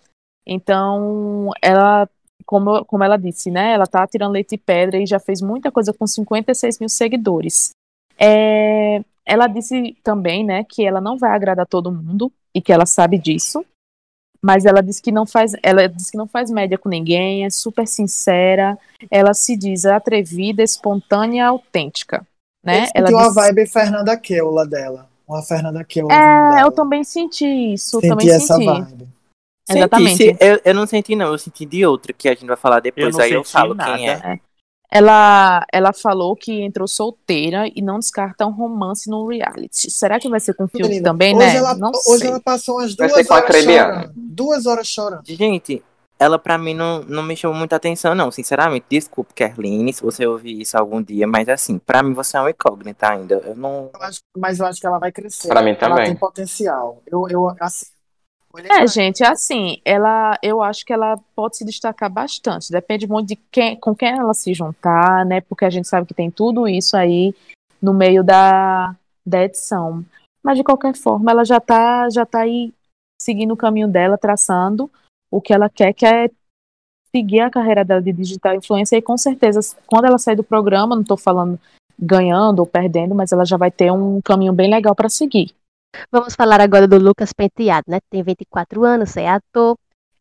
Então, 0.46 1.52
ela, 1.62 2.10
como, 2.46 2.84
como 2.86 3.04
ela 3.04 3.16
disse, 3.16 3.50
né, 3.50 3.74
ela 3.74 3.88
tá 3.88 4.06
tirando 4.06 4.34
leite 4.34 4.52
de 4.52 4.58
pedra 4.58 4.98
e 4.98 5.06
já 5.06 5.20
fez 5.20 5.42
muita 5.42 5.72
coisa 5.72 5.94
com 5.94 6.06
56 6.06 6.80
mil 6.80 6.90
seguidores. 6.90 7.72
É, 8.18 9.02
ela 9.26 9.48
disse 9.48 9.96
também, 10.04 10.44
né, 10.44 10.66
que 10.66 10.86
ela 10.86 11.00
não 11.00 11.18
vai 11.18 11.32
agradar 11.32 11.66
todo 11.66 11.92
mundo 11.92 12.30
e 12.54 12.62
que 12.62 12.74
ela 12.74 12.86
sabe 12.86 13.18
disso 13.18 13.64
mas 14.42 14.66
ela 14.66 14.82
diz 14.82 15.00
que 15.00 15.12
não 15.12 15.26
faz, 15.26 15.54
ela 15.62 15.88
diz 15.88 16.10
que 16.10 16.18
não 16.18 16.28
faz 16.28 16.50
média 16.50 16.78
com 16.78 16.90
ninguém, 16.90 17.46
é 17.46 17.50
super 17.50 17.88
sincera, 17.88 18.78
ela 19.12 19.34
se 19.34 19.56
diz 19.58 19.86
atrevida, 19.86 20.64
espontânea, 20.64 21.48
autêntica, 21.48 22.26
né? 22.64 22.86
Eu 22.96 23.06
Ela 23.06 23.10
uma 23.10 23.26
diz, 23.26 23.36
vibe 23.36 23.68
Fernanda 23.68 24.18
Keula 24.18 24.68
dela. 24.68 25.10
Uma 25.28 25.42
Fernanda 25.44 25.84
Keula. 25.84 26.14
é, 26.14 26.18
dela. 26.18 26.62
eu 26.62 26.72
também 26.72 27.04
senti 27.04 27.46
isso, 27.46 28.00
senti 28.00 28.10
também 28.10 28.30
essa 28.30 28.56
senti. 28.56 28.66
vibe. 28.66 29.08
Exatamente. 29.70 30.18
Senti, 30.18 30.38
eu, 30.44 30.60
eu 30.66 30.74
não 30.74 30.88
senti, 30.88 31.16
não. 31.16 31.28
Eu 31.28 31.38
senti 31.38 31.66
de 31.66 31.86
outra, 31.86 32.12
que 32.12 32.28
a 32.28 32.34
gente 32.34 32.48
vai 32.48 32.58
falar 32.58 32.80
depois. 32.80 33.16
não 33.16 33.24
aí 33.24 33.34
eu 33.34 33.44
falo 33.44 33.76
nada. 33.76 33.96
quem 33.96 34.10
é. 34.10 34.40
Ela, 34.92 35.66
ela 35.72 35.94
falou 35.94 36.36
que 36.36 36.62
entrou 36.62 36.88
solteira 36.88 37.66
e 37.76 37.82
não 37.82 38.00
descarta 38.00 38.46
um 38.48 38.52
romance 38.52 39.08
no 39.10 39.28
reality. 39.28 39.92
Será 39.92 40.20
que 40.20 40.28
vai 40.28 40.40
ser 40.40 40.56
com 40.56 40.68
Fiuk 40.68 40.84
Menina, 40.88 41.04
também, 41.12 41.36
hoje 41.36 41.46
né? 41.46 41.56
Ela, 41.58 41.76
não 41.76 41.92
hoje 42.08 42.20
sei. 42.20 42.28
ela 42.30 42.40
passou 42.42 42.78
umas 42.80 42.96
Vai 42.96 43.08
duas 43.08 43.30
horas 43.30 43.56
chorando. 43.64 44.12
Duas 44.16 44.66
horas 44.66 44.88
chorando. 44.88 45.22
Gente, 45.26 45.84
ela 46.18 46.40
pra 46.40 46.58
mim 46.58 46.74
não, 46.74 47.04
não 47.04 47.22
me 47.22 47.36
chamou 47.38 47.56
muita 47.56 47.76
atenção, 47.76 48.16
não. 48.16 48.32
Sinceramente, 48.32 48.88
desculpe, 48.90 49.32
Kerline, 49.34 49.94
se 49.94 50.02
você 50.02 50.26
ouvir 50.26 50.60
isso 50.60 50.76
algum 50.76 51.02
dia, 51.04 51.28
mas 51.28 51.48
assim, 51.50 51.78
pra 51.78 52.02
mim 52.02 52.14
você 52.14 52.36
é 52.36 52.40
uma 52.42 52.50
incógnita 52.50 53.10
ainda. 53.10 53.36
Eu 53.46 53.56
não. 53.56 53.92
Eu 53.94 54.02
acho- 54.02 54.22
mas 54.36 54.60
eu 54.60 54.66
acho 54.66 54.82
que 54.82 54.88
ela 54.88 54.98
vai 54.98 55.12
crescer. 55.12 55.50
Pra 55.50 55.62
mim 55.62 55.70
Ela 55.70 55.80
também. 55.80 56.06
tem 56.06 56.16
potencial. 56.16 57.02
Eu, 57.06 57.28
eu 57.30 57.56
assim. 57.60 57.86
É, 58.58 58.88
gente, 58.88 59.24
assim, 59.24 59.80
ela, 59.86 60.38
eu 60.42 60.64
acho 60.64 60.84
que 60.84 60.92
ela 60.92 61.18
pode 61.36 61.58
se 61.58 61.66
destacar 61.66 62.10
bastante. 62.10 62.72
Depende 62.72 63.08
muito 63.08 63.28
de 63.28 63.36
quem, 63.36 63.76
com 63.76 63.96
quem 63.96 64.10
ela 64.10 64.34
se 64.34 64.54
juntar, 64.54 65.24
né? 65.24 65.40
Porque 65.42 65.66
a 65.66 65.70
gente 65.70 65.88
sabe 65.88 66.08
que 66.08 66.16
tem 66.16 66.32
tudo 66.32 66.68
isso 66.68 66.98
aí 66.98 67.34
no 67.80 67.94
meio 67.94 68.24
da, 68.24 68.96
da 69.26 69.44
edição. 69.44 70.04
Mas 70.44 70.58
de 70.58 70.64
qualquer 70.64 70.96
forma, 70.96 71.30
ela 71.30 71.46
já 71.46 71.60
tá, 71.60 72.10
já 72.10 72.26
tá 72.26 72.42
aí 72.42 72.74
seguindo 73.22 73.54
o 73.54 73.58
caminho 73.58 73.88
dela, 73.88 74.18
traçando 74.18 74.90
o 75.32 75.40
que 75.40 75.54
ela 75.54 75.70
quer, 75.70 75.94
que 75.94 76.06
é 76.06 76.30
seguir 77.16 77.42
a 77.42 77.52
carreira 77.52 77.86
dela 77.86 78.02
de 78.02 78.12
digital 78.12 78.56
influencer. 78.56 78.98
E 78.98 79.02
com 79.02 79.18
certeza, 79.18 79.60
quando 79.86 80.06
ela 80.06 80.18
sair 80.18 80.36
do 80.36 80.44
programa, 80.44 80.96
não 80.96 81.04
tô 81.04 81.16
falando 81.16 81.60
ganhando 82.00 82.60
ou 82.60 82.66
perdendo, 82.66 83.14
mas 83.14 83.32
ela 83.32 83.46
já 83.46 83.58
vai 83.58 83.70
ter 83.70 83.92
um 83.92 84.22
caminho 84.22 84.54
bem 84.54 84.72
legal 84.72 84.96
para 84.96 85.10
seguir. 85.10 85.54
Vamos 86.12 86.36
falar 86.36 86.62
agora 86.62 86.88
do 86.88 86.98
Lucas 87.00 87.34
Penteado, 87.34 87.86
né? 87.90 88.00
Tem 88.10 88.24
24 88.24 88.84
anos, 88.86 89.16
é 89.18 89.28
ator. 89.28 89.78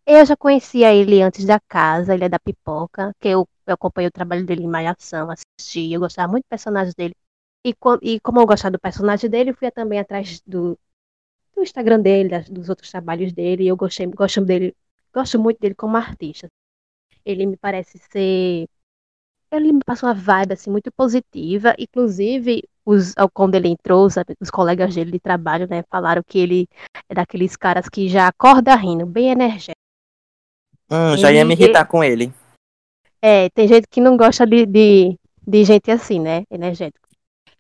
Eu 0.06 0.24
já 0.24 0.36
conhecia 0.36 0.94
ele 0.94 1.20
antes 1.22 1.44
da 1.44 1.60
casa, 1.60 2.14
ele 2.14 2.24
é 2.24 2.28
da 2.28 2.38
pipoca, 2.38 3.12
que 3.20 3.28
eu, 3.28 3.46
eu 3.66 3.74
acompanhei 3.74 4.08
o 4.08 4.12
trabalho 4.12 4.44
dele 4.46 4.62
em 4.64 4.68
Malhação, 4.68 5.28
assisti, 5.30 5.92
eu 5.92 6.00
gostava 6.00 6.30
muito 6.30 6.44
do 6.44 6.48
personagem 6.48 6.94
dele. 6.96 7.14
E, 7.66 7.74
e 8.02 8.20
como 8.20 8.40
eu 8.40 8.46
gostava 8.46 8.72
do 8.72 8.80
personagem 8.80 9.28
dele, 9.28 9.52
fui 9.52 9.70
também 9.70 9.98
atrás 10.00 10.40
do, 10.46 10.78
do 11.56 11.62
Instagram 11.62 12.00
dele, 12.00 12.28
das- 12.30 12.48
dos 12.50 12.68
outros 12.70 12.90
trabalhos 12.90 13.32
dele, 13.32 13.64
e 13.64 13.68
eu 13.68 13.76
gostei, 13.76 14.06
gosto 14.08 14.42
dele, 14.44 14.76
gosto 15.14 15.38
muito 15.40 15.60
dele 15.60 15.74
como 15.74 15.96
artista. 15.96 16.48
Ele 17.24 17.46
me 17.46 17.56
parece 17.58 17.98
ser. 17.98 18.68
Ele 19.50 19.72
me 19.72 19.80
passa 19.84 20.06
uma 20.06 20.14
vibe 20.14 20.52
assim, 20.54 20.70
muito 20.70 20.90
positiva. 20.92 21.74
Inclusive, 21.78 22.62
os, 22.88 23.14
quando 23.34 23.54
ele 23.54 23.68
entrou, 23.68 24.08
sabe, 24.08 24.34
os 24.40 24.50
colegas 24.50 24.94
dele 24.94 25.10
de 25.12 25.20
trabalho, 25.20 25.68
né, 25.68 25.82
falaram 25.90 26.22
que 26.26 26.38
ele 26.38 26.66
é 27.06 27.14
daqueles 27.14 27.54
caras 27.54 27.86
que 27.86 28.08
já 28.08 28.28
acorda 28.28 28.74
rindo, 28.74 29.04
bem 29.04 29.30
energético. 29.30 29.76
Hum, 30.90 31.18
já 31.18 31.30
ia 31.30 31.44
me 31.44 31.52
Ele- 31.52 31.64
irritar 31.64 31.84
com 31.84 32.02
ele. 32.02 32.32
É, 33.20 33.50
tem 33.50 33.68
gente 33.68 33.86
que 33.88 34.00
não 34.00 34.16
gosta 34.16 34.46
de, 34.46 34.64
de, 34.64 35.18
de 35.46 35.64
gente 35.64 35.90
assim, 35.90 36.18
né? 36.18 36.44
Energético. 36.50 37.06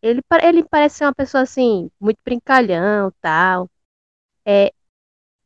Ele, 0.00 0.22
ele 0.42 0.64
parece 0.64 0.98
ser 0.98 1.04
uma 1.04 1.14
pessoa 1.14 1.42
assim, 1.42 1.90
muito 2.00 2.18
brincalhão, 2.24 3.12
tal. 3.20 3.68
É, 4.46 4.72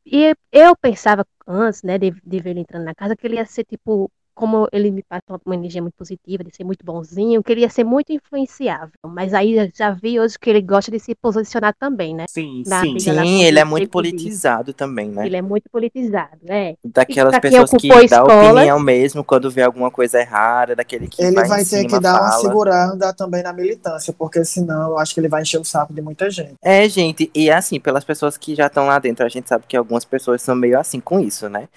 e 0.05 0.33
eu 0.51 0.77
pensava 0.77 1.25
antes, 1.45 1.83
né, 1.83 1.97
de, 1.97 2.11
de 2.11 2.39
ver 2.39 2.51
ele 2.51 2.61
entrando 2.61 2.85
na 2.85 2.95
casa, 2.95 3.17
que 3.17 3.27
ele 3.27 3.35
ia 3.35 3.45
ser 3.45 3.65
tipo, 3.65 4.09
como 4.33 4.67
ele 4.71 4.91
me 4.91 5.03
passa 5.03 5.23
uma, 5.29 5.39
uma 5.45 5.55
energia 5.55 5.81
muito 5.81 5.95
positiva, 5.95 6.43
de 6.43 6.55
ser 6.55 6.63
muito 6.63 6.85
bonzinho, 6.85 7.43
que 7.43 7.51
ele 7.51 7.61
ia 7.61 7.69
ser 7.69 7.83
muito 7.83 8.11
influenciável. 8.11 8.93
Mas 9.05 9.33
aí 9.33 9.57
eu 9.57 9.69
já 9.73 9.91
vi 9.91 10.19
hoje 10.19 10.37
que 10.39 10.49
ele 10.49 10.61
gosta 10.61 10.91
de 10.91 10.99
se 10.99 11.15
posicionar 11.15 11.75
também, 11.79 12.15
né? 12.15 12.25
Sim, 12.29 12.63
Na 12.65 12.81
sim. 12.81 12.99
Sim, 12.99 13.43
ele 13.43 13.59
é 13.59 13.63
muito 13.63 13.89
politizado 13.89 14.73
também, 14.73 15.09
né? 15.09 15.25
Ele 15.25 15.37
é 15.37 15.41
muito 15.41 15.69
politizado, 15.69 16.37
né? 16.41 16.75
Daquelas 16.83 17.37
pessoas 17.39 17.71
que 17.71 17.89
dá 18.07 18.23
opinião 18.23 18.79
mesmo 18.79 19.23
quando 19.23 19.49
vê 19.49 19.61
alguma 19.61 19.91
coisa 19.91 20.19
errada, 20.19 20.75
daquele 20.75 21.07
que 21.07 21.21
Ele 21.21 21.35
vai, 21.35 21.59
ter 21.59 21.65
cima, 21.65 21.89
que 21.89 21.99
dar 21.99 22.19
uma 22.19 22.29
fala. 22.31 22.41
segurada 22.41 23.13
também 23.13 23.43
na 23.43 23.53
militância, 23.53 24.13
porque 24.13 24.43
senão 24.43 24.91
eu 24.91 24.99
acho 24.99 25.13
que 25.13 25.19
ele 25.19 25.29
vai 25.29 25.41
encher 25.41 25.59
o 25.59 25.63
saco 25.63 25.93
de 25.93 26.01
muita 26.01 26.29
gente. 26.29 26.55
É, 26.61 26.87
gente, 26.89 27.29
e 27.33 27.49
assim, 27.51 27.79
pelas 27.79 28.03
pessoas 28.03 28.37
que 28.37 28.55
já 28.55 28.67
estão 28.67 28.85
lá 28.85 28.99
dentro, 28.99 29.25
a 29.25 29.29
gente 29.29 29.47
sabe 29.47 29.65
que 29.67 29.77
algumas 29.77 30.05
pessoas 30.05 30.41
são 30.41 30.55
meio 30.55 30.79
assim 30.79 30.99
com 30.99 31.19
isso, 31.19 31.49
né? 31.49 31.67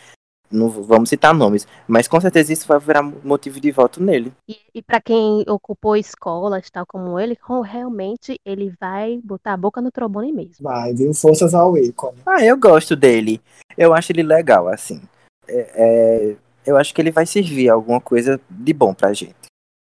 Não 0.50 0.68
vamos 0.68 1.08
citar 1.08 1.34
nomes, 1.34 1.66
mas 1.88 2.06
com 2.06 2.20
certeza 2.20 2.52
isso 2.52 2.68
vai 2.68 2.78
virar 2.78 3.02
motivo 3.02 3.60
de 3.60 3.72
voto 3.72 4.02
nele. 4.02 4.32
E, 4.48 4.56
e 4.74 4.82
para 4.82 5.00
quem 5.00 5.44
ocupou 5.48 5.96
escolas, 5.96 6.70
tal 6.70 6.86
como 6.86 7.18
ele, 7.18 7.36
realmente 7.64 8.40
ele 8.44 8.72
vai 8.80 9.20
botar 9.24 9.54
a 9.54 9.56
boca 9.56 9.80
no 9.80 9.90
trombone 9.90 10.32
mesmo. 10.32 10.62
Vai, 10.62 10.94
viu? 10.94 11.12
Forças 11.12 11.52
ao 11.52 11.76
ícone. 11.76 12.18
Ah, 12.24 12.44
eu 12.44 12.56
gosto 12.58 12.94
dele. 12.94 13.40
Eu 13.76 13.92
acho 13.92 14.12
ele 14.12 14.22
legal, 14.22 14.68
assim. 14.68 15.00
É, 15.48 15.70
é, 15.74 16.36
eu 16.64 16.76
acho 16.76 16.94
que 16.94 17.00
ele 17.00 17.10
vai 17.10 17.26
servir 17.26 17.68
alguma 17.68 18.00
coisa 18.00 18.40
de 18.48 18.72
bom 18.72 18.94
pra 18.94 19.12
gente. 19.12 19.34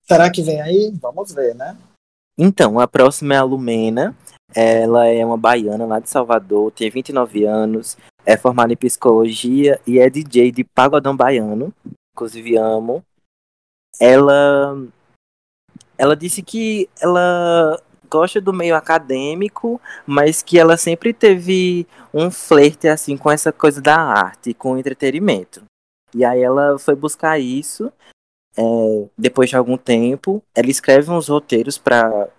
Será 0.08 0.30
que 0.32 0.42
vem 0.42 0.60
aí? 0.62 0.92
Vamos 1.00 1.32
ver, 1.32 1.54
né? 1.56 1.78
Então, 2.38 2.80
a 2.80 2.88
próxima 2.88 3.36
é 3.36 3.38
a 3.38 3.44
Lumena. 3.44 4.16
Ela 4.56 5.06
é 5.06 5.24
uma 5.24 5.38
baiana 5.38 5.86
lá 5.86 6.00
de 6.00 6.10
Salvador, 6.10 6.72
tem 6.72 6.90
29 6.90 7.46
anos, 7.46 7.96
é 8.26 8.38
formada 8.38 8.74
em 8.74 8.78
psicologia 8.78 9.80
e 9.86 10.00
é 10.00 10.10
DJ 10.10 10.52
de 10.52 10.64
pagodão 10.64 11.16
baiano. 11.16 11.74
Inclusive 12.14 12.58
amo. 12.58 13.04
Ela 14.00 14.76
ela 15.98 16.16
disse 16.16 16.42
que 16.42 16.90
ela 17.02 17.78
gosta 18.10 18.40
do 18.42 18.54
meio 18.54 18.76
acadêmico, 18.76 19.80
mas 20.08 20.42
que 20.42 20.58
ela 20.58 20.78
sempre 20.78 21.14
teve 21.14 21.86
um 22.14 22.32
flerte 22.32 22.88
assim 22.88 23.18
com 23.18 23.30
essa 23.30 23.52
coisa 23.52 23.82
da 23.82 23.98
arte, 23.98 24.54
com 24.54 24.74
o 24.74 24.78
entretenimento. 24.78 25.64
E 26.16 26.26
aí 26.26 26.42
ela 26.42 26.80
foi 26.80 26.96
buscar 26.96 27.40
isso 27.40 27.92
é, 28.58 28.62
depois 29.18 29.50
de 29.50 29.56
algum 29.56 29.78
tempo. 29.78 30.42
Ela 30.56 30.70
escreve 30.70 31.12
uns 31.12 31.28
roteiros 31.28 31.78
para 31.78 32.30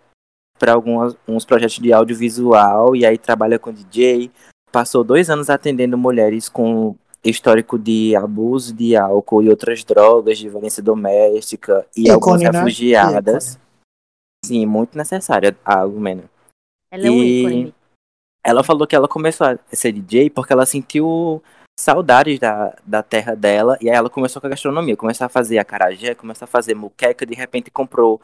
para 0.59 0.75
alguns 0.75 1.17
uns 1.27 1.47
projetos 1.47 1.79
de 1.79 1.91
audiovisual 1.91 2.95
e 2.95 3.07
aí 3.07 3.17
trabalha 3.17 3.59
com 3.59 3.73
DJ. 3.73 4.31
Passou 4.73 5.03
dois 5.03 5.29
anos 5.29 5.51
atendendo 5.51 5.99
mulheres 5.99 6.49
com 6.49 6.97
histórico 7.23 7.79
de 7.79 8.17
abuso 8.17 8.73
de 8.73 8.97
álcool 8.97 9.43
e 9.43 9.51
outras 9.51 9.85
drogas, 9.85 10.39
de 10.39 10.49
violência 10.49 10.83
doméstica 10.83 11.87
e 11.97 12.11
algumas 12.11 12.41
né? 12.41 12.51
refugiadas. 12.51 13.59
Sim, 14.45 14.65
muito 14.67 14.97
necessária 14.97 15.57
a 15.65 15.83
Lumena. 15.83 16.25
Ela 16.91 17.07
é 17.07 17.11
um 17.11 17.23
E- 17.23 17.41
ícone. 17.41 17.75
Ela 18.45 18.65
falou 18.65 18.87
que 18.87 18.97
ela 18.97 19.07
começou 19.07 19.47
a 19.47 19.59
ser 19.71 19.93
DJ 19.93 20.31
porque 20.31 20.53
ela 20.53 20.65
sentiu 20.65 21.43
saudades 21.79 22.39
da, 22.39 22.75
da 22.87 23.03
terra 23.03 23.35
dela 23.35 23.77
e 23.81 23.91
aí 23.91 23.97
ela 23.97 24.09
começou 24.09 24.41
com 24.41 24.47
a 24.47 24.51
gastronomia, 24.51 24.97
começou 24.97 25.27
a 25.27 25.29
fazer 25.29 25.59
acarajé, 25.59 26.15
começou 26.15 26.45
a 26.45 26.49
fazer 26.49 26.75
muqueca, 26.75 27.27
de 27.27 27.35
repente 27.35 27.71
comprou 27.71 28.21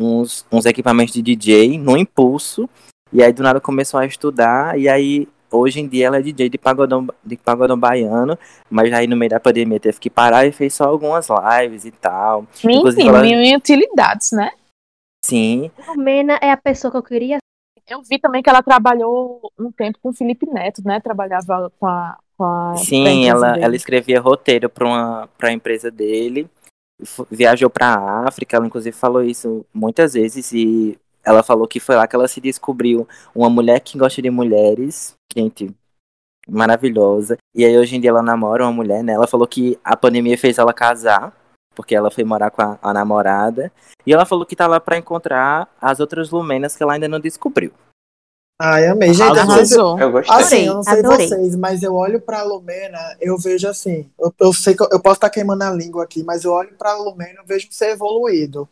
uns, 0.00 0.46
uns 0.50 0.64
equipamentos 0.64 1.12
de 1.12 1.22
DJ 1.22 1.78
no 1.78 1.96
impulso 1.96 2.68
e 3.12 3.22
aí 3.22 3.32
do 3.32 3.42
nada 3.42 3.60
começou 3.60 4.00
a 4.00 4.06
estudar 4.06 4.78
e 4.78 4.88
aí 4.88 5.28
hoje 5.50 5.80
em 5.80 5.88
dia 5.88 6.06
ela 6.06 6.18
é 6.18 6.22
DJ 6.22 6.48
de 6.48 6.58
pagodão, 6.58 7.06
de 7.24 7.36
pagodão 7.36 7.78
baiano, 7.78 8.38
mas 8.70 8.92
aí 8.92 9.06
no 9.06 9.16
meio 9.16 9.30
da 9.30 9.40
pandemia 9.40 9.80
teve 9.80 9.98
que 9.98 10.10
parar 10.10 10.46
e 10.46 10.52
fez 10.52 10.74
só 10.74 10.84
algumas 10.84 11.28
lives 11.28 11.84
e 11.84 11.90
tal. 11.90 12.46
Inclusive, 12.64 13.02
Menino, 13.04 13.16
ela- 13.16 13.22
mil 13.26 13.56
utilidades, 13.56 14.32
né? 14.32 14.50
Sim, 15.24 15.70
Lumena 15.86 16.38
é 16.40 16.50
a 16.52 16.56
pessoa 16.56 16.90
que 16.90 16.96
eu 16.96 17.02
queria 17.02 17.38
Eu 17.90 18.02
vi 18.02 18.18
também 18.18 18.42
que 18.42 18.50
ela 18.50 18.62
trabalhou 18.62 19.50
um 19.58 19.72
tempo 19.72 19.98
com 20.02 20.10
o 20.10 20.12
Felipe 20.12 20.44
Neto, 20.46 20.82
né? 20.84 21.00
Trabalhava 21.00 21.72
com 21.80 21.86
a. 21.86 22.18
Com 22.36 22.44
a 22.44 22.76
Sim, 22.76 23.26
ela, 23.28 23.52
dele. 23.52 23.64
ela 23.64 23.76
escrevia 23.76 24.20
roteiro 24.20 24.68
para 24.68 24.86
uma 24.86 25.28
pra 25.38 25.50
empresa 25.52 25.90
dele, 25.90 26.48
viajou 27.30 27.70
para 27.70 27.94
a 27.94 28.28
África, 28.28 28.56
ela 28.56 28.66
inclusive 28.66 28.94
falou 28.94 29.22
isso 29.24 29.64
muitas 29.72 30.12
vezes 30.12 30.52
e 30.52 30.98
ela 31.28 31.42
falou 31.42 31.68
que 31.68 31.78
foi 31.78 31.94
lá 31.94 32.06
que 32.06 32.16
ela 32.16 32.26
se 32.26 32.40
descobriu 32.40 33.06
uma 33.34 33.50
mulher 33.50 33.80
que 33.80 33.98
gosta 33.98 34.22
de 34.22 34.30
mulheres, 34.30 35.14
gente, 35.34 35.74
maravilhosa. 36.48 37.36
E 37.54 37.64
aí 37.64 37.76
hoje 37.76 37.96
em 37.96 38.00
dia 38.00 38.10
ela 38.10 38.22
namora 38.22 38.64
uma 38.64 38.72
mulher, 38.72 39.04
né? 39.04 39.12
Ela 39.12 39.26
falou 39.26 39.46
que 39.46 39.78
a 39.84 39.96
pandemia 39.96 40.38
fez 40.38 40.56
ela 40.56 40.72
casar, 40.72 41.36
porque 41.74 41.94
ela 41.94 42.10
foi 42.10 42.24
morar 42.24 42.50
com 42.50 42.62
a, 42.62 42.78
a 42.80 42.94
namorada, 42.94 43.70
e 44.06 44.12
ela 44.12 44.24
falou 44.24 44.46
que 44.46 44.56
tá 44.56 44.66
lá 44.66 44.80
para 44.80 44.96
encontrar 44.96 45.68
as 45.80 46.00
outras 46.00 46.30
lumenas 46.30 46.74
que 46.74 46.82
ela 46.82 46.94
ainda 46.94 47.08
não 47.08 47.20
descobriu. 47.20 47.72
Ai, 48.60 48.88
amei. 48.88 49.14
Gente, 49.14 49.36
eu 49.36 49.42
Arrasou. 49.42 50.00
Eu 50.00 50.10
gostei. 50.10 50.36
Assim, 50.36 50.66
eu 50.66 50.74
não 50.74 50.82
sei 50.82 50.98
Adorei. 50.98 51.28
vocês, 51.28 51.54
mas 51.54 51.82
eu 51.82 51.94
olho 51.94 52.20
pra 52.20 52.42
Lumena, 52.42 53.16
eu 53.20 53.38
vejo 53.38 53.68
assim. 53.68 54.10
Eu, 54.18 54.34
eu 54.40 54.52
sei 54.52 54.74
que 54.74 54.82
eu, 54.82 54.88
eu 54.90 55.00
posso 55.00 55.16
estar 55.16 55.30
queimando 55.30 55.62
a 55.62 55.70
língua 55.70 56.02
aqui, 56.02 56.24
mas 56.24 56.44
eu 56.44 56.52
olho 56.52 56.74
pra 56.76 56.96
Lumena, 56.96 57.38
eu 57.38 57.46
vejo 57.46 57.68
ser 57.70 57.90
evoluído. 57.90 58.68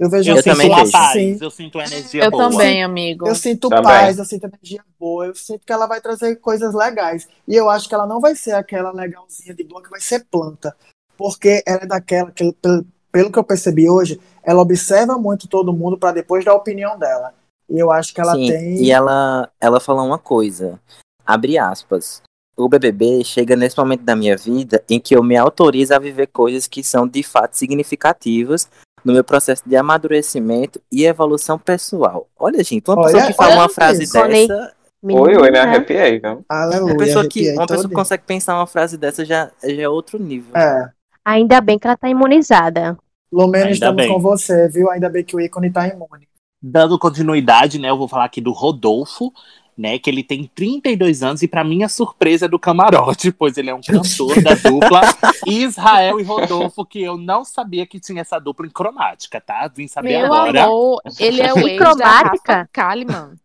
Eu 0.00 0.08
vejo 0.08 0.30
Eu, 0.30 0.36
Eu 0.36 0.40
assim, 0.40 0.50
sinto 0.50 0.56
também 0.56 0.70
uma 0.70 0.90
paz, 0.90 1.12
sim. 1.12 1.38
eu 1.38 1.50
sinto 1.50 1.78
energia 1.78 2.24
Eu 2.24 2.30
boa. 2.30 2.48
também, 2.48 2.82
amigo. 2.82 3.28
Eu 3.28 3.34
sinto 3.34 3.68
Também. 3.68 3.84
paz, 3.84 4.18
eu 4.18 4.24
sinto 4.24 4.46
energia 4.46 4.82
boa, 4.98 5.26
eu 5.26 5.34
sinto 5.34 5.60
que 5.66 5.70
ela 5.70 5.86
vai 5.86 6.00
trazer 6.00 6.36
coisas 6.36 6.72
legais. 6.72 7.28
E 7.46 7.54
eu 7.54 7.68
acho 7.68 7.86
que 7.86 7.94
ela 7.94 8.06
não 8.06 8.18
vai 8.18 8.34
ser 8.34 8.52
aquela 8.52 8.90
legalzinha 8.92 9.54
de 9.54 9.62
boa 9.62 9.82
que 9.82 9.90
vai 9.90 10.00
ser 10.00 10.24
planta. 10.30 10.74
Porque 11.18 11.62
ela 11.66 11.82
é 11.82 11.86
daquela 11.86 12.30
que, 12.30 12.50
pelo, 12.62 12.86
pelo 13.12 13.30
que 13.30 13.38
eu 13.38 13.44
percebi 13.44 13.90
hoje, 13.90 14.18
ela 14.42 14.62
observa 14.62 15.18
muito 15.18 15.46
todo 15.46 15.70
mundo 15.70 15.98
pra 15.98 16.12
depois 16.12 16.46
dar 16.46 16.52
a 16.52 16.56
opinião 16.56 16.98
dela. 16.98 17.34
E 17.68 17.78
eu 17.78 17.90
acho 17.90 18.14
que 18.14 18.22
ela 18.22 18.32
Sim, 18.32 18.48
tem. 18.48 18.82
e 18.82 18.90
ela, 18.90 19.50
ela 19.60 19.80
falou 19.80 20.06
uma 20.06 20.18
coisa, 20.18 20.80
abre 21.26 21.58
aspas, 21.58 22.22
o 22.56 22.68
BBB 22.68 23.22
chega 23.22 23.54
nesse 23.54 23.76
momento 23.76 24.02
da 24.02 24.16
minha 24.16 24.36
vida 24.36 24.82
em 24.88 24.98
que 24.98 25.14
eu 25.14 25.22
me 25.22 25.36
autorizo 25.36 25.94
a 25.94 25.98
viver 25.98 26.28
coisas 26.28 26.66
que 26.66 26.82
são 26.82 27.06
de 27.06 27.22
fato 27.22 27.54
significativas 27.56 28.66
no 29.04 29.12
meu 29.12 29.24
processo 29.24 29.62
de 29.66 29.76
amadurecimento 29.76 30.80
e 30.90 31.04
evolução 31.04 31.58
pessoal. 31.58 32.28
Olha, 32.38 32.62
gente, 32.62 32.88
uma 32.88 32.98
Olha, 32.98 33.12
pessoa 33.12 33.26
que 33.26 33.32
fala 33.34 33.54
uma 33.54 33.68
frase 33.68 34.04
isso. 34.04 34.12
dessa, 34.12 34.74
Oi, 35.02 35.34
oi, 35.34 35.50
me 35.50 35.58
arrepiei, 35.58 36.20
viu? 36.20 36.44
Aleluia. 36.46 36.92
uma 36.92 36.98
pessoa 36.98 37.26
que, 37.26 37.52
uma 37.52 37.66
pessoa 37.66 37.88
que 37.88 37.94
consegue 37.94 38.22
pensar 38.26 38.54
uma 38.54 38.66
frase 38.66 38.98
dessa 38.98 39.24
já, 39.24 39.50
já 39.64 39.82
é 39.82 39.88
outro 39.88 40.18
nível. 40.18 40.54
É. 40.54 40.90
Ainda 41.24 41.60
bem 41.60 41.78
que 41.78 41.86
ela 41.86 41.96
tá 41.96 42.08
imunizada. 42.08 42.98
Lumena, 43.32 43.64
Ainda 43.66 43.74
estamos 43.74 43.96
bem. 43.96 44.12
com 44.12 44.20
você, 44.20 44.68
viu? 44.68 44.90
Ainda 44.90 45.08
bem 45.08 45.24
que 45.24 45.34
o 45.34 45.40
ícone 45.40 45.70
tá 45.70 45.86
imune. 45.88 46.28
Dando 46.62 46.98
continuidade, 46.98 47.78
né, 47.78 47.88
eu 47.88 47.96
vou 47.96 48.08
falar 48.08 48.26
aqui 48.26 48.40
do 48.42 48.52
Rodolfo, 48.52 49.32
né, 49.80 49.98
que 49.98 50.10
ele 50.10 50.22
tem 50.22 50.44
32 50.54 51.22
anos 51.22 51.42
e 51.42 51.48
pra 51.48 51.64
minha 51.64 51.88
surpresa 51.88 52.44
é 52.44 52.48
do 52.48 52.58
camarote, 52.58 53.32
pois 53.38 53.56
ele 53.56 53.70
é 53.70 53.74
um 53.74 53.80
cantor 53.80 54.38
da 54.42 54.52
dupla 54.54 55.00
Israel 55.46 56.20
e 56.20 56.22
Rodolfo, 56.22 56.84
que 56.84 57.00
eu 57.02 57.16
não 57.16 57.46
sabia 57.46 57.86
que 57.86 57.98
tinha 57.98 58.20
essa 58.20 58.38
dupla 58.38 58.66
em 58.66 58.70
cromática, 58.70 59.40
tá? 59.40 59.66
Vim 59.74 59.88
saber 59.88 60.18
Meu 60.18 60.26
agora. 60.26 60.64
amor, 60.64 61.00
ele 61.18 61.40
é 61.40 61.54
o 61.54 61.58
ex 61.66 61.78
Cromática? 61.78 62.68
Kalimann. 62.70 63.36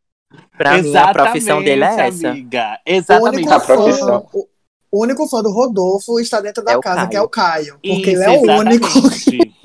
Pra 0.58 0.78
mim, 0.82 0.94
a 0.94 1.14
profissão 1.14 1.64
dele 1.64 1.86
é 1.86 2.08
essa. 2.08 2.32
Amiga. 2.32 2.80
O 2.86 2.92
Exatamente. 2.92 3.36
único, 3.38 3.54
A 3.54 3.60
profissão. 3.62 4.08
fã, 4.08 4.28
o, 4.34 4.48
o 4.92 5.04
único 5.04 5.28
fã 5.30 5.42
do 5.42 5.52
Rodolfo 5.52 6.20
está 6.20 6.42
dentro 6.42 6.62
da 6.66 6.74
É 6.74 6.80
casa, 6.82 6.96
Caio. 6.98 7.10
que 7.10 7.16
é 7.16 7.22
o 7.22 7.30
Caio. 7.30 7.74
Porque 7.76 8.12
Isso, 8.12 8.22
ele 8.22 8.24
é 8.24 8.30
o 8.32 8.60
único. 8.60 8.88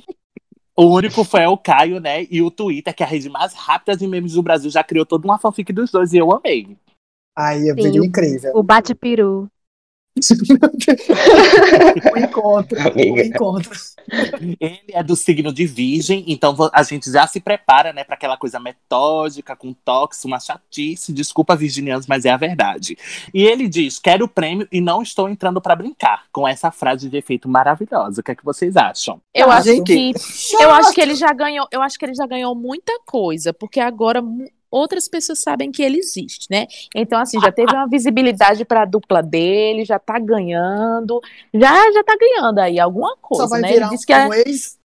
O 0.80 0.94
único 0.94 1.22
foi 1.24 1.44
o 1.44 1.58
Caio, 1.58 2.00
né? 2.00 2.26
E 2.30 2.40
o 2.40 2.50
Twitter, 2.50 2.96
que 2.96 3.02
é 3.02 3.06
a 3.06 3.08
rede 3.08 3.28
mais 3.28 3.52
rápida 3.52 3.94
de 3.94 4.06
memes 4.06 4.32
do 4.32 4.42
Brasil, 4.42 4.70
já 4.70 4.82
criou 4.82 5.04
toda 5.04 5.28
uma 5.28 5.38
fanfic 5.38 5.74
dos 5.74 5.90
dois 5.90 6.14
e 6.14 6.16
eu 6.16 6.32
amei. 6.32 6.74
Aí, 7.36 7.68
é 7.68 7.74
Sim, 7.74 7.98
incrível. 7.98 8.52
O 8.54 8.62
bate-peru. 8.62 9.46
O 12.14 12.18
encontro. 12.18 12.78
O 12.78 12.88
Amiga. 12.88 13.24
encontro. 13.24 13.70
Ele 14.58 14.82
é 14.88 15.02
do 15.02 15.14
signo 15.14 15.52
de 15.52 15.66
virgem, 15.66 16.24
então 16.26 16.56
a 16.72 16.82
gente 16.82 17.10
já 17.10 17.26
se 17.26 17.40
prepara, 17.40 17.92
né, 17.92 18.02
para 18.02 18.16
aquela 18.16 18.36
coisa 18.36 18.58
metódica, 18.58 19.54
com 19.54 19.72
toques, 19.72 20.24
uma 20.24 20.40
chatice. 20.40 21.12
Desculpa, 21.12 21.54
virginianos, 21.56 22.06
mas 22.06 22.24
é 22.24 22.30
a 22.30 22.36
verdade. 22.36 22.98
E 23.32 23.42
ele 23.44 23.68
diz: 23.68 23.98
quero 23.98 24.24
o 24.24 24.28
prêmio 24.28 24.66
e 24.72 24.80
não 24.80 25.00
estou 25.02 25.28
entrando 25.28 25.60
para 25.60 25.76
brincar. 25.76 26.24
Com 26.32 26.46
essa 26.46 26.70
frase 26.70 27.08
de 27.08 27.16
efeito 27.16 27.48
maravilhosa. 27.48 28.20
O 28.20 28.24
que 28.24 28.32
é 28.32 28.34
que 28.34 28.44
vocês 28.44 28.76
acham? 28.76 29.20
Eu 29.34 29.50
Ah, 29.50 29.56
acho 29.56 29.68
gente, 29.68 29.84
que 29.84 30.12
eu 30.60 30.70
acho 30.70 30.92
que 30.92 31.00
ele 31.00 31.14
já 31.14 31.32
ganhou, 31.32 31.66
eu 31.70 31.82
acho 31.82 31.98
que 31.98 32.04
ele 32.04 32.14
já 32.14 32.26
ganhou 32.26 32.54
muita 32.54 32.92
coisa, 33.06 33.52
porque 33.52 33.78
agora 33.80 34.22
outras 34.70 35.08
pessoas 35.08 35.40
sabem 35.40 35.70
que 35.70 35.82
ele 35.82 35.98
existe, 35.98 36.46
né? 36.50 36.66
Então 36.94 37.18
assim, 37.18 37.40
já 37.40 37.50
teve 37.50 37.74
uma 37.74 37.88
visibilidade 37.88 38.64
para 38.64 38.82
a 38.82 38.86
dupla 38.86 39.22
dele, 39.22 39.84
já 39.84 39.98
tá 39.98 40.18
ganhando, 40.18 41.20
já 41.52 41.92
já 41.92 42.04
tá 42.04 42.16
ganhando 42.18 42.58
aí 42.58 42.78
alguma 42.78 43.10
Só 43.10 43.16
coisa, 43.20 43.48
vai 43.48 43.60
né? 43.62 43.68
Ele 43.68 43.74
virar 43.76 43.88
disse 43.88 44.06
que 44.06 44.12
é 44.12 44.26
um 44.26 44.34
ex. 44.34 44.78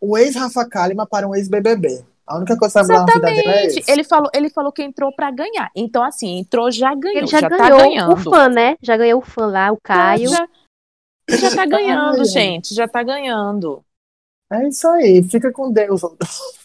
Um 0.00 0.16
ex-Rafa 0.16 0.68
Kalimann 0.68 1.06
para 1.06 1.28
um 1.28 1.34
ex-BBB. 1.34 2.04
A 2.26 2.36
única 2.36 2.56
coisa 2.56 2.84
que 2.84 2.92
é 2.92 2.94
Exatamente. 2.94 3.80
isso. 3.80 3.90
Ele 3.90 4.04
falou, 4.04 4.30
ele 4.32 4.48
falou 4.48 4.72
que 4.72 4.82
entrou 4.82 5.12
pra 5.12 5.30
ganhar. 5.30 5.70
Então, 5.74 6.02
assim, 6.02 6.38
entrou, 6.38 6.70
já 6.70 6.94
ganhou. 6.94 7.18
Ele 7.18 7.26
já, 7.26 7.40
tá 7.40 7.48
ganhou 7.48 7.78
ganhando. 7.78 8.12
o 8.14 8.16
fã, 8.16 8.48
né? 8.48 8.76
Já 8.80 8.96
ganhou 8.96 9.20
o 9.20 9.24
fã 9.24 9.46
lá, 9.46 9.72
o 9.72 9.78
Caio. 9.82 10.30
Já, 10.30 10.48
já 11.28 11.54
tá 11.54 11.66
ganhando, 11.66 12.20
Ai, 12.20 12.24
gente. 12.24 12.74
Já 12.74 12.86
tá 12.86 13.02
ganhando. 13.02 13.84
É 14.50 14.68
isso 14.68 14.88
aí. 14.88 15.22
Fica 15.24 15.52
com 15.52 15.70
Deus. 15.70 16.00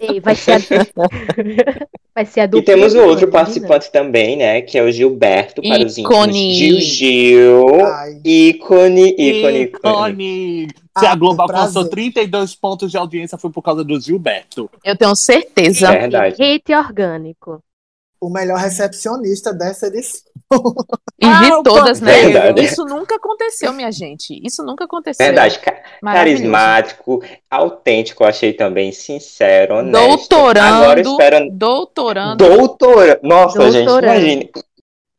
Ei, 0.00 0.20
vai 0.20 0.34
ser 0.34 0.52
a... 0.52 0.58
vai 2.14 2.24
ser 2.26 2.40
a 2.40 2.44
E 2.44 2.48
dupla. 2.48 2.64
temos 2.64 2.94
o 2.94 3.00
outro 3.00 3.28
participante 3.28 3.90
também, 3.90 4.36
né? 4.36 4.60
Que 4.62 4.78
é 4.78 4.82
o 4.82 4.90
Gilberto, 4.90 5.62
para 5.62 5.84
os 5.86 5.96
íntimos. 5.98 6.36
Gil 6.36 6.80
Gil. 6.80 7.84
Ai. 7.86 8.20
Ícone, 8.24 9.14
ícone, 9.18 9.62
ícone. 9.62 9.62
Ícone! 9.62 10.68
Se 10.98 11.06
Ah, 11.06 11.12
a 11.12 11.14
Globo 11.14 11.36
prazer. 11.36 11.56
alcançou 11.56 11.88
32 11.88 12.54
pontos 12.56 12.90
de 12.90 12.96
audiência, 12.96 13.38
foi 13.38 13.50
por 13.50 13.62
causa 13.62 13.84
do 13.84 14.00
Gilberto. 14.00 14.68
Eu 14.84 14.96
tenho 14.96 15.14
certeza. 15.14 15.88
É. 15.94 16.00
Verdade. 16.00 16.42
Hate 16.42 16.74
orgânico. 16.74 17.60
O 18.20 18.28
melhor 18.30 18.58
recepcionista 18.58 19.52
dessa 19.52 19.86
edição. 19.86 20.28
E 21.20 21.26
Ah, 21.26 21.40
de 21.40 21.52
o 21.52 21.62
todas, 21.62 22.00
né? 22.00 22.12
Verdade. 22.12 22.64
Isso 22.64 22.84
nunca 22.84 23.16
aconteceu, 23.16 23.72
minha 23.72 23.92
gente. 23.92 24.40
Isso 24.44 24.62
nunca 24.64 24.84
aconteceu. 24.84 25.24
Verdade, 25.24 25.60
carismático, 26.02 27.22
autêntico, 27.50 28.22
eu 28.24 28.28
achei 28.28 28.52
também, 28.52 28.90
sincero, 28.90 29.76
honesto. 29.76 30.06
Doutorando. 30.08 30.82
Agora 30.82 31.00
espero. 31.00 31.50
Doutorando. 31.50 32.36
Doutora! 32.36 33.20
Nossa, 33.22 33.70
gente, 33.70 33.84
Doutorando. 33.84 34.14
imagine. 34.14 34.50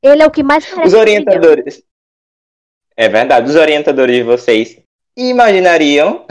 Ele 0.01 0.23
é 0.23 0.25
o 0.25 0.31
que 0.31 0.43
mais 0.43 0.65
Os 0.85 0.93
orientadores. 0.93 1.83
É 2.95 3.07
verdade, 3.07 3.49
os 3.49 3.55
orientadores 3.55 4.15
de 4.15 4.23
vocês 4.23 4.77
imaginariam 5.15 6.25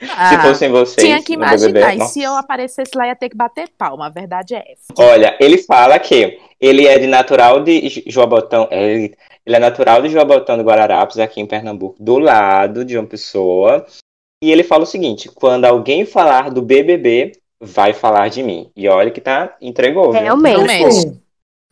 se 0.00 0.10
Ah, 0.16 0.42
fossem 0.42 0.70
vocês. 0.70 1.06
tinha 1.06 1.22
que 1.22 1.36
no 1.36 1.44
BBB? 1.44 1.78
imaginar. 1.80 2.04
E 2.06 2.08
se 2.08 2.22
eu 2.22 2.34
aparecesse 2.36 2.90
lá, 2.96 3.06
ia 3.06 3.16
ter 3.16 3.28
que 3.28 3.36
bater 3.36 3.68
palma. 3.76 4.06
A 4.06 4.10
verdade 4.10 4.54
é 4.54 4.64
essa. 4.72 4.86
Olha, 4.98 5.36
ele 5.40 5.58
fala 5.58 5.98
que 5.98 6.38
ele 6.60 6.86
é 6.86 6.98
de 6.98 7.06
natural 7.06 7.62
de 7.62 8.02
Joabotão. 8.06 8.66
é, 8.70 8.92
Ele, 8.92 9.14
ele 9.46 9.56
é 9.56 9.58
natural 9.58 10.02
de 10.02 10.08
Joabotão 10.08 10.56
do 10.56 10.64
Guararapes, 10.64 11.18
aqui 11.18 11.40
em 11.40 11.46
Pernambuco, 11.46 11.96
do 12.02 12.18
lado 12.18 12.84
de 12.84 12.96
uma 12.98 13.06
pessoa. 13.06 13.84
E 14.42 14.50
ele 14.50 14.62
fala 14.62 14.84
o 14.84 14.86
seguinte: 14.86 15.28
quando 15.28 15.64
alguém 15.66 16.04
falar 16.06 16.50
do 16.50 16.62
BBB, 16.62 17.32
vai 17.60 17.92
falar 17.92 18.28
de 18.30 18.42
mim. 18.42 18.70
E 18.74 18.88
olha 18.88 19.10
que 19.10 19.20
tá 19.20 19.54
entregou. 19.60 20.10
Realmente. 20.10 20.56
Realmente. 20.56 20.86
Assim, 20.86 21.20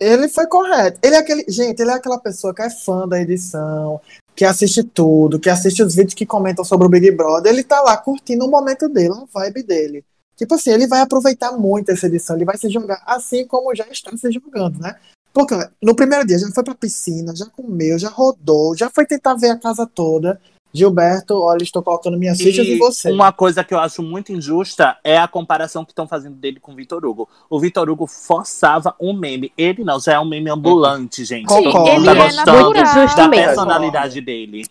ele 0.01 0.29
foi 0.29 0.47
correto. 0.47 0.99
Ele 1.03 1.15
é 1.15 1.19
aquele. 1.19 1.45
Gente, 1.49 1.81
ele 1.81 1.91
é 1.91 1.95
aquela 1.95 2.19
pessoa 2.21 2.55
que 2.55 2.63
é 2.63 2.69
fã 2.71 3.09
da 3.09 3.19
edição, 3.21 4.01
que 4.39 4.45
assiste 4.45 4.85
tudo, 4.85 5.41
que 5.41 5.51
assiste 5.51 5.83
os 5.83 5.97
vídeos 5.97 6.15
que 6.15 6.25
comentam 6.25 6.65
sobre 6.65 6.87
o 6.87 6.89
Big 6.89 7.11
Brother. 7.11 7.53
Ele 7.53 7.65
tá 7.65 7.81
lá 7.81 7.97
curtindo 7.97 8.47
o 8.47 8.49
momento 8.49 8.89
dele, 8.89 9.13
a 9.13 9.25
vibe 9.35 9.65
dele. 9.65 10.05
Tipo 10.37 10.55
assim, 10.55 10.71
ele 10.71 10.87
vai 10.87 11.01
aproveitar 11.01 11.51
muito 11.59 11.91
essa 11.91 12.07
edição, 12.07 12.37
ele 12.37 12.45
vai 12.45 12.57
se 12.57 12.69
jogar 12.71 13.03
assim 13.05 13.45
como 13.45 13.75
já 13.75 13.85
está 13.89 14.17
se 14.17 14.31
jogando, 14.31 14.79
né? 14.79 14.95
Porque 15.33 15.57
no 15.83 15.93
primeiro 15.93 16.25
dia 16.25 16.39
já 16.39 16.49
foi 16.53 16.63
pra 16.63 16.77
piscina, 16.77 17.35
já 17.35 17.47
comeu, 17.47 17.99
já 17.99 18.11
rodou, 18.11 18.77
já 18.77 18.89
foi 18.89 19.05
tentar 19.07 19.35
ver 19.35 19.51
a 19.51 19.59
casa 19.59 19.85
toda. 19.93 20.41
Gilberto, 20.73 21.41
olha, 21.41 21.63
estou 21.63 21.83
colocando 21.83 22.19
minhas 22.19 22.39
fichas 22.39 22.67
em 22.67 22.73
E 22.75 22.79
você. 22.79 23.11
uma 23.11 23.33
coisa 23.33 23.65
que 23.65 23.73
eu 23.73 23.79
acho 23.79 24.03
muito 24.03 24.33
injusta 24.33 24.97
é 25.03 25.17
a 25.19 25.27
comparação 25.27 25.85
que 25.85 25.93
estão 25.93 26.07
fazendo 26.07 26.37
dele 26.37 26.61
com 26.61 26.73
o 26.73 26.75
Vitor 26.77 27.05
Hugo. 27.05 27.29
O 27.49 27.59
Vitor 27.59 27.89
Hugo 27.89 28.07
forçava 28.07 28.95
um 29.01 29.13
meme. 29.13 29.53
Ele 29.57 29.83
não, 29.83 29.99
já 29.99 30.15
é 30.15 30.21
um 30.21 30.25
meme 30.29 30.51
ambulante, 30.51 31.25
gente. 31.25 31.53
Sim, 31.53 31.63
Todo 31.65 31.79
mundo 31.79 31.89
ele 31.89 32.05
tá 32.05 32.13
é 32.13 32.15
gostando 32.15 32.75
justo 32.87 33.17
da 33.17 33.29
personalidade 33.29 34.21
dele. 34.21 34.67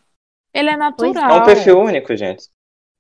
Ele 0.53 0.69
é 0.69 0.73
É 0.73 0.77
natural. 0.77 1.41
um 1.41 1.45
perfil 1.45 1.79
único, 1.79 2.15
gente. 2.15 2.45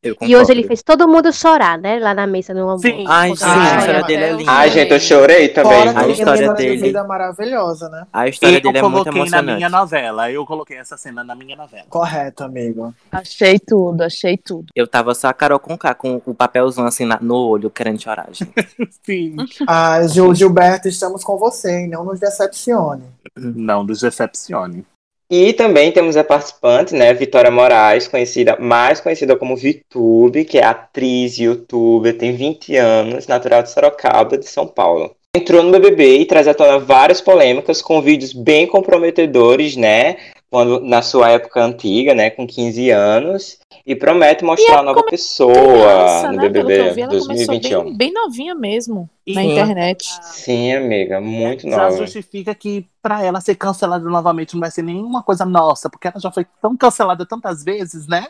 Eu 0.07 0.15
E 0.21 0.35
hoje 0.35 0.51
ele 0.51 0.63
fez 0.63 0.81
todo 0.83 1.07
mundo 1.07 1.31
chorar, 1.33 1.77
né? 1.77 1.99
Lá 1.99 2.13
na 2.13 2.25
mesa 2.27 2.53
no 2.53 2.61
almoço. 2.61 2.81
Sim. 2.83 3.03
Ai, 3.07 3.35
sim, 3.35 3.43
a 3.45 3.77
história 3.79 4.03
dele 4.03 4.23
é 4.23 4.31
linda. 4.33 4.51
Ai, 4.51 4.69
gente, 4.69 4.91
eu 4.91 4.99
chorei 4.99 5.49
também. 5.49 5.71
Fora 5.87 5.99
A 5.99 6.07
história 6.07 6.53
dele- 6.53 6.77
vida 6.77 7.03
maravilhosa, 7.03 7.89
né? 7.89 8.05
A 8.13 8.27
história 8.27 8.57
Eu 8.57 8.61
dele 8.61 8.77
é 8.77 8.81
muito 8.81 8.91
coloquei 8.93 9.11
na 9.13 9.19
emocionante. 9.19 9.55
minha 9.57 9.69
novela. 9.69 10.31
Eu 10.31 10.45
coloquei 10.45 10.77
essa 10.77 10.97
cena 10.97 11.23
na 11.23 11.35
minha 11.35 11.55
novela. 11.55 11.85
Correto, 11.89 12.43
amigo. 12.43 12.93
Achei 13.11 13.59
tudo, 13.59 14.01
achei 14.03 14.37
tudo. 14.37 14.67
Eu 14.75 14.87
tava 14.87 15.13
só 15.15 15.27
a 15.27 15.33
Carol 15.33 15.59
com 15.59 15.77
K, 15.77 15.93
com 15.93 16.21
o 16.25 16.33
papelzão 16.33 16.85
assim 16.85 17.05
na- 17.05 17.19
no 17.21 17.35
olho, 17.35 17.69
querendo 17.69 18.01
chorar, 18.01 18.27
gente. 18.31 18.51
Sim. 19.03 19.35
Ah, 19.67 20.05
Gil, 20.07 20.33
Gilberto, 20.33 20.87
estamos 20.87 21.23
com 21.23 21.37
você, 21.37 21.71
hein? 21.81 21.87
Não 21.89 22.03
nos 22.03 22.19
decepcione. 22.19 23.03
Não 23.35 23.83
nos 23.83 24.01
decepcione. 24.01 24.85
E 25.29 25.51
também 25.51 25.91
temos 25.91 26.15
a 26.15 26.23
participante, 26.23 26.95
né, 26.95 27.13
Vitória 27.13 27.51
Moraes, 27.51 28.07
conhecida, 28.07 28.55
mais 28.57 29.01
conhecida 29.01 29.35
como 29.35 29.57
Vitube, 29.57 30.45
que 30.45 30.57
é 30.57 30.63
atriz, 30.63 31.37
youtuber, 31.37 32.17
tem 32.17 32.33
20 32.33 32.77
anos, 32.77 33.27
natural 33.27 33.61
de 33.61 33.69
Sorocaba, 33.69 34.37
de 34.37 34.47
São 34.47 34.65
Paulo. 34.65 35.13
Entrou 35.35 35.61
no 35.61 35.71
BBB 35.71 36.19
e 36.19 36.25
traz 36.25 36.47
à 36.47 36.53
tona 36.53 36.79
várias 36.79 37.19
polêmicas 37.19 37.81
com 37.81 38.01
vídeos 38.01 38.31
bem 38.31 38.65
comprometedores, 38.65 39.75
né, 39.75 40.15
quando, 40.49 40.79
na 40.79 41.01
sua 41.01 41.29
época 41.29 41.63
antiga, 41.63 42.13
né, 42.13 42.29
com 42.29 42.47
15 42.47 42.89
anos, 42.89 43.59
e 43.85 43.95
promete 43.95 44.43
mostrar 44.43 44.77
uma 44.77 44.83
nova 44.83 45.03
pessoa 45.03 45.53
Criança, 45.53 46.31
no 46.31 46.33
né? 46.33 46.39
Que 46.39 46.45
eu 46.45 46.51
BBB 46.51 46.93
vi, 46.93 47.01
ela 47.01 47.09
começou 47.09 47.27
2021. 47.27 47.83
bem, 47.83 47.97
bem 47.97 48.13
novinha 48.13 48.55
mesmo 48.55 49.09
na 49.27 49.41
Sim. 49.41 49.51
internet. 49.51 50.05
Sim, 50.23 50.73
amiga, 50.73 51.19
muito 51.19 51.69
já 51.69 51.77
nova. 51.77 51.97
justifica 51.97 52.55
que 52.55 52.85
pra 53.01 53.23
ela 53.23 53.41
ser 53.41 53.55
cancelada 53.55 54.09
novamente 54.09 54.53
não 54.53 54.61
vai 54.61 54.71
ser 54.71 54.81
nenhuma 54.83 55.21
coisa 55.21 55.45
nossa, 55.45 55.89
porque 55.89 56.07
ela 56.07 56.19
já 56.19 56.31
foi 56.31 56.45
tão 56.61 56.75
cancelada 56.77 57.25
tantas 57.25 57.63
vezes, 57.63 58.07
né? 58.07 58.27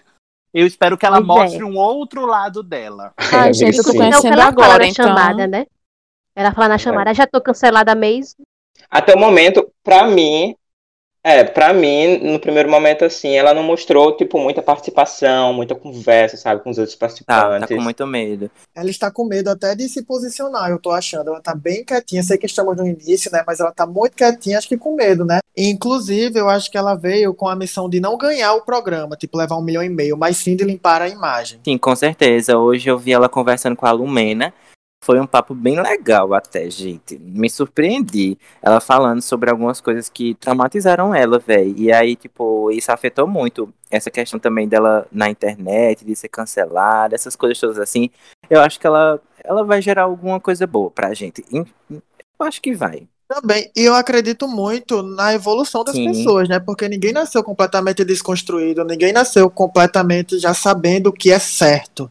Eu 0.53 0.65
espero 0.65 0.97
que 0.97 1.05
ela 1.05 1.17
Pois 1.23 1.39
é. 1.39 1.43
mostre 1.43 1.63
um 1.63 1.77
outro 1.77 2.25
lado 2.25 2.63
dela. 2.63 3.13
Ai, 3.31 3.53
gente, 3.53 3.77
eu 3.77 3.83
tô. 3.83 3.91
É 3.91 3.95
conhecendo 3.95 4.35
fala 4.37 4.45
agora, 4.45 4.77
na 4.79 4.87
então. 4.87 5.05
chamada, 5.05 5.45
né? 5.45 5.67
Ela 6.35 6.51
fala 6.51 6.69
na 6.69 6.77
chamada, 6.77 7.13
já 7.13 7.27
tô 7.27 7.41
cancelada 7.41 7.93
mês. 7.93 8.35
Até 8.89 9.13
o 9.13 9.19
momento, 9.19 9.69
pra 9.83 10.07
mim, 10.07 10.55
é, 11.27 11.43
pra 11.43 11.73
mim, 11.73 12.17
no 12.19 12.39
primeiro 12.39 12.69
momento, 12.69 13.03
assim, 13.05 13.35
ela 13.35 13.53
não 13.53 13.63
mostrou, 13.63 14.15
tipo, 14.15 14.39
muita 14.39 14.61
participação, 14.61 15.53
muita 15.53 15.75
conversa, 15.75 16.37
sabe, 16.37 16.61
com 16.63 16.69
os 16.69 16.77
outros 16.77 16.95
Tá, 16.95 16.99
participantes. 17.07 17.67
tá 17.69 17.75
com 17.75 17.81
muito 17.81 18.07
medo. 18.07 18.49
Ela 18.75 18.89
está 18.89 19.11
com 19.11 19.25
medo 19.25 19.49
até 19.49 19.75
de 19.75 19.87
se 19.89 20.03
posicionar, 20.03 20.69
eu 20.69 20.79
tô 20.79 20.91
achando. 20.91 21.29
Ela 21.29 21.41
tá 21.41 21.53
bem 21.53 21.83
quietinha. 21.83 22.23
Sei 22.23 22.37
que 22.37 22.45
estamos 22.45 22.75
no 22.77 22.87
início, 22.87 23.29
né? 23.31 23.43
Mas 23.45 23.59
ela 23.59 23.71
tá 23.71 23.85
muito 23.85 24.15
quietinha, 24.15 24.57
acho 24.57 24.67
que 24.67 24.77
com 24.77 24.95
medo, 24.95 25.25
né? 25.25 25.39
Inclusive, 25.55 26.39
eu 26.39 26.49
acho 26.49 26.69
que 26.71 26.77
ela 26.77 26.95
veio 26.95 27.33
com 27.33 27.47
a 27.47 27.55
missão 27.55 27.89
de 27.89 27.99
não 27.99 28.17
ganhar 28.17 28.53
o 28.53 28.61
programa, 28.61 29.15
tipo, 29.15 29.37
levar 29.37 29.57
um 29.57 29.61
milhão 29.61 29.83
e 29.83 29.89
meio, 29.89 30.15
mas 30.17 30.37
sim 30.37 30.55
de 30.55 30.63
limpar 30.63 31.01
a 31.01 31.09
imagem. 31.09 31.59
Sim, 31.63 31.77
com 31.77 31.95
certeza. 31.95 32.57
Hoje 32.57 32.89
eu 32.89 32.97
vi 32.97 33.11
ela 33.11 33.27
conversando 33.27 33.75
com 33.75 33.85
a 33.85 33.91
Lumena. 33.91 34.53
Foi 35.03 35.19
um 35.19 35.27
papo 35.27 35.53
bem 35.53 35.79
legal 35.79 36.33
até, 36.33 36.69
gente. 36.69 37.17
Me 37.17 37.49
surpreendi. 37.49 38.37
Ela 38.61 38.79
falando 38.79 39.21
sobre 39.21 39.49
algumas 39.49 39.79
coisas 39.79 40.09
que 40.09 40.35
traumatizaram 40.35 41.13
ela, 41.13 41.39
velho. 41.39 41.73
E 41.77 41.91
aí, 41.91 42.15
tipo, 42.15 42.71
isso 42.71 42.91
afetou 42.91 43.27
muito. 43.27 43.73
Essa 43.89 44.11
questão 44.11 44.39
também 44.39 44.67
dela 44.67 45.07
na 45.11 45.29
internet, 45.29 46.03
de 46.03 46.15
ser 46.15 46.27
cancelada, 46.27 47.15
essas 47.15 47.35
coisas 47.35 47.59
todas 47.59 47.79
assim. 47.79 48.09
Eu 48.49 48.59
acho 48.59 48.79
que 48.79 48.87
ela, 48.87 49.21
ela 49.43 49.63
vai 49.63 49.81
gerar 49.81 50.03
alguma 50.03 50.39
coisa 50.39 50.67
boa 50.67 50.91
pra 50.91 51.13
gente. 51.13 51.45
Eu 51.49 52.01
acho 52.41 52.61
que 52.61 52.73
vai. 52.75 53.07
Também, 53.27 53.69
e 53.75 53.81
eu 53.83 53.93
acredito 53.93 54.47
muito 54.47 55.03
na 55.03 55.33
evolução 55.33 55.83
das 55.83 55.95
Sim. 55.95 56.05
pessoas, 56.05 56.47
né? 56.47 56.59
Porque 56.59 56.87
ninguém 56.87 57.11
nasceu 57.11 57.43
completamente 57.43 58.05
desconstruído, 58.05 58.85
ninguém 58.85 59.11
nasceu 59.11 59.49
completamente 59.49 60.39
já 60.39 60.53
sabendo 60.53 61.07
o 61.07 61.13
que 61.13 61.29
é 61.29 61.37
certo. 61.37 62.09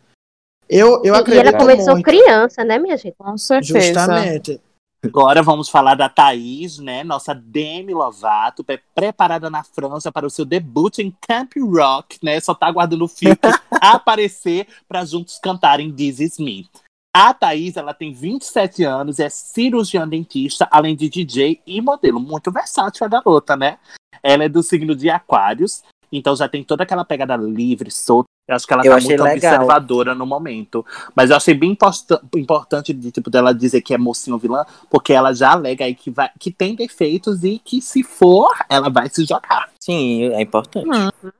Eu, 0.69 1.03
eu 1.05 1.15
e 1.15 1.19
acredito 1.19 1.47
ela 1.49 1.59
começou 1.59 1.95
muito. 1.95 2.05
criança, 2.05 2.65
né, 2.65 2.79
minha 2.79 2.97
gente? 2.97 3.15
Com 3.17 3.37
certeza. 3.39 3.81
Justamente. 3.81 4.61
Agora 5.05 5.43
vamos 5.43 5.69
falar 5.69 5.95
da 5.95 6.09
Thaís, 6.09 6.79
né? 6.79 7.05
Nossa 7.05 7.33
Demi 7.33 7.95
Lovato, 7.95 8.65
pre- 8.65 8.81
preparada 8.95 9.49
na 9.49 9.63
França 9.63 10.11
para 10.11 10.27
o 10.27 10.31
seu 10.31 10.45
debut 10.45 10.99
em 10.99 11.15
Camp 11.29 11.53
Rock, 11.57 12.19
né? 12.23 12.41
Só 12.41 12.55
tá 12.55 12.67
aguardando 12.67 13.05
o 13.05 13.09
filtro 13.09 13.51
aparecer 13.81 14.67
para 14.89 15.05
juntos 15.05 15.39
cantarem 15.39 15.93
This 15.93 16.19
Is 16.21 16.39
Me. 16.39 16.69
A 17.15 17.33
Thaís, 17.33 17.77
ela 17.77 17.95
tem 17.95 18.13
27 18.13 18.83
anos, 18.85 19.21
é 19.21 19.29
cirurgiã 19.29 20.07
dentista, 20.09 20.67
além 20.71 20.97
de 20.97 21.09
DJ 21.09 21.61
e 21.67 21.81
modelo. 21.81 22.19
Muito 22.19 22.51
versátil 22.51 23.07
a 23.07 23.09
garota, 23.09 23.57
né? 23.57 23.79
Ela 24.23 24.45
é 24.45 24.49
do 24.49 24.63
signo 24.63 24.95
de 24.95 25.09
Aquários, 25.09 25.83
então 26.11 26.35
já 26.35 26.49
tem 26.49 26.65
toda 26.65 26.83
aquela 26.83 27.05
pegada 27.05 27.37
livre, 27.37 27.91
solta. 27.91 28.29
Eu 28.49 28.55
acho 28.55 28.67
que 28.67 28.73
ela 28.73 28.85
Eu 28.87 28.93
tá 28.93 29.01
muito 29.01 29.23
legal. 29.23 29.55
observadora 29.55 30.15
no 30.15 30.25
momento. 30.25 30.87
Mas 31.17 31.31
eu 31.31 31.37
achei 31.37 31.53
bem 31.53 31.73
imposta- 31.73 32.23
importante 32.37 32.93
de, 32.93 33.11
tipo, 33.11 33.29
dela 33.29 33.53
dizer 33.53 33.83
que 33.83 33.93
é 33.93 33.99
mocinho 33.99 34.39
vilã, 34.39 34.65
porque 34.89 35.13
ela 35.13 35.33
já 35.35 35.51
alega 35.53 35.85
aí 35.85 35.95
que, 35.97 36.11
vai, 36.11 36.31
que 36.39 36.51
tem 36.53 36.77
defeitos 36.77 37.43
e 37.43 37.59
que 37.59 37.81
se 37.83 38.05
for, 38.05 38.55
ela 38.69 38.89
vai 38.89 39.09
se 39.09 39.25
jogar. 39.25 39.71
Sim, 39.81 40.27
é 40.33 40.41
importante. 40.41 40.87
Hum, 40.89 41.31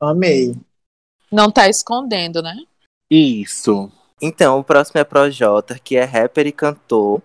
Amei. 0.00 0.56
não 1.32 1.50
tá 1.50 1.68
escondendo, 1.68 2.40
né? 2.40 2.56
Isso. 3.10 3.90
Então, 4.20 4.60
o 4.60 4.64
próximo 4.64 5.00
é 5.00 5.04
Projota, 5.04 5.78
que 5.82 5.96
é 5.96 6.04
rapper 6.04 6.46
e 6.46 6.52
cantor. 6.52 7.20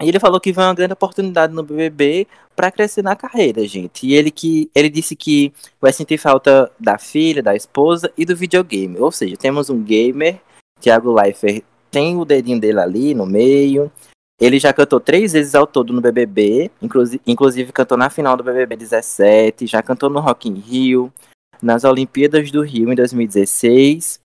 E 0.00 0.08
ele 0.08 0.20
falou 0.20 0.40
que 0.40 0.52
vai 0.52 0.66
uma 0.66 0.74
grande 0.74 0.92
oportunidade 0.92 1.54
no 1.54 1.62
BBB 1.62 2.26
pra 2.54 2.70
crescer 2.70 3.02
na 3.02 3.16
carreira, 3.16 3.66
gente. 3.66 4.06
E 4.06 4.14
ele 4.14 4.30
que 4.30 4.70
ele 4.74 4.90
disse 4.90 5.16
que 5.16 5.52
vai 5.80 5.92
sentir 5.92 6.18
falta 6.18 6.70
da 6.78 6.98
filha, 6.98 7.42
da 7.42 7.54
esposa 7.54 8.12
e 8.16 8.24
do 8.24 8.36
videogame. 8.36 8.98
Ou 8.98 9.10
seja, 9.10 9.36
temos 9.36 9.70
um 9.70 9.82
gamer, 9.82 10.38
Thiago 10.80 11.12
Leifert 11.12 11.64
tem 11.90 12.16
o 12.16 12.24
dedinho 12.26 12.60
dele 12.60 12.80
ali 12.80 13.14
no 13.14 13.24
meio. 13.24 13.90
Ele 14.38 14.58
já 14.58 14.70
cantou 14.70 15.00
três 15.00 15.32
vezes 15.32 15.54
ao 15.54 15.66
todo 15.66 15.94
no 15.94 16.00
BBB, 16.02 16.70
inclusive, 16.82 17.22
inclusive 17.26 17.72
cantou 17.72 17.96
na 17.96 18.10
final 18.10 18.36
do 18.36 18.44
BBB 18.44 18.76
17, 18.76 19.66
já 19.66 19.82
cantou 19.82 20.10
no 20.10 20.20
Rock 20.20 20.46
in 20.46 20.56
Rio, 20.56 21.10
nas 21.62 21.84
Olimpíadas 21.84 22.50
do 22.50 22.60
Rio 22.60 22.92
em 22.92 22.94
2016 22.94 24.20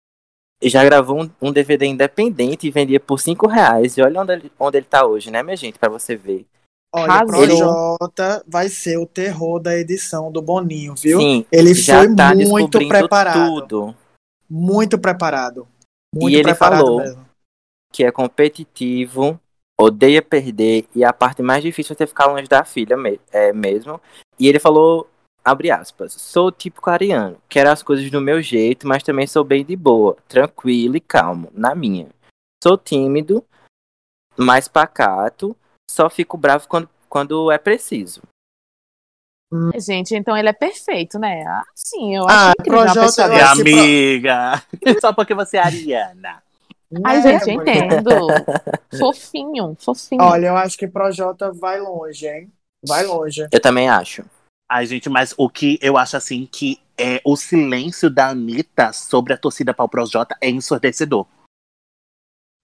já 0.63 0.83
gravou 0.83 1.23
um, 1.23 1.29
um 1.41 1.51
DVD 1.51 1.85
independente 1.85 2.67
e 2.67 2.71
vendia 2.71 2.99
por 2.99 3.19
5 3.19 3.47
reais. 3.47 3.97
E 3.97 4.01
olha 4.01 4.21
onde 4.21 4.33
ele, 4.33 4.51
onde 4.59 4.77
ele 4.77 4.85
tá 4.85 5.05
hoje, 5.05 5.31
né, 5.31 5.41
minha 5.43 5.55
gente? 5.57 5.79
Pra 5.79 5.89
você 5.89 6.15
ver. 6.15 6.45
Olha. 6.93 7.25
Projota 7.25 8.43
vai 8.47 8.67
ser 8.69 8.97
o 8.97 9.05
terror 9.05 9.59
da 9.59 9.77
edição 9.77 10.31
do 10.31 10.41
Boninho, 10.41 10.93
viu? 10.95 11.19
Sim, 11.19 11.45
Ele 11.51 11.73
já 11.73 11.99
foi 11.99 12.15
tá 12.15 12.35
muito 12.35 12.77
preparado. 12.87 13.45
tudo. 13.61 13.95
Muito 14.49 14.99
preparado. 14.99 15.67
Muito 16.13 16.29
E 16.31 16.35
ele 16.35 16.43
preparado 16.43 16.79
falou 16.79 16.99
mesmo. 16.99 17.25
Que 17.93 18.03
é 18.03 18.11
competitivo, 18.11 19.39
odeia 19.79 20.21
perder. 20.21 20.85
E 20.93 21.03
a 21.03 21.13
parte 21.13 21.41
mais 21.41 21.63
difícil 21.63 21.93
é 21.93 21.95
ter 21.95 22.07
ficar 22.07 22.25
longe 22.27 22.47
da 22.47 22.63
filha 22.65 22.97
me- 22.97 23.19
é, 23.31 23.53
mesmo. 23.53 23.99
E 24.37 24.47
ele 24.47 24.59
falou, 24.59 25.07
abre 25.43 25.71
aspas, 25.71 26.13
sou 26.13 26.51
típico 26.51 26.89
ariano. 26.89 27.37
Quero 27.49 27.69
as 27.69 27.81
coisas 27.83 28.09
do 28.09 28.21
meu 28.21 28.41
jeito, 28.41 28.87
mas 28.87 29.03
também 29.03 29.27
sou 29.27 29.43
bem 29.43 29.63
de 29.65 29.75
boa, 29.75 30.15
tranquilo 30.27 30.95
e 30.95 31.01
calmo, 31.01 31.49
na 31.53 31.73
minha. 31.75 32.09
Sou 32.63 32.77
tímido, 32.77 33.43
mais 34.37 34.67
pacato, 34.67 35.55
só 35.89 36.09
fico 36.09 36.37
bravo 36.37 36.67
quando, 36.67 36.89
quando 37.09 37.51
é 37.51 37.57
preciso. 37.57 38.21
Gente, 39.77 40.15
então 40.15 40.37
ele 40.37 40.47
é 40.47 40.53
perfeito, 40.53 41.19
né? 41.19 41.43
Ah, 41.45 41.63
sim, 41.75 42.15
eu 42.15 42.23
Ah, 42.23 42.53
acho 42.53 42.53
uma 42.63 42.63
Projota, 42.63 43.05
pessoa 43.05 43.27
dessa. 43.27 43.55
que 43.55 43.69
pro- 43.69 43.79
amiga. 43.79 44.63
Só 45.01 45.13
porque 45.13 45.33
você 45.33 45.57
é 45.57 45.61
ariana. 45.61 46.41
Ai, 47.05 47.17
É, 47.17 47.21
gente, 47.21 47.49
eu 47.49 47.61
entendo. 47.61 48.09
fofinho, 48.97 49.75
fofinho. 49.77 50.21
Olha, 50.21 50.47
eu 50.47 50.55
acho 50.55 50.77
que 50.77 50.87
Projota 50.87 51.51
vai 51.51 51.81
longe, 51.81 52.27
hein? 52.27 52.51
Vai 52.85 53.05
longe. 53.05 53.45
Eu 53.51 53.59
também 53.59 53.89
acho. 53.89 54.23
Ai, 54.73 54.85
gente, 54.85 55.09
mas 55.09 55.33
o 55.37 55.49
que 55.49 55.77
eu 55.81 55.97
acho 55.97 56.15
assim 56.15 56.47
que 56.49 56.79
é 56.97 57.19
o 57.25 57.35
silêncio 57.35 58.09
da 58.09 58.29
Anitta 58.29 58.93
sobre 58.93 59.33
a 59.33 59.37
torcida 59.37 59.73
para 59.73 59.83
o 59.83 59.89
Projota 59.89 60.33
é 60.39 60.49
ensurdecedor. 60.49 61.27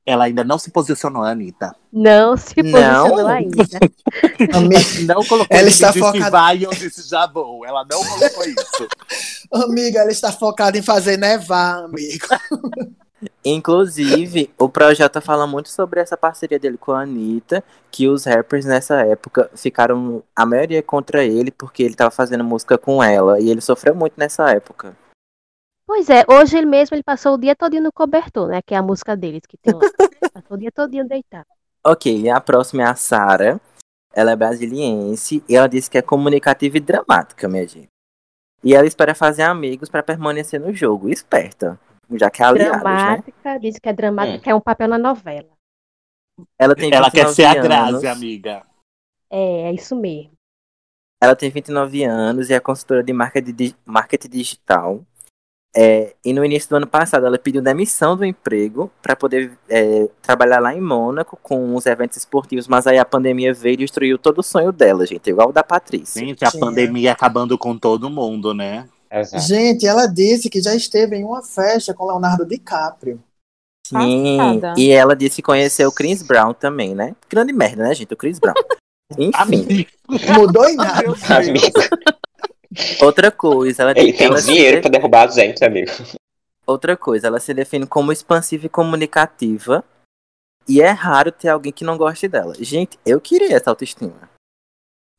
Ela 0.06 0.24
ainda 0.24 0.42
não 0.42 0.58
se 0.58 0.72
posicionou, 0.72 1.22
Anitta. 1.24 1.76
Não 1.92 2.38
se 2.38 2.64
Não. 2.64 3.10
posicionou 3.10 3.28
ainda. 3.28 3.64
Amiga, 4.56 5.14
Não 5.14 5.26
colocou 5.26 5.48
Ela 5.58 5.68
está 5.68 5.92
focada- 5.92 6.30
vai 6.32 6.60
e 6.60 6.66
onde 6.68 6.80
disse 6.80 7.10
já 7.10 7.28
vou. 7.28 7.66
Ela 7.66 7.84
não 7.84 8.02
colocou 8.06 8.46
isso. 8.46 8.88
amiga, 9.52 10.00
ela 10.00 10.12
está 10.12 10.32
focada 10.32 10.78
em 10.78 10.82
fazer 10.82 11.18
nevar, 11.18 11.84
amigo. 11.84 12.26
Inclusive, 13.46 14.52
o 14.58 14.68
Projota 14.68 15.22
fala 15.22 15.48
muito 15.48 15.70
sobre 15.70 16.02
essa 16.02 16.18
parceria 16.18 16.60
dele 16.60 16.78
com 16.78 16.92
a 16.92 17.02
Anitta, 17.02 17.64
que 17.90 18.08
os 18.08 18.26
rappers 18.26 18.66
nessa 18.66 19.02
época 19.06 19.50
ficaram, 19.56 20.22
a 20.36 20.46
maioria 20.46 20.84
contra 20.84 21.24
ele, 21.24 21.52
porque 21.52 21.84
ele 21.84 21.96
tava 21.96 22.12
fazendo 22.12 22.44
música 22.44 22.78
com 22.78 23.02
ela, 23.02 23.40
e 23.40 23.50
ele 23.50 23.62
sofreu 23.62 23.96
muito 23.96 24.16
nessa 24.18 24.52
época. 24.52 24.96
Pois 25.88 26.10
é, 26.10 26.26
hoje 26.28 26.58
ele 26.58 26.66
mesmo 26.66 26.96
ele 26.96 27.04
passou 27.04 27.36
o 27.36 27.38
dia 27.38 27.56
todinho 27.56 27.84
no 27.84 27.94
cobertor, 27.94 28.50
né? 28.50 28.62
Que 28.62 28.76
é 28.76 28.78
a 28.78 28.84
música 28.84 29.16
deles 29.16 29.44
que 29.48 29.58
tem 29.58 29.74
lá. 29.74 29.80
Passou 30.34 30.58
o 30.58 30.60
dia 30.60 30.70
todinho 30.70 31.08
deitado. 31.08 31.48
Ok, 31.82 32.14
e 32.14 32.30
a 32.30 32.42
próxima 32.42 32.84
é 32.84 32.86
a 32.86 32.96
Sara. 32.96 33.62
Ela 34.14 34.32
é 34.32 34.36
brasiliense 34.36 35.42
e 35.48 35.56
ela 35.56 35.70
disse 35.70 35.90
que 35.90 35.98
é 35.98 36.02
comunicativa 36.02 36.76
e 36.76 36.82
dramática, 36.82 37.48
minha 37.48 37.66
gente. 37.66 37.88
E 38.62 38.76
ela 38.76 38.86
espera 38.86 39.16
fazer 39.16 39.44
amigos 39.44 39.88
pra 39.88 40.04
permanecer 40.04 40.60
no 40.60 40.74
jogo. 40.74 41.08
Esperta. 41.10 41.80
Já 42.12 42.30
que 42.30 42.42
é 42.42 42.46
aliados, 42.46 42.78
né? 42.78 42.84
Dramática, 42.84 43.60
diz 43.60 43.80
que 43.80 43.90
é 43.90 43.94
dramática, 43.94 44.40
que 44.40 44.50
é 44.50 44.56
um 44.56 44.62
papel 44.62 44.88
na 44.88 44.98
novela. 44.98 45.50
Ela 46.58 46.76
tem 46.76 46.94
Ela 46.94 47.12
quer 47.12 47.26
29 47.28 47.34
ser 47.34 47.46
a 47.46 47.52
anos. 47.52 48.02
Grazi, 48.02 48.08
amiga. 48.08 48.64
É, 49.30 49.64
é 49.64 49.74
isso 49.74 49.96
mesmo. 49.96 50.32
Ela 51.22 51.36
tem 51.36 51.50
29 51.50 52.04
anos 52.04 52.50
e 52.50 52.54
é 52.54 52.60
consultora 52.60 53.04
de 53.04 53.12
marketing 53.12 54.30
digital. 54.30 55.04
É, 55.76 56.16
e 56.24 56.34
no 56.34 56.44
início 56.44 56.70
do 56.70 56.78
ano 56.78 56.88
passado 56.88 57.26
ela 57.26 57.38
pediu 57.38 57.62
demissão 57.62 58.16
do 58.16 58.26
emprego 58.26 58.90
para 59.02 59.16
poder 59.16 59.58
é, 59.70 60.10
trabalhar 60.22 60.60
lá 60.60 60.74
em 60.74 60.82
Mônaco 60.82 61.38
com 61.44 61.76
os 61.76 61.86
eventos 61.86 62.18
esportivos, 62.18 62.68
mas 62.68 62.88
aí 62.88 62.98
a 62.98 63.06
pandemia 63.06 63.54
veio 63.54 63.74
e 63.74 63.78
destruiu 63.78 64.18
todo 64.18 64.40
o 64.40 64.44
sonho 64.44 64.72
dela, 64.72 65.06
gente, 65.06 65.30
igual 65.30 65.50
o 65.50 65.52
da 65.52 65.64
Patrícia. 65.64 66.26
Gente, 66.26 66.44
a 66.44 66.50
Sim, 66.50 66.60
pandemia 66.60 67.12
acabando 67.12 67.58
com 67.58 67.78
todo 67.78 68.10
mundo, 68.10 68.54
né? 68.54 68.88
Exato. 69.12 69.44
Gente, 69.46 69.86
ela 69.88 70.06
disse 70.08 70.50
que 70.50 70.62
já 70.62 70.76
esteve 70.76 71.16
em 71.16 71.24
uma 71.24 71.44
festa 71.44 71.94
com 71.94 72.06
Leonardo 72.06 72.46
DiCaprio. 72.46 73.24
Sim, 73.88 74.38
Passada. 74.38 74.74
e 74.78 74.90
ela 74.90 75.16
disse 75.16 75.38
que 75.38 75.42
conheceu 75.42 75.88
o 75.88 75.92
Chris 75.94 76.22
Brown 76.22 76.54
também, 76.54 76.94
né? 76.94 77.16
Grande 77.30 77.54
merda, 77.54 77.84
né, 77.88 77.96
gente? 77.96 78.14
O 78.14 78.18
Chris 78.18 78.38
Brown. 78.38 78.54
Enfim. 79.18 79.88
Mudou 80.38 80.68
em 80.68 80.76
nada. 80.76 81.04
Outra 83.02 83.32
coisa, 83.32 83.84
ela, 83.84 83.92
ele 83.92 84.12
tem 84.12 84.28
ela 84.28 84.38
se 84.40 84.48
dinheiro 84.52 84.78
de- 84.78 84.82
pra 84.82 84.92
derrubar 84.92 85.28
a 85.28 85.32
gente, 85.32 85.64
amigo. 85.64 85.92
Outra 86.66 86.98
coisa, 86.98 87.28
ela 87.28 87.40
se 87.40 87.54
define 87.54 87.88
como 87.88 88.12
expansiva 88.12 88.66
e 88.66 88.70
comunicativa. 88.70 89.84
E 90.68 90.82
é 90.82 90.90
raro 90.90 91.32
ter 91.32 91.48
alguém 91.48 91.72
que 91.72 91.86
não 91.86 91.98
goste 91.98 92.28
dela. 92.28 92.54
Gente, 92.60 93.00
eu 93.06 93.22
queria 93.22 93.56
essa 93.56 93.70
autoestima. 93.70 94.30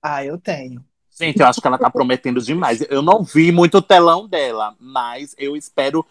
Ah, 0.04 0.22
eu 0.22 0.36
tenho. 0.36 0.84
Gente, 1.18 1.40
eu 1.40 1.46
acho 1.46 1.60
que 1.60 1.66
ela 1.66 1.78
tá 1.78 1.90
prometendo 1.90 2.40
demais. 2.40 2.80
Eu 2.88 3.02
não 3.02 3.22
vi 3.22 3.50
muito 3.50 3.78
o 3.78 3.82
telão 3.82 4.26
dela, 4.28 4.74
mas 4.78 5.34
eu 5.38 5.56
espero. 5.56 6.04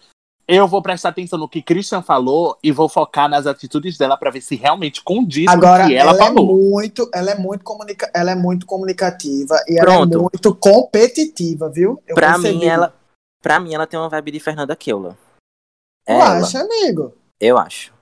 Eu 0.47 0.65
vou 0.67 0.81
prestar 0.81 1.09
atenção 1.09 1.37
no 1.37 1.47
que 1.49 1.61
Christian 1.61 2.01
falou 2.01 2.57
e 2.63 2.71
vou 2.71 2.87
focar 2.87 3.27
nas 3.27 3.45
atitudes 3.45 3.97
dela 3.97 4.15
pra 4.15 4.31
ver 4.31 4.39
se 4.41 4.55
realmente 4.55 5.03
condiz 5.03 5.47
Agora, 5.49 5.79
com 5.79 5.85
o 5.85 5.89
que 5.89 5.95
ela, 5.95 6.11
ela, 6.11 6.19
é 6.21 6.25
falou. 6.25 6.57
muito, 6.57 7.09
ela 7.13 7.31
é 7.31 7.35
muito 7.35 7.63
comunica, 7.65 8.09
ela 8.15 8.31
é 8.31 8.35
muito 8.35 8.65
comunicativa 8.65 9.55
e 9.67 9.75
Pronto. 9.75 10.13
ela 10.13 10.21
é 10.27 10.29
muito 10.31 10.55
competitiva, 10.55 11.69
viu? 11.69 12.01
Eu 12.07 12.15
Pra 12.15 12.33
percebi. 12.33 12.59
mim, 12.59 12.65
ela, 12.65 12.93
pra 13.41 13.59
mim, 13.59 13.73
ela 13.73 13.85
tem 13.85 13.99
uma 13.99 14.07
vibe 14.07 14.31
de 14.31 14.39
Fernanda 14.39 14.73
Keula. 14.75 15.17
Ela, 16.05 16.37
acha, 16.37 16.61
amigo? 16.61 17.13
eu 17.41 17.57
acho. 17.57 17.93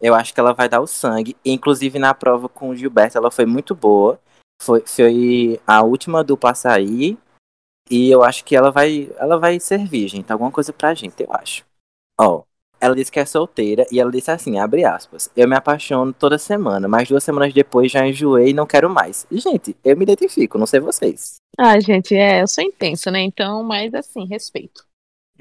Eu 0.00 0.14
acho 0.14 0.32
que 0.32 0.40
ela 0.40 0.52
vai 0.54 0.68
dar 0.70 0.80
o 0.80 0.86
sangue. 0.86 1.36
Inclusive, 1.44 1.98
na 1.98 2.12
prova 2.14 2.48
com 2.48 2.70
o 2.70 2.74
Gilberto, 2.76 3.16
ela 3.18 3.30
foi 3.30 3.44
muito 3.46 3.74
boa. 3.74 4.18
Foi, 4.60 4.82
foi 4.86 5.60
a 5.66 5.82
última 5.82 6.24
dupla 6.24 6.50
a 6.50 6.54
sair. 6.54 7.18
E 7.88 8.10
eu 8.10 8.24
acho 8.24 8.44
que 8.44 8.56
ela 8.56 8.70
vai, 8.70 9.10
ela 9.16 9.38
vai 9.38 9.60
servir, 9.60 10.08
gente. 10.08 10.32
Alguma 10.32 10.50
coisa 10.50 10.72
pra 10.72 10.94
gente, 10.94 11.22
eu 11.22 11.32
acho. 11.32 11.64
Ó, 12.18 12.42
ela 12.80 12.94
disse 12.96 13.12
que 13.12 13.20
é 13.20 13.24
solteira 13.24 13.86
e 13.90 14.00
ela 14.00 14.10
disse 14.10 14.30
assim, 14.30 14.58
abre 14.58 14.84
aspas. 14.84 15.30
Eu 15.36 15.48
me 15.48 15.54
apaixono 15.56 16.12
toda 16.12 16.36
semana, 16.38 16.88
mas 16.88 17.08
duas 17.08 17.22
semanas 17.22 17.54
depois 17.54 17.90
já 17.92 18.06
enjoei 18.06 18.50
e 18.50 18.54
não 18.54 18.66
quero 18.66 18.90
mais. 18.90 19.26
Gente, 19.30 19.76
eu 19.84 19.96
me 19.96 20.02
identifico, 20.02 20.58
não 20.58 20.66
sei 20.66 20.80
vocês. 20.80 21.36
Ai, 21.58 21.80
gente, 21.80 22.14
é, 22.14 22.42
eu 22.42 22.48
sou 22.48 22.64
intensa, 22.64 23.10
né? 23.10 23.20
Então, 23.20 23.62
mas 23.62 23.94
assim, 23.94 24.26
respeito. 24.26 24.84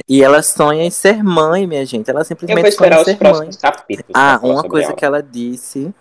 E 0.07 0.21
ela 0.21 0.43
sonha 0.43 0.83
em 0.83 0.91
ser 0.91 1.23
mãe, 1.23 1.65
minha 1.65 1.85
gente. 1.85 2.09
Ela 2.09 2.19
Eu 2.19 2.23
vou 2.23 2.27
simplesmente 2.27 2.71
sonha 2.73 2.89
esperar 2.89 2.97
em 2.97 2.99
os 2.99 3.05
ser 3.05 3.11
mãe. 3.13 3.17
próximos 3.17 3.55
capítulos. 3.57 4.11
Ah, 4.13 4.39
uma 4.43 4.63
coisa 4.63 4.89
ela. 4.89 4.95
que 4.95 5.05
ela 5.05 5.23
disse. 5.23 5.93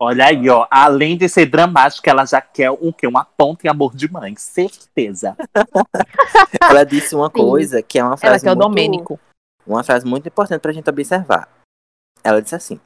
Olha 0.00 0.26
aí, 0.26 0.48
ó. 0.48 0.66
Além 0.70 1.16
de 1.16 1.28
ser 1.28 1.46
dramática, 1.46 2.10
ela 2.10 2.24
já 2.24 2.40
quer 2.40 2.70
o 2.70 2.92
quê? 2.92 3.06
Uma 3.06 3.24
ponta 3.24 3.66
em 3.66 3.70
amor 3.70 3.94
de 3.94 4.10
mãe. 4.10 4.34
Certeza. 4.36 5.36
Ela 6.60 6.84
disse 6.84 7.14
uma 7.14 7.30
coisa 7.30 7.82
que 7.82 7.98
é 7.98 8.02
uma 8.02 8.10
Ela 8.10 8.16
frase 8.16 8.44
que 8.44 8.48
é 8.48 8.52
o 8.52 8.56
muito, 8.56 8.68
Domênico. 8.68 9.20
uma 9.66 9.84
frase 9.84 10.04
muito 10.04 10.26
importante 10.28 10.60
pra 10.60 10.72
gente 10.72 10.88
observar. 10.90 11.48
Ela 12.22 12.42
disse 12.42 12.54
assim: 12.54 12.80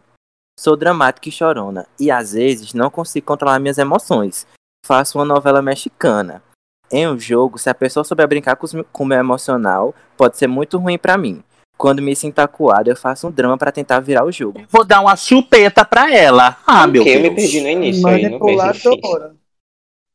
Sou 0.59 0.77
dramática 0.77 1.29
e 1.29 1.33
chorona 1.33 1.87
e 1.99 2.11
às 2.11 2.33
vezes 2.33 2.75
não 2.75 2.91
consigo 2.91 3.27
controlar 3.27 3.59
minhas 3.59 3.79
emoções. 3.79 4.47
Faço 4.85 5.19
uma 5.19 5.25
novela 5.25 5.63
mexicana. 5.63 6.43
Em 6.91 7.07
um 7.07 7.19
jogo, 7.19 7.59
se 7.59 7.69
a 7.69 7.75
pessoa 7.75 8.05
souber 8.05 8.27
brincar 8.27 8.57
com 8.57 8.67
o 9.05 9.07
meu 9.07 9.19
emocional, 9.19 9.95
pode 10.17 10.37
ser 10.39 10.47
muito 10.47 10.79
ruim 10.79 10.99
pra 10.99 11.19
mim. 11.19 11.45
Quando 11.79 12.03
me 12.03 12.15
sinto 12.17 12.41
acuado, 12.41 12.89
eu 12.89 12.97
faço 12.97 13.29
um 13.29 13.31
drama 13.31 13.57
pra 13.57 13.71
tentar 13.71 14.01
virar 14.01 14.25
o 14.25 14.33
jogo. 14.33 14.61
Vou 14.69 14.85
dar 14.85 15.01
uma 15.01 15.15
chupeta 15.17 15.85
pra 15.85 16.13
ela. 16.13 16.57
Ah, 16.67 16.89
meu 16.89 17.05
Porque 17.05 17.17
eu 17.17 17.23
Deus. 17.23 17.35
me 17.35 17.41
perdi 17.41 17.61
no 17.61 17.69
início. 17.69 18.03
Manipuladora. 18.03 19.37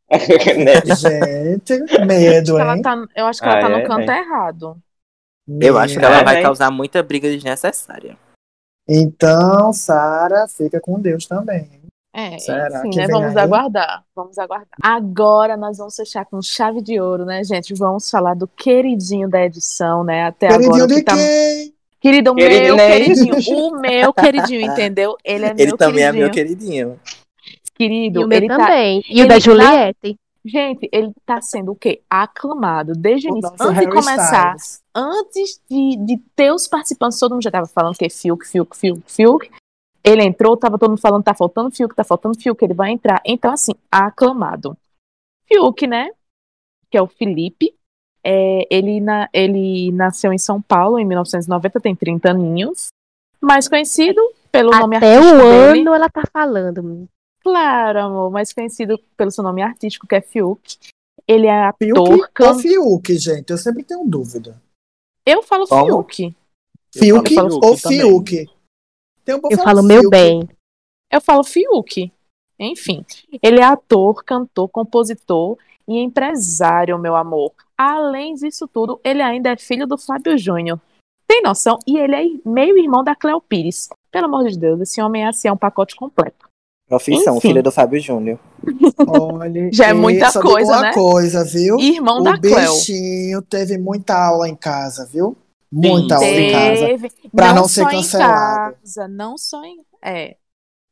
né? 0.11 0.95
Gente, 0.95 2.05
medo, 2.05 2.59
hein? 2.59 2.81
tá, 2.81 3.05
eu 3.15 3.25
acho 3.25 3.41
que 3.41 3.47
ela 3.47 3.57
Ah, 3.57 3.61
tá 3.61 3.69
no 3.69 3.77
é? 3.77 3.87
canto 3.87 4.11
É. 4.11 4.19
errado. 4.19 4.77
Eu 5.59 5.77
acho 5.77 5.97
que 5.97 6.03
ela 6.05 6.19
É, 6.19 6.23
vai 6.23 6.35
né? 6.35 6.41
causar 6.41 6.69
muita 6.69 7.01
briga 7.01 7.29
desnecessária. 7.29 8.17
Então, 8.87 9.71
Sara, 9.71 10.47
fica 10.49 10.79
com 10.81 10.99
Deus 10.99 11.25
também. 11.25 11.81
É, 12.15 12.37
Será 12.37 12.79
enfim, 12.79 12.89
que 12.91 12.97
né? 12.97 13.07
Vamos 13.07 13.35
aí? 13.35 13.43
aguardar. 13.43 14.03
Vamos 14.15 14.37
aguardar. 14.37 14.67
Agora 14.81 15.57
nós 15.57 15.77
vamos 15.79 15.95
fechar 15.95 16.25
com 16.25 16.41
chave 16.41 16.81
de 16.81 16.99
ouro, 17.01 17.25
né, 17.25 17.43
gente? 17.43 17.73
Vamos 17.73 18.09
falar 18.09 18.35
do 18.35 18.47
queridinho 18.47 19.27
da 19.27 19.43
edição, 19.43 20.03
né? 20.03 20.25
Até 20.27 20.47
Queridinho 20.47 20.69
agora. 20.75 20.83
o 20.85 20.87
de 20.87 20.95
que 20.95 21.03
tá... 21.03 21.15
quem? 21.15 21.73
Querido, 21.99 22.31
o 22.31 22.35
meu 22.35 22.47
Queridinho. 22.47 23.35
queridinho. 23.35 23.57
O 23.73 23.79
meu 23.79 24.13
queridinho, 24.13 24.61
entendeu? 24.61 25.17
Ele 25.23 25.45
é 25.45 25.49
Ele 25.57 25.65
meu 25.67 25.77
também 25.77 26.03
é 26.03 26.11
queridinho. 26.11 26.19
meu 26.25 26.31
queridinho. 26.31 26.99
Querido, 27.75 28.21
E 28.21 28.23
o 28.25 28.27
meu 28.27 28.37
ele 28.37 28.47
tá... 28.47 28.57
também. 28.57 29.03
E 29.09 29.13
o 29.13 29.19
ele 29.21 29.27
da 29.27 29.33
tá- 29.35 29.39
Juliette. 29.39 30.19
Gente, 30.45 30.89
ele 30.91 31.11
tá 31.25 31.39
sendo 31.41 31.71
o 31.71 31.75
quê? 31.75 32.01
Aclamado. 32.09 32.91
Desde 32.97 33.29
o 33.29 33.33
O 33.33 33.37
início. 33.37 33.55
Antes 33.61 33.67
de 33.69 33.73
Harry 33.79 33.89
começar, 33.89 34.55
Styles. 34.57 34.81
antes 34.93 35.61
de, 35.71 35.95
de 36.05 36.17
ter 36.35 36.51
os 36.51 36.67
participantes, 36.67 37.17
todo 37.17 37.31
mundo 37.31 37.43
já 37.43 37.49
tava 37.49 37.65
falando 37.65 37.95
que 37.95 38.05
é 38.05 38.09
Fiuk, 38.09 38.45
Fiuk, 38.45 38.75
Fiuk, 38.77 39.01
Fiuk. 39.07 39.49
Ele 40.03 40.23
entrou, 40.23 40.57
tava 40.57 40.77
todo 40.77 40.89
mundo 40.91 40.99
falando, 41.01 41.23
tá 41.23 41.33
faltando 41.33 41.71
Fiuk, 41.71 41.95
tá 41.95 42.03
faltando 42.03 42.37
Fiuk, 42.39 42.61
ele 42.63 42.73
vai 42.73 42.91
entrar. 42.91 43.21
Então, 43.25 43.51
assim, 43.53 43.71
aclamado. 43.91 44.77
Fiuk, 45.47 45.87
né? 45.87 46.09
Que 46.89 46.97
é 46.97 47.01
o 47.01 47.07
Felipe. 47.07 47.73
É, 48.23 48.67
ele, 48.69 48.99
na, 49.01 49.29
ele 49.33 49.91
nasceu 49.91 50.31
em 50.33 50.37
São 50.37 50.61
Paulo 50.61 50.99
em 50.99 51.05
1990, 51.05 51.79
tem 51.79 51.95
30 51.95 52.31
aninhos. 52.31 52.87
Mais 53.41 53.67
conhecido 53.67 54.21
pelo 54.51 54.71
nome 54.71 54.95
Até 54.97 55.15
artístico 55.17 55.37
o 55.37 55.49
dele. 55.49 55.79
ano 55.81 55.93
ela 55.93 56.09
tá 56.09 56.23
falando. 56.31 57.07
Claro, 57.41 57.99
amor, 57.99 58.31
mais 58.31 58.53
conhecido 58.53 58.97
pelo 59.17 59.31
seu 59.31 59.43
nome 59.43 59.61
artístico, 59.61 60.07
que 60.07 60.15
é 60.15 60.21
Fiuk. 60.21 60.77
Ele 61.27 61.47
é 61.47 61.63
ator. 61.65 62.07
Fiuk 62.07 62.31
can- 62.33 62.53
ou 62.53 62.59
Fiuk, 62.59 63.17
gente? 63.17 63.49
Eu 63.51 63.57
sempre 63.57 63.83
tenho 63.83 64.05
dúvida. 64.05 64.61
Eu 65.25 65.41
falo 65.43 65.67
Como? 65.67 65.85
Fiuk. 65.85 66.35
Fiuk 66.93 67.33
falo 67.35 67.55
ou 67.55 67.75
Fiuk 67.77 67.81
também. 67.81 67.99
Fiuk? 67.99 68.49
Um 69.27 69.31
Eu 69.49 69.57
falando 69.57 69.63
falo 69.63 69.83
meu 69.83 70.01
Fiuk. 70.01 70.09
bem. 70.09 70.49
Eu 71.11 71.21
falo 71.21 71.43
Fiuk. 71.43 72.11
Enfim, 72.59 73.05
ele 73.41 73.59
é 73.59 73.63
ator, 73.63 74.23
cantor, 74.23 74.69
compositor 74.69 75.57
e 75.87 75.97
empresário, 75.97 76.97
meu 76.99 77.15
amor. 77.15 77.51
Além 77.77 78.35
disso 78.35 78.67
tudo, 78.67 78.99
ele 79.03 79.21
ainda 79.21 79.49
é 79.49 79.57
filho 79.57 79.87
do 79.87 79.97
Fábio 79.97 80.37
Júnior. 80.37 80.79
Tem 81.27 81.41
noção? 81.41 81.79
E 81.87 81.97
ele 81.97 82.15
é 82.15 82.23
meio 82.49 82.77
irmão 82.77 83.03
da 83.03 83.15
Cleo 83.15 83.41
Pires. 83.41 83.89
Pelo 84.11 84.25
amor 84.25 84.47
de 84.47 84.57
Deus, 84.57 84.79
esse 84.81 85.01
homem 85.01 85.23
é 85.23 85.27
assim, 85.27 85.47
é 85.47 85.51
um 85.51 85.57
pacote 85.57 85.95
completo. 85.95 86.47
Profissão, 86.87 87.37
Enfim. 87.37 87.47
filho 87.49 87.63
do 87.63 87.71
Fábio 87.71 87.99
Júnior. 87.99 88.37
Olha, 89.07 89.69
Já 89.73 89.87
é 89.87 89.93
muita 89.93 90.31
coisa, 90.39 90.73
uma 90.73 90.81
né? 90.81 90.93
coisa, 90.93 91.43
viu? 91.43 91.79
Irmão 91.79 92.19
o 92.19 92.23
da 92.23 92.37
Cleo. 92.37 92.55
bichinho 92.71 93.41
teve 93.41 93.77
muita 93.77 94.15
aula 94.15 94.47
em 94.47 94.55
casa, 94.55 95.05
viu? 95.11 95.35
Muita 95.75 96.15
aula 96.15 96.27
em 96.27 96.51
casa. 96.51 96.87
Pra 97.35 97.53
não 97.53 97.63
só 97.63 97.67
ser 97.67 97.81
em 97.81 97.89
cancelado. 97.89 98.75
casa, 98.83 99.07
não 99.07 99.37
só 99.37 99.63
em. 99.63 99.77
É. 100.03 100.35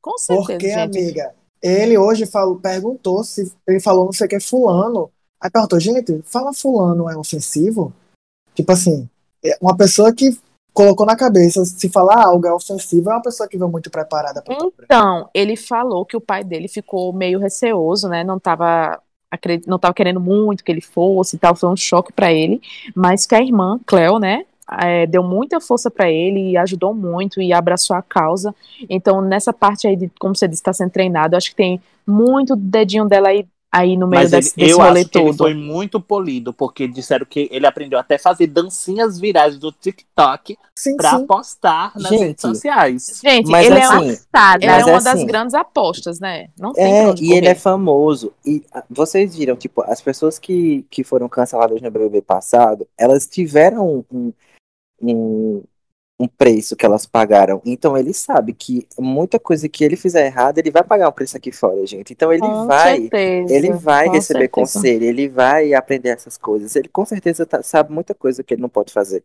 Com 0.02 0.18
certeza, 0.18 0.48
Porque, 0.50 0.70
gente. 0.70 0.98
amiga, 0.98 1.36
ele 1.62 1.98
hoje 1.98 2.26
falou, 2.26 2.56
perguntou 2.56 3.24
se 3.24 3.54
ele 3.68 3.80
falou 3.80 4.06
não 4.06 4.12
sei 4.12 4.26
o 4.26 4.30
que 4.30 4.36
é 4.36 4.40
fulano. 4.40 5.12
Aí 5.40 5.50
perguntou, 5.50 5.80
gente, 5.80 6.22
fala 6.26 6.54
fulano 6.54 7.10
é 7.10 7.16
ofensivo? 7.16 7.94
Tipo 8.56 8.72
assim, 8.72 9.08
é 9.46 9.58
uma 9.62 9.78
pessoa 9.78 10.14
que 10.14 10.38
colocou 10.74 11.06
na 11.06 11.16
cabeça, 11.16 11.64
se 11.66 11.90
falar 11.90 12.24
algo 12.26 12.48
é 12.48 12.54
ofensivo, 12.54 13.10
é 13.10 13.14
uma 13.14 13.22
pessoa 13.22 13.48
que 13.48 13.58
veio 13.58 13.70
muito 13.70 13.92
preparada 13.92 14.42
para 14.42 14.56
Então, 14.56 15.30
ele 15.34 15.56
falou 15.56 16.06
que 16.06 16.16
o 16.18 16.22
pai 16.22 16.44
dele 16.44 16.68
ficou 16.68 17.12
meio 17.14 17.40
receoso, 17.40 18.08
né? 18.08 18.24
Não 18.24 18.40
tava, 18.40 19.00
acre- 19.30 19.62
não 19.68 19.78
tava 19.78 19.94
querendo 19.94 20.20
muito 20.20 20.64
que 20.64 20.72
ele 20.72 20.82
fosse 20.82 21.36
e 21.36 21.40
tal, 21.40 21.56
foi 21.56 21.70
um 21.70 21.76
choque 21.76 22.14
pra 22.14 22.32
ele, 22.32 22.62
mas 22.96 23.26
que 23.26 23.36
a 23.36 23.42
irmã, 23.42 23.80
Cleo, 23.86 24.18
né? 24.18 24.46
É, 24.80 25.06
deu 25.06 25.24
muita 25.24 25.60
força 25.60 25.92
pra 25.92 26.10
ele 26.10 26.52
e 26.52 26.58
ajudou 26.58 26.94
muito 26.94 27.42
e 27.42 27.52
abraçou 27.52 27.96
a 27.96 28.02
causa. 28.02 28.56
Então, 28.90 29.22
nessa 29.22 29.52
parte 29.52 29.88
aí, 29.88 29.96
de, 29.96 30.12
como 30.20 30.36
você 30.36 30.48
disse, 30.48 30.64
tá 30.64 30.74
sendo 30.74 30.92
treinado, 30.92 31.34
eu 31.34 31.38
acho 31.38 31.50
que 31.50 31.56
tem 31.56 31.82
muito 32.06 32.56
dedinho 32.56 33.06
dela 33.06 33.30
aí, 33.30 33.46
aí 33.72 33.96
no 33.98 34.08
meio 34.08 34.24
Mas 34.24 34.34
ele, 34.34 34.42
desse, 34.42 34.56
desse 34.56 34.72
eu 34.72 34.82
acho 34.82 35.10
que 35.10 35.18
ele 35.18 35.34
foi 35.34 35.54
muito 35.54 36.00
polido, 36.00 36.54
porque 36.54 36.88
disseram 36.88 37.26
que 37.26 37.48
ele 37.52 37.66
aprendeu 37.66 38.00
até 38.00 38.18
fazer 38.18 38.48
dancinhas 38.48 39.20
virais 39.20 39.58
do 39.58 39.72
TikTok 39.72 40.58
sim. 40.76 40.96
postar 41.28 41.94
nas 41.96 42.10
Gente, 42.10 42.22
redes 42.22 42.42
sociais. 42.42 43.22
Gente, 43.24 43.50
Mas 43.50 43.66
ele, 43.66 43.76
é, 43.76 43.84
assim, 43.84 43.96
uma, 43.96 44.18
Passada. 44.32 44.66
ele 44.66 44.72
é 44.72 44.86
uma 44.86 44.98
assim- 44.98 45.04
das 45.04 45.24
grandes 45.24 45.54
apostas, 45.54 46.20
né? 46.20 46.48
Não 46.60 46.74
tem 46.74 47.00
É, 47.00 47.08
onde 47.08 47.24
e 47.24 47.34
ele 47.34 47.48
é 47.48 47.56
famoso. 47.56 48.34
E 48.46 48.64
ah, 48.74 48.84
vocês 48.90 49.36
viram, 49.36 49.56
tipo, 49.56 49.82
as 49.84 50.02
pessoas 50.02 50.40
que, 50.40 50.86
que 50.90 51.04
foram 51.04 51.30
canceladas 51.30 51.82
no 51.82 51.92
BBB 51.92 52.22
passado, 52.22 52.88
elas 52.98 53.28
tiveram 53.28 53.88
um, 53.88 54.04
um, 54.12 54.34
um 55.10 56.28
preço 56.28 56.76
que 56.76 56.86
elas 56.86 57.06
pagaram. 57.06 57.62
Então 57.66 57.98
ele 57.98 58.14
sabe 58.14 58.54
que 58.54 58.88
muita 59.00 59.40
coisa 59.40 59.68
que 59.68 59.84
ele 59.84 59.96
fizer 59.96 60.28
errado, 60.28 60.60
ele 60.60 60.70
vai 60.70 60.84
pagar 60.84 61.10
um 61.10 61.12
preço 61.12 61.36
aqui 61.36 61.52
fora, 61.52 61.84
gente. 61.88 62.14
Então 62.14 62.32
ele 62.32 62.42
Com 62.42 62.68
vai. 62.68 63.00
certeza, 63.02 63.54
Ele 63.56 63.74
vai 63.74 64.08
receber 64.08 64.22
certeza. 64.42 64.50
conselho, 64.50 65.04
ele 65.04 65.28
vai 65.28 65.74
aprender 65.74 66.10
essas 66.10 66.38
coisas. 66.38 66.76
Ele 66.76 66.88
com 66.90 67.04
certeza 67.06 67.44
tá- 67.46 67.64
sabe 67.64 67.92
muita 67.92 68.14
coisa 68.14 68.44
que 68.44 68.54
ele 68.54 68.62
não 68.62 68.70
pode 68.70 68.94
fazer. 68.94 69.24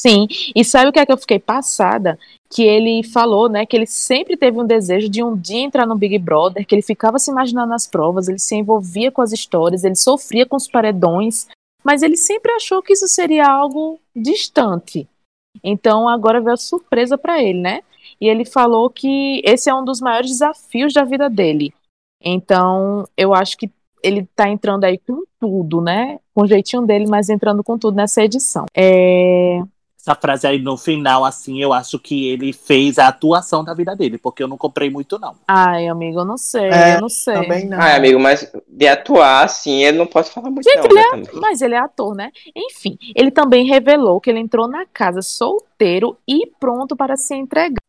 Sim, 0.00 0.26
e 0.54 0.62
sabe 0.62 0.90
o 0.90 0.92
que 0.92 0.98
é 0.98 1.06
que 1.06 1.12
eu 1.12 1.16
fiquei 1.16 1.38
passada? 1.38 2.18
Que 2.50 2.62
ele 2.62 3.02
falou, 3.02 3.48
né, 3.48 3.64
que 3.64 3.74
ele 3.74 3.86
sempre 3.86 4.36
teve 4.36 4.58
um 4.60 4.66
desejo 4.66 5.08
de 5.08 5.22
um 5.22 5.34
dia 5.34 5.60
entrar 5.62 5.86
no 5.86 5.96
Big 5.96 6.18
Brother, 6.18 6.66
que 6.66 6.74
ele 6.74 6.82
ficava 6.82 7.18
se 7.18 7.30
imaginando 7.30 7.68
nas 7.70 7.86
provas, 7.86 8.28
ele 8.28 8.38
se 8.38 8.54
envolvia 8.54 9.10
com 9.10 9.22
as 9.22 9.32
histórias, 9.32 9.84
ele 9.84 9.94
sofria 9.96 10.44
com 10.44 10.54
os 10.56 10.68
paredões, 10.68 11.46
mas 11.86 12.02
ele 12.02 12.16
sempre 12.16 12.50
achou 12.50 12.82
que 12.82 12.94
isso 12.94 13.06
seria 13.06 13.46
algo 13.46 14.00
distante. 14.14 15.08
Então 15.62 16.08
agora 16.08 16.40
veio 16.40 16.54
a 16.54 16.56
surpresa 16.56 17.16
para 17.16 17.40
ele, 17.40 17.60
né? 17.60 17.80
E 18.20 18.26
ele 18.26 18.44
falou 18.44 18.90
que 18.90 19.40
esse 19.44 19.70
é 19.70 19.74
um 19.74 19.84
dos 19.84 20.00
maiores 20.00 20.30
desafios 20.30 20.92
da 20.92 21.04
vida 21.04 21.30
dele. 21.30 21.72
Então, 22.20 23.06
eu 23.16 23.32
acho 23.32 23.56
que 23.56 23.70
ele 24.02 24.26
tá 24.34 24.48
entrando 24.48 24.82
aí 24.82 24.98
com 24.98 25.22
tudo, 25.38 25.80
né? 25.80 26.18
Com 26.34 26.42
o 26.42 26.46
jeitinho 26.46 26.82
dele, 26.82 27.06
mas 27.06 27.28
entrando 27.28 27.62
com 27.62 27.78
tudo 27.78 27.94
nessa 27.94 28.20
edição. 28.20 28.66
É, 28.74 29.60
Essa 30.06 30.14
frase 30.14 30.46
aí 30.46 30.60
no 30.60 30.76
final, 30.76 31.24
assim, 31.24 31.60
eu 31.60 31.72
acho 31.72 31.98
que 31.98 32.28
ele 32.28 32.52
fez 32.52 32.96
a 32.96 33.08
atuação 33.08 33.64
da 33.64 33.74
vida 33.74 33.96
dele, 33.96 34.16
porque 34.16 34.40
eu 34.40 34.46
não 34.46 34.56
comprei 34.56 34.88
muito, 34.88 35.18
não. 35.18 35.34
Ai, 35.48 35.88
amigo, 35.88 36.20
eu 36.20 36.24
não 36.24 36.38
sei, 36.38 36.70
É, 36.70 36.94
eu 36.94 37.00
não 37.00 37.08
sei. 37.08 37.34
Também 37.34 37.66
não. 37.66 37.76
Ah, 37.76 37.96
amigo, 37.96 38.20
mas 38.20 38.48
de 38.68 38.86
atuar 38.86 39.44
assim, 39.44 39.82
ele 39.82 39.98
não 39.98 40.06
pode 40.06 40.30
falar 40.30 40.48
muito 40.48 40.62
Gente, 40.62 40.76
não, 40.76 40.84
ele 40.84 40.94
né, 40.94 41.28
é-. 41.34 41.40
Mas 41.40 41.60
ele 41.60 41.74
é 41.74 41.78
ator, 41.78 42.14
né? 42.14 42.30
Enfim, 42.54 42.96
ele 43.16 43.32
também 43.32 43.66
revelou 43.66 44.20
que 44.20 44.30
ele 44.30 44.38
entrou 44.38 44.68
na 44.68 44.86
casa 44.86 45.20
solteiro 45.22 46.16
e 46.28 46.46
pronto 46.60 46.94
para 46.94 47.16
se 47.16 47.34
entregar. 47.34 47.82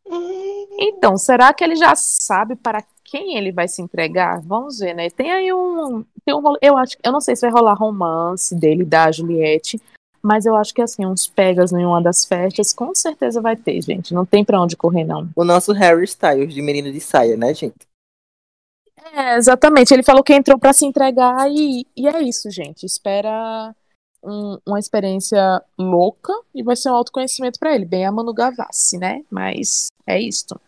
Então, 0.80 1.18
será 1.18 1.54
que 1.54 1.64
ele 1.64 1.76
já 1.76 1.94
sabe 1.96 2.56
para 2.56 2.84
quem 3.04 3.38
ele 3.38 3.52
vai 3.52 3.68
se 3.68 3.80
entregar? 3.80 4.42
Vamos 4.42 4.80
ver, 4.80 4.96
né? 4.96 5.08
Tem 5.12 5.32
aí 5.32 5.54
um, 5.54 6.04
tem 6.26 6.34
um 6.34 6.42
eu 6.64 6.78
acho, 6.80 6.98
eu 7.04 7.12
não 7.12 7.22
sei 7.22 7.36
se 7.36 7.44
vai 7.44 7.52
rolar 7.52 7.76
romance 7.76 8.56
dele 8.56 8.84
da 8.84 9.12
Juliette, 9.12 9.80
mas 10.28 10.46
eu 10.46 10.58
acho 10.58 10.74
que 10.74 10.82
assim, 10.82 11.06
uns 11.06 11.26
pegas 11.26 11.72
em 11.72 11.86
uma 11.86 12.02
das 12.02 12.26
festas, 12.26 12.74
com 12.74 12.94
certeza 12.94 13.40
vai 13.40 13.56
ter, 13.56 13.82
gente. 13.82 14.14
Não 14.14 14.26
tem 14.26 14.44
pra 14.44 14.62
onde 14.62 14.76
correr 14.76 15.06
não. 15.06 15.30
O 15.34 15.46
nosso 15.46 15.72
Harry 15.72 16.04
Styles 16.04 16.54
de 16.54 16.62
menino 16.62 16.92
de 16.92 17.00
saia, 17.00 17.38
né, 17.38 17.54
gente? 17.54 17.88
É, 19.14 19.38
exatamente. 19.38 19.94
Ele 19.94 20.04
falou 20.04 20.22
que 20.22 20.34
entrou 20.34 20.60
pra 20.60 20.74
se 20.74 20.86
entregar 20.86 21.50
e, 21.50 21.86
e 21.96 22.08
é 22.10 22.22
isso, 22.22 22.52
gente. 22.52 22.86
Espera 22.86 23.74
um- 24.22 24.58
uma 24.68 24.80
experiência 24.80 25.64
louca 25.78 26.34
e 26.54 26.62
vai 26.62 26.76
ser 26.76 26.90
um 26.90 26.96
autoconhecimento 26.96 27.58
pra 27.58 27.74
ele, 27.74 27.86
bem 27.86 28.06
a 28.06 28.12
Manu 28.12 28.34
Gavassi, 28.34 28.98
né? 28.98 29.24
Mas 29.32 29.88
é 30.06 30.20
isso. 30.20 30.60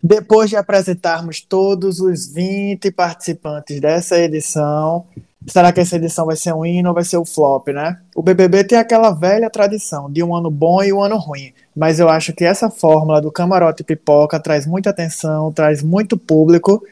Depois 0.00 0.48
de 0.48 0.56
apresentarmos 0.56 1.40
todos 1.40 1.98
os 1.98 2.32
20 2.32 2.92
participantes 2.92 3.80
dessa 3.80 4.16
edição, 4.16 5.06
será 5.46 5.72
que 5.72 5.80
essa 5.80 5.96
edição 5.96 6.26
vai 6.26 6.36
ser 6.36 6.52
um 6.52 6.64
hino 6.64 6.88
ou 6.88 6.94
vai 6.94 7.04
ser 7.04 7.16
o 7.16 7.24
flop, 7.24 7.68
né? 7.68 8.00
O 8.14 8.22
BBB 8.22 8.64
tem 8.64 8.78
aquela 8.78 9.10
velha 9.10 9.48
tradição 9.48 10.10
de 10.10 10.22
um 10.22 10.34
ano 10.34 10.50
bom 10.50 10.82
e 10.82 10.92
um 10.92 11.00
ano 11.00 11.16
ruim, 11.16 11.52
mas 11.74 12.00
eu 12.00 12.08
acho 12.08 12.32
que 12.32 12.44
essa 12.44 12.70
fórmula 12.70 13.20
do 13.20 13.32
camarote 13.32 13.84
pipoca 13.84 14.40
traz 14.40 14.66
muita 14.66 14.90
atenção, 14.90 15.52
traz 15.52 15.82
muito 15.82 16.16
público 16.16 16.82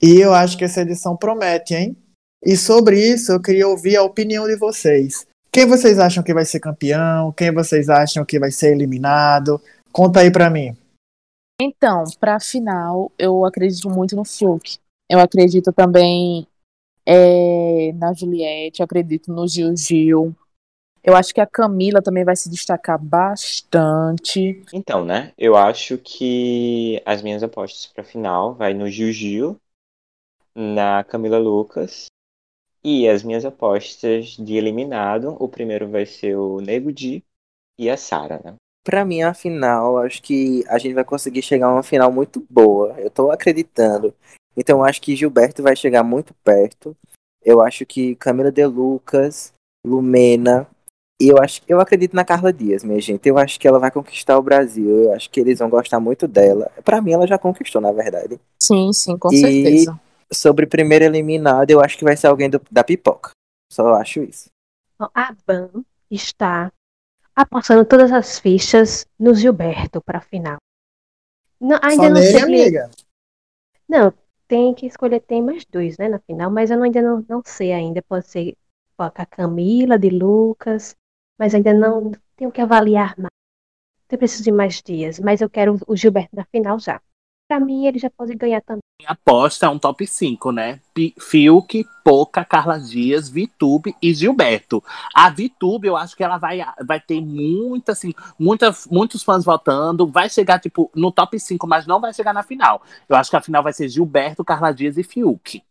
e 0.00 0.20
eu 0.20 0.32
acho 0.32 0.56
que 0.56 0.64
essa 0.64 0.82
edição 0.82 1.16
promete, 1.16 1.74
hein? 1.74 1.96
E 2.44 2.56
sobre 2.56 3.00
isso 3.00 3.32
eu 3.32 3.40
queria 3.40 3.66
ouvir 3.66 3.96
a 3.96 4.02
opinião 4.02 4.46
de 4.46 4.56
vocês. 4.56 5.26
Quem 5.50 5.66
vocês 5.66 5.98
acham 5.98 6.22
que 6.22 6.34
vai 6.34 6.44
ser 6.44 6.60
campeão? 6.60 7.32
Quem 7.32 7.52
vocês 7.52 7.88
acham 7.88 8.24
que 8.24 8.38
vai 8.38 8.50
ser 8.50 8.72
eliminado? 8.72 9.60
Conta 9.90 10.20
aí 10.20 10.30
pra 10.30 10.48
mim. 10.48 10.76
Então, 11.60 12.04
pra 12.20 12.38
final, 12.38 13.10
eu 13.18 13.44
acredito 13.44 13.90
muito 13.90 14.14
no 14.14 14.24
Fiuk. 14.24 14.78
Eu 15.10 15.18
acredito 15.18 15.72
também 15.72 16.46
é, 17.10 17.90
na 17.94 18.12
Juliette, 18.12 18.80
eu 18.80 18.84
acredito 18.84 19.32
no 19.32 19.48
Gil 19.48 19.74
Gil. 19.74 20.36
Eu 21.02 21.16
acho 21.16 21.32
que 21.32 21.40
a 21.40 21.46
Camila 21.46 22.02
também 22.02 22.22
vai 22.22 22.36
se 22.36 22.50
destacar 22.50 23.02
bastante. 23.02 24.62
Então, 24.74 25.06
né? 25.06 25.32
Eu 25.38 25.56
acho 25.56 25.96
que 25.96 27.00
as 27.06 27.22
minhas 27.22 27.42
apostas 27.42 27.86
pra 27.86 28.04
final 28.04 28.54
vai 28.54 28.74
no 28.74 28.90
Gil 28.90 29.10
Gil, 29.10 29.58
na 30.54 31.02
Camila 31.04 31.38
Lucas 31.38 32.06
E 32.84 33.08
as 33.08 33.22
minhas 33.22 33.44
apostas 33.44 34.36
de 34.36 34.56
eliminado, 34.56 35.34
o 35.40 35.48
primeiro 35.48 35.88
vai 35.88 36.04
ser 36.04 36.36
o 36.36 36.60
Nego 36.60 36.92
Di 36.92 37.24
e 37.78 37.88
a 37.88 37.96
Sara, 37.96 38.38
né? 38.44 38.54
Pra 38.84 39.04
mim, 39.04 39.22
a 39.22 39.32
final, 39.32 39.98
acho 39.98 40.22
que 40.22 40.64
a 40.68 40.78
gente 40.78 40.94
vai 40.94 41.04
conseguir 41.04 41.42
chegar 41.42 41.68
a 41.68 41.72
uma 41.72 41.82
final 41.82 42.12
muito 42.12 42.44
boa. 42.50 42.98
Eu 42.98 43.10
tô 43.10 43.30
acreditando. 43.30 44.14
Então, 44.58 44.78
eu 44.78 44.84
acho 44.84 45.00
que 45.00 45.14
Gilberto 45.14 45.62
vai 45.62 45.76
chegar 45.76 46.02
muito 46.02 46.34
perto. 46.42 46.96
Eu 47.44 47.60
acho 47.62 47.86
que 47.86 48.16
Camila 48.16 48.50
De 48.50 48.66
Lucas, 48.66 49.52
Lumena. 49.86 50.66
E 51.20 51.28
eu 51.28 51.38
acho 51.38 51.62
eu 51.68 51.80
acredito 51.80 52.14
na 52.14 52.24
Carla 52.24 52.52
Dias, 52.52 52.82
minha 52.82 53.00
gente. 53.00 53.28
Eu 53.28 53.38
acho 53.38 53.58
que 53.58 53.66
ela 53.68 53.78
vai 53.78 53.90
conquistar 53.90 54.36
o 54.36 54.42
Brasil. 54.42 55.04
Eu 55.04 55.12
acho 55.14 55.30
que 55.30 55.38
eles 55.40 55.58
vão 55.60 55.70
gostar 55.70 56.00
muito 56.00 56.26
dela. 56.26 56.70
Pra 56.84 57.00
mim, 57.00 57.12
ela 57.12 57.26
já 57.26 57.38
conquistou, 57.38 57.80
na 57.80 57.92
verdade. 57.92 58.40
Sim, 58.60 58.92
sim, 58.92 59.16
com 59.16 59.32
E- 59.32 59.40
certeza. 59.40 60.00
Sobre 60.32 60.66
primeiro 60.66 61.04
eliminado, 61.04 61.70
eu 61.70 61.80
acho 61.80 61.96
que 61.96 62.04
vai 62.04 62.16
ser 62.16 62.26
alguém 62.26 62.50
do- 62.50 62.60
da 62.70 62.82
pipoca. 62.84 63.30
Só 63.72 63.94
acho 63.94 64.22
isso. 64.22 64.50
A 65.14 65.34
Ban 65.46 65.70
está 66.10 66.72
apostando 67.34 67.84
todas 67.84 68.10
as 68.12 68.38
fichas 68.38 69.06
no 69.18 69.34
Gilberto 69.34 70.00
para 70.02 70.20
final. 70.20 70.56
Não, 71.60 71.78
ainda 71.82 72.02
Só 72.04 72.08
não 72.10 72.20
nele, 72.20 72.30
sei. 72.32 72.42
amiga. 72.42 72.90
Não, 73.88 74.12
tem 74.48 74.74
que 74.74 74.86
escolher, 74.86 75.20
tem 75.20 75.42
mais 75.42 75.64
dois, 75.66 75.98
né, 75.98 76.08
na 76.08 76.18
final, 76.20 76.50
mas 76.50 76.70
eu 76.70 76.82
ainda 76.82 77.02
não, 77.02 77.24
não 77.28 77.42
sei 77.44 77.72
ainda. 77.72 78.02
Pode 78.02 78.26
ser 78.28 78.56
com 78.96 79.02
a 79.04 79.10
Camila, 79.10 79.98
de 79.98 80.10
Lucas, 80.10 80.96
mas 81.38 81.54
ainda 81.54 81.72
não 81.74 82.12
tenho 82.36 82.52
que 82.52 82.60
avaliar 82.60 83.14
mais. 83.18 83.32
Eu 84.10 84.18
preciso 84.18 84.44
de 84.44 84.52
mais 84.52 84.82
dias, 84.82 85.18
mas 85.20 85.40
eu 85.40 85.50
quero 85.50 85.78
o 85.86 85.96
Gilberto 85.96 86.34
na 86.36 86.44
final 86.46 86.78
já. 86.78 87.00
Pra 87.48 87.58
mim, 87.58 87.86
ele 87.86 87.98
já 87.98 88.10
pode 88.10 88.34
ganhar 88.34 88.60
também. 88.60 88.82
Minha 89.00 89.12
aposta 89.12 89.64
é 89.64 89.68
um 89.70 89.78
top 89.78 90.06
5, 90.06 90.52
né? 90.52 90.80
Pi- 90.92 91.14
Fiuk, 91.18 91.86
Poca, 92.04 92.44
Carla 92.44 92.78
Dias, 92.78 93.28
Vitube 93.28 93.94
e 94.02 94.12
Gilberto. 94.12 94.82
A 95.14 95.30
Vitube, 95.30 95.86
eu 95.88 95.96
acho 95.96 96.14
que 96.16 96.22
ela 96.22 96.36
vai, 96.36 96.60
vai 96.84 97.00
ter 97.00 97.20
muita, 97.22 97.92
assim, 97.92 98.12
muita, 98.38 98.74
muitos 98.90 99.22
fãs 99.22 99.44
votando. 99.44 100.06
Vai 100.06 100.28
chegar, 100.28 100.58
tipo, 100.58 100.90
no 100.94 101.10
top 101.10 101.38
5, 101.40 101.66
mas 101.66 101.86
não 101.86 102.00
vai 102.00 102.12
chegar 102.12 102.34
na 102.34 102.42
final. 102.42 102.82
Eu 103.08 103.16
acho 103.16 103.30
que 103.30 103.36
a 103.36 103.40
final 103.40 103.62
vai 103.62 103.72
ser 103.72 103.88
Gilberto, 103.88 104.44
Carla 104.44 104.72
Dias 104.72 104.98
e 104.98 105.02
Fiuk. 105.02 105.62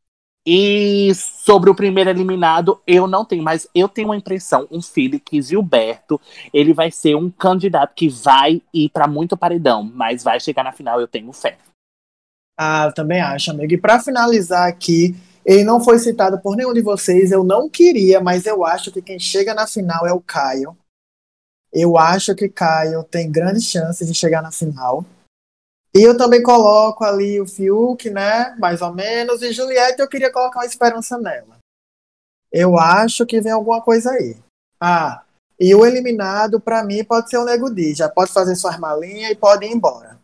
E 0.49 1.13
sobre 1.13 1.69
o 1.69 1.75
primeiro 1.75 2.09
eliminado, 2.09 2.81
eu 2.87 3.05
não 3.05 3.25
tenho, 3.25 3.43
mas 3.43 3.67
eu 3.75 3.89
tenho 3.89 4.07
uma 4.07 4.15
impressão, 4.15 4.65
um 4.71 4.81
feeling 4.81 5.19
que 5.19 5.41
Gilberto, 5.41 6.21
ele 6.53 6.71
vai 6.71 6.89
ser 6.89 7.15
um 7.15 7.29
candidato 7.29 7.93
que 7.93 8.07
vai 8.07 8.61
ir 8.73 8.87
pra 8.87 9.09
muito 9.09 9.35
paredão, 9.35 9.83
mas 9.83 10.23
vai 10.23 10.39
chegar 10.39 10.63
na 10.63 10.71
final, 10.71 11.01
eu 11.01 11.07
tenho 11.07 11.33
fé. 11.33 11.57
Ah, 12.57 12.85
eu 12.85 12.93
também 12.93 13.19
acho, 13.19 13.51
amigo. 13.51 13.73
E 13.73 13.77
para 13.77 13.99
finalizar 13.99 14.69
aqui, 14.69 15.17
ele 15.45 15.65
não 15.65 15.83
foi 15.83 15.99
citado 15.99 16.39
por 16.39 16.55
nenhum 16.55 16.73
de 16.73 16.81
vocês. 16.81 17.29
Eu 17.29 17.43
não 17.43 17.69
queria, 17.69 18.21
mas 18.21 18.45
eu 18.45 18.65
acho 18.65 18.89
que 18.89 19.01
quem 19.01 19.19
chega 19.19 19.53
na 19.53 19.67
final 19.67 20.07
é 20.07 20.13
o 20.13 20.21
Caio. 20.21 20.77
Eu 21.73 21.97
acho 21.97 22.33
que 22.33 22.47
Caio 22.47 23.03
tem 23.03 23.29
grandes 23.29 23.65
chances 23.65 24.07
de 24.07 24.13
chegar 24.13 24.41
na 24.41 24.51
final. 24.51 25.05
E 25.97 26.03
eu 26.03 26.15
também 26.15 26.43
coloco 26.43 27.03
ali 27.03 27.41
o 27.41 27.47
Fiuk, 27.47 28.07
né? 28.11 28.55
Mais 28.59 28.83
ou 28.83 28.93
menos. 28.93 29.41
E 29.41 29.51
Juliette, 29.51 29.99
eu 29.99 30.07
queria 30.07 30.31
colocar 30.31 30.59
uma 30.59 30.65
esperança 30.67 31.17
nela. 31.17 31.57
Eu 32.51 32.77
acho 32.77 33.25
que 33.25 33.41
vem 33.41 33.51
alguma 33.51 33.81
coisa 33.81 34.11
aí. 34.11 34.37
Ah, 34.79 35.23
e 35.59 35.73
o 35.73 35.83
eliminado, 35.83 36.59
para 36.59 36.83
mim, 36.83 37.03
pode 37.03 37.31
ser 37.31 37.37
o 37.37 37.45
Nego 37.45 37.73
Di. 37.73 37.95
Já 37.95 38.07
pode 38.07 38.31
fazer 38.31 38.55
suas 38.55 38.77
malinhas 38.77 39.31
e 39.31 39.35
pode 39.35 39.65
ir 39.65 39.71
embora. 39.71 40.19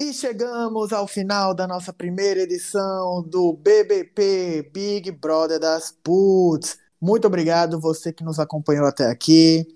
E 0.00 0.14
chegamos 0.14 0.90
ao 0.90 1.06
final 1.06 1.52
da 1.52 1.66
nossa 1.66 1.92
primeira 1.92 2.40
edição 2.40 3.22
do 3.22 3.52
BBP 3.52 4.70
Big 4.72 5.10
Brother 5.10 5.60
das 5.60 5.94
Puts. 6.02 6.78
Muito 6.98 7.26
obrigado 7.26 7.78
você 7.78 8.10
que 8.10 8.24
nos 8.24 8.40
acompanhou 8.40 8.86
até 8.86 9.10
aqui. 9.10 9.66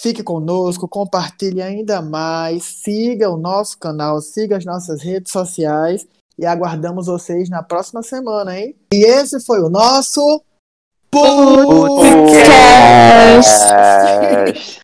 Fique 0.00 0.22
conosco, 0.22 0.88
compartilhe 0.88 1.62
ainda 1.62 2.02
mais, 2.02 2.64
siga 2.64 3.30
o 3.30 3.36
nosso 3.36 3.78
canal, 3.78 4.20
siga 4.20 4.56
as 4.56 4.64
nossas 4.64 5.02
redes 5.02 5.32
sociais 5.32 6.06
e 6.38 6.44
aguardamos 6.44 7.06
vocês 7.06 7.48
na 7.48 7.62
próxima 7.62 8.02
semana, 8.02 8.58
hein? 8.58 8.76
E 8.92 9.04
esse 9.04 9.40
foi 9.40 9.60
o 9.60 9.70
nosso 9.70 10.42
Podcast. 11.10 12.34